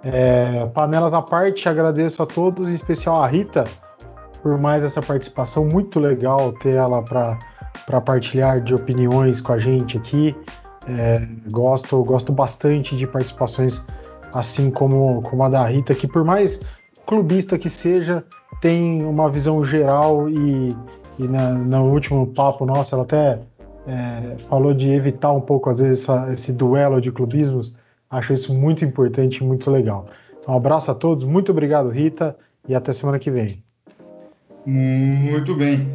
É, 0.04 0.66
panelas 0.74 1.14
à 1.14 1.22
parte, 1.22 1.70
agradeço 1.70 2.22
a 2.22 2.26
todos, 2.26 2.68
em 2.68 2.74
especial 2.74 3.24
a 3.24 3.28
Rita, 3.28 3.64
por 4.44 4.58
mais 4.58 4.84
essa 4.84 5.00
participação. 5.00 5.66
Muito 5.72 6.02
legal 6.02 6.52
ter 6.52 6.76
ela 6.76 7.02
para 7.02 8.02
partilhar 8.02 8.60
de 8.60 8.74
opiniões 8.76 9.40
com 9.40 9.54
a 9.54 9.58
gente 9.58 9.98
aqui. 9.98 10.36
É, 10.86 11.26
gosto, 11.50 12.04
gosto 12.04 12.34
bastante 12.34 12.98
de 12.98 13.08
participações 13.08 13.82
assim 14.34 14.70
como, 14.70 15.22
como 15.24 15.44
a 15.44 15.50
da 15.50 15.66
Rita, 15.66 15.94
que 15.94 16.08
por 16.08 16.24
mais 16.24 16.60
clubista 17.06 17.58
que 17.58 17.70
seja, 17.70 18.24
tem 18.62 19.02
uma 19.04 19.30
visão 19.30 19.64
geral 19.64 20.30
e, 20.30 20.70
e 21.18 21.28
na, 21.28 21.54
no 21.54 21.92
último 21.92 22.28
papo 22.28 22.66
nosso 22.66 22.94
ela 22.94 23.04
até 23.04 23.40
é, 23.88 24.36
falou 24.48 24.74
de 24.74 24.92
evitar 24.92 25.32
um 25.32 25.42
pouco, 25.42 25.70
às 25.70 25.80
vezes, 25.80 26.04
essa, 26.04 26.32
esse 26.32 26.54
duelo 26.54 27.02
de 27.02 27.12
clubismos. 27.12 27.76
Acho 28.10 28.34
isso 28.34 28.54
muito 28.54 28.86
importante 28.86 29.38
e 29.38 29.44
muito 29.44 29.72
legal. 29.72 30.08
Então, 30.40 30.54
um 30.54 30.58
abraço 30.58 30.92
a 30.92 30.96
todos, 30.96 31.24
muito 31.24 31.52
obrigado, 31.52 31.90
Rita, 31.90 32.36
e 32.68 32.76
até 32.76 32.94
semana 32.94 33.18
que 33.18 33.32
vem. 33.32 33.64
Muito 34.66 35.56
bem. 35.56 35.88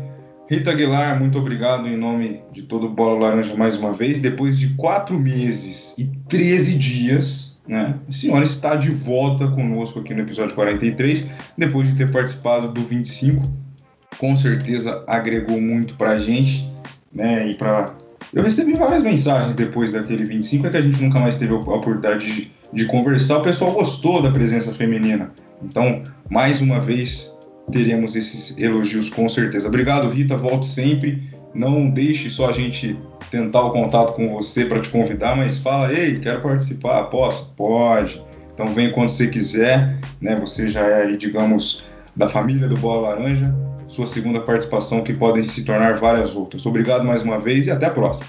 Rita 0.50 0.72
Aguilar, 0.72 1.18
muito 1.18 1.38
obrigado 1.38 1.88
em 1.88 1.96
nome 1.96 2.42
de 2.52 2.62
todo 2.62 2.86
o 2.86 2.90
Bola 2.90 3.18
Laranja 3.18 3.54
mais 3.54 3.76
uma 3.76 3.92
vez. 3.92 4.18
Depois 4.18 4.58
de 4.58 4.74
quatro 4.74 5.18
meses 5.18 5.96
e 5.96 6.06
13 6.28 6.76
dias, 6.76 7.53
né? 7.66 7.94
A 8.08 8.12
senhora 8.12 8.44
está 8.44 8.76
de 8.76 8.90
volta 8.90 9.48
conosco 9.48 10.00
aqui 10.00 10.14
no 10.14 10.20
episódio 10.20 10.54
43, 10.54 11.26
depois 11.56 11.88
de 11.88 11.96
ter 11.96 12.10
participado 12.10 12.68
do 12.68 12.84
25. 12.84 13.42
Com 14.18 14.36
certeza 14.36 15.02
agregou 15.06 15.60
muito 15.60 15.96
para 15.96 16.16
gente, 16.16 16.70
né? 17.12 17.48
E 17.50 17.56
para 17.56 17.86
eu 18.34 18.42
recebi 18.42 18.72
várias 18.72 19.04
mensagens 19.04 19.54
depois 19.54 19.92
daquele 19.92 20.24
25, 20.24 20.66
é 20.66 20.70
que 20.70 20.76
a 20.76 20.82
gente 20.82 21.00
nunca 21.00 21.20
mais 21.20 21.38
teve 21.38 21.52
a 21.52 21.56
oportunidade 21.56 22.26
de, 22.26 22.50
de 22.72 22.84
conversar. 22.86 23.38
O 23.38 23.42
pessoal 23.42 23.72
gostou 23.72 24.20
da 24.20 24.30
presença 24.32 24.74
feminina. 24.74 25.30
Então, 25.62 26.02
mais 26.28 26.60
uma 26.60 26.80
vez, 26.80 27.32
teremos 27.70 28.16
esses 28.16 28.58
elogios 28.58 29.08
com 29.08 29.28
certeza. 29.28 29.68
Obrigado, 29.68 30.10
Rita. 30.10 30.36
Volte 30.36 30.66
sempre. 30.66 31.32
Não 31.54 31.88
deixe 31.88 32.28
só 32.28 32.48
a 32.48 32.52
gente 32.52 32.98
tentar 33.34 33.62
o 33.62 33.72
contato 33.72 34.12
com 34.12 34.28
você 34.28 34.64
para 34.64 34.80
te 34.80 34.88
convidar, 34.88 35.36
mas 35.36 35.58
fala, 35.58 35.92
ei, 35.92 36.20
quero 36.20 36.40
participar, 36.40 37.02
posso? 37.04 37.52
Pode. 37.56 38.24
Então 38.52 38.66
vem 38.66 38.92
quando 38.92 39.10
você 39.10 39.26
quiser, 39.26 39.98
né? 40.20 40.36
Você 40.36 40.70
já 40.70 40.82
é 40.82 41.02
aí, 41.02 41.16
digamos, 41.16 41.84
da 42.14 42.28
família 42.28 42.68
do 42.68 42.76
Bola 42.76 43.08
Laranja. 43.08 43.52
Sua 43.88 44.06
segunda 44.06 44.40
participação 44.40 45.02
que 45.02 45.12
podem 45.12 45.42
se 45.42 45.64
tornar 45.64 45.98
várias 45.98 46.36
outras. 46.36 46.64
Obrigado 46.64 47.04
mais 47.04 47.22
uma 47.22 47.38
vez 47.38 47.66
e 47.66 47.72
até 47.72 47.86
a 47.86 47.90
próxima. 47.90 48.26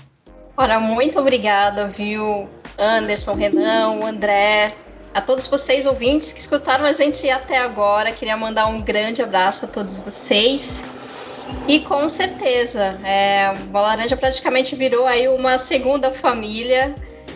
Ora, 0.58 0.80
muito 0.80 1.20
obrigada, 1.20 1.88
viu, 1.88 2.48
Anderson, 2.80 3.36
Renan, 3.36 4.04
André, 4.04 4.74
a 5.14 5.22
todos 5.22 5.46
vocês 5.48 5.86
ouvintes 5.86 6.34
que 6.34 6.40
escutaram 6.40 6.86
a 6.86 6.94
gente 6.94 7.30
até 7.30 7.60
agora. 7.60 8.12
Queria 8.12 8.38
mandar 8.38 8.66
um 8.68 8.82
grande 8.82 9.22
abraço 9.22 9.66
a 9.66 9.68
todos 9.68 10.00
vocês. 10.00 10.84
E 11.68 11.80
com 11.80 12.08
certeza, 12.08 13.00
é, 13.04 13.54
o 13.72 13.74
Laranja 13.74 14.16
praticamente 14.16 14.76
virou 14.76 15.06
aí 15.06 15.28
uma 15.28 15.58
segunda 15.58 16.12
família. 16.12 16.94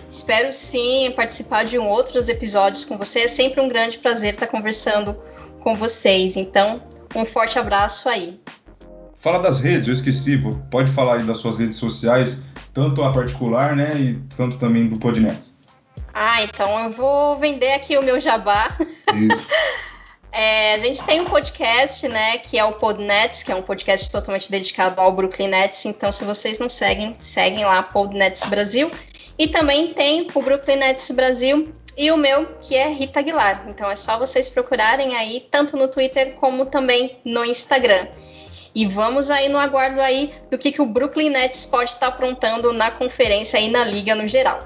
Espero 0.08 0.52
sim 0.52 1.12
participar 1.16 1.66
de 1.66 1.78
um 1.78 1.88
outros 1.88 2.30
episódios 2.30 2.86
com 2.86 2.98
você. 2.98 3.22
É 3.22 3.28
sempre 3.28 3.62
um 3.62 3.68
grande 3.68 3.98
prazer 3.98 4.34
estar 4.34 4.48
conversando 4.48 5.16
com 5.62 5.76
vocês. 5.76 6.36
Então, 6.36 6.76
um 7.16 7.26
forte 7.26 7.58
abraço 7.58 8.08
aí. 8.10 8.40
Fala 9.20 9.40
das 9.40 9.60
redes, 9.60 9.88
eu 9.88 9.94
esqueci. 9.94 10.40
Pode 10.72 10.92
falar 10.92 11.18
aí 11.18 11.24
das 11.24 11.40
suas 11.40 11.60
redes 11.60 11.78
sociais, 11.78 12.42
tanto 12.74 13.04
a 13.04 13.12
particular, 13.12 13.76
né, 13.76 13.92
e 13.96 14.20
tanto 14.38 14.58
também 14.58 14.88
do 14.88 14.98
Podnet. 14.98 15.40
Ah, 16.14 16.42
então 16.44 16.84
eu 16.84 16.90
vou 16.90 17.38
vender 17.38 17.74
aqui 17.74 17.98
o 17.98 18.02
meu 18.02 18.20
jabá. 18.20 18.70
Isso. 19.14 19.48
É, 20.32 20.74
a 20.74 20.78
gente 20.78 21.04
tem 21.04 21.22
um 21.22 21.26
podcast, 21.26 22.08
né, 22.08 22.38
que 22.38 22.58
é 22.58 22.64
o 22.64 22.74
Podnets, 22.74 23.42
que 23.42 23.52
é 23.52 23.56
um 23.56 23.62
podcast 23.62 24.10
totalmente 24.12 24.50
dedicado 24.50 25.02
ao 25.02 25.12
Brooklyn 25.12 25.48
Nets. 25.48 25.86
Então, 25.86 26.12
se 26.12 26.24
vocês 26.24 26.60
não 26.60 26.70
seguem, 26.70 27.14
seguem 27.18 27.66
lá 27.66 27.82
Podnets 27.82 28.46
Brasil. 28.46 28.92
E 29.38 29.48
também 29.48 29.94
tem 29.94 30.28
o 30.34 30.42
Brooklyn 30.42 30.76
Nets 30.76 31.10
Brasil 31.12 31.72
e 31.98 32.12
o 32.12 32.18
meu, 32.18 32.46
que 32.62 32.76
é 32.76 32.90
Rita 32.90 33.20
Aguilar. 33.20 33.66
Então, 33.70 33.90
é 33.90 33.96
só 33.96 34.20
vocês 34.20 34.50
procurarem 34.50 35.16
aí, 35.16 35.48
tanto 35.50 35.76
no 35.76 35.88
Twitter 35.88 36.36
como 36.36 36.66
também 36.66 37.18
no 37.26 37.44
Instagram. 37.44 38.08
E 38.76 38.86
vamos 38.86 39.32
aí 39.32 39.50
no 39.50 39.58
aguardo 39.58 40.00
aí 40.00 40.34
do 40.52 40.58
que, 40.58 40.72
que 40.72 40.82
o 40.82 40.86
Brooklyn 40.86 41.32
Nets 41.32 41.66
pode 41.66 41.92
estar 41.92 42.08
aprontando 42.08 42.72
na 42.72 42.92
conferência 42.92 43.58
e 43.60 43.70
na 43.70 43.84
liga 43.84 44.14
no 44.14 44.28
geral. 44.28 44.60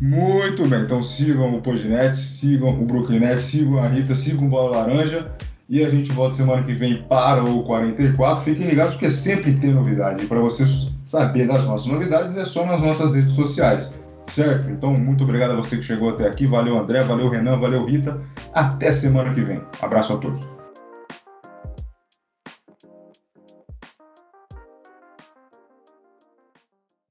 Muito 0.00 0.68
bem, 0.68 0.82
então 0.82 1.02
sigam 1.02 1.56
o 1.56 1.60
Podnet, 1.60 2.16
sigam 2.16 2.68
o 2.68 2.84
Brooklyn 2.84 3.20
Nets, 3.20 3.44
sigam 3.44 3.82
a 3.82 3.88
Rita, 3.88 4.14
sigam 4.14 4.46
o 4.46 4.50
Bola 4.50 4.76
Laranja. 4.76 5.30
E 5.68 5.84
a 5.84 5.90
gente 5.90 6.10
volta 6.12 6.34
semana 6.34 6.62
que 6.62 6.72
vem 6.72 7.02
para 7.02 7.44
o 7.44 7.62
44. 7.62 8.42
Fiquem 8.42 8.68
ligados 8.68 8.94
porque 8.94 9.10
sempre 9.10 9.52
tem 9.52 9.72
novidade. 9.72 10.24
E 10.24 10.26
para 10.26 10.40
vocês 10.40 10.94
saber 11.04 11.46
das 11.46 11.64
nossas 11.64 11.86
novidades 11.86 12.38
é 12.38 12.44
só 12.44 12.64
nas 12.64 12.80
nossas 12.80 13.14
redes 13.14 13.34
sociais. 13.34 13.92
Certo? 14.30 14.70
Então, 14.70 14.94
muito 14.94 15.24
obrigado 15.24 15.52
a 15.52 15.56
você 15.56 15.76
que 15.76 15.82
chegou 15.82 16.10
até 16.10 16.26
aqui. 16.26 16.46
Valeu, 16.46 16.78
André. 16.78 17.04
Valeu, 17.04 17.28
Renan. 17.28 17.58
Valeu, 17.58 17.84
Rita. 17.84 18.18
Até 18.54 18.92
semana 18.92 19.34
que 19.34 19.42
vem. 19.42 19.60
Abraço 19.80 20.14
a 20.14 20.16
todos. 20.16 20.57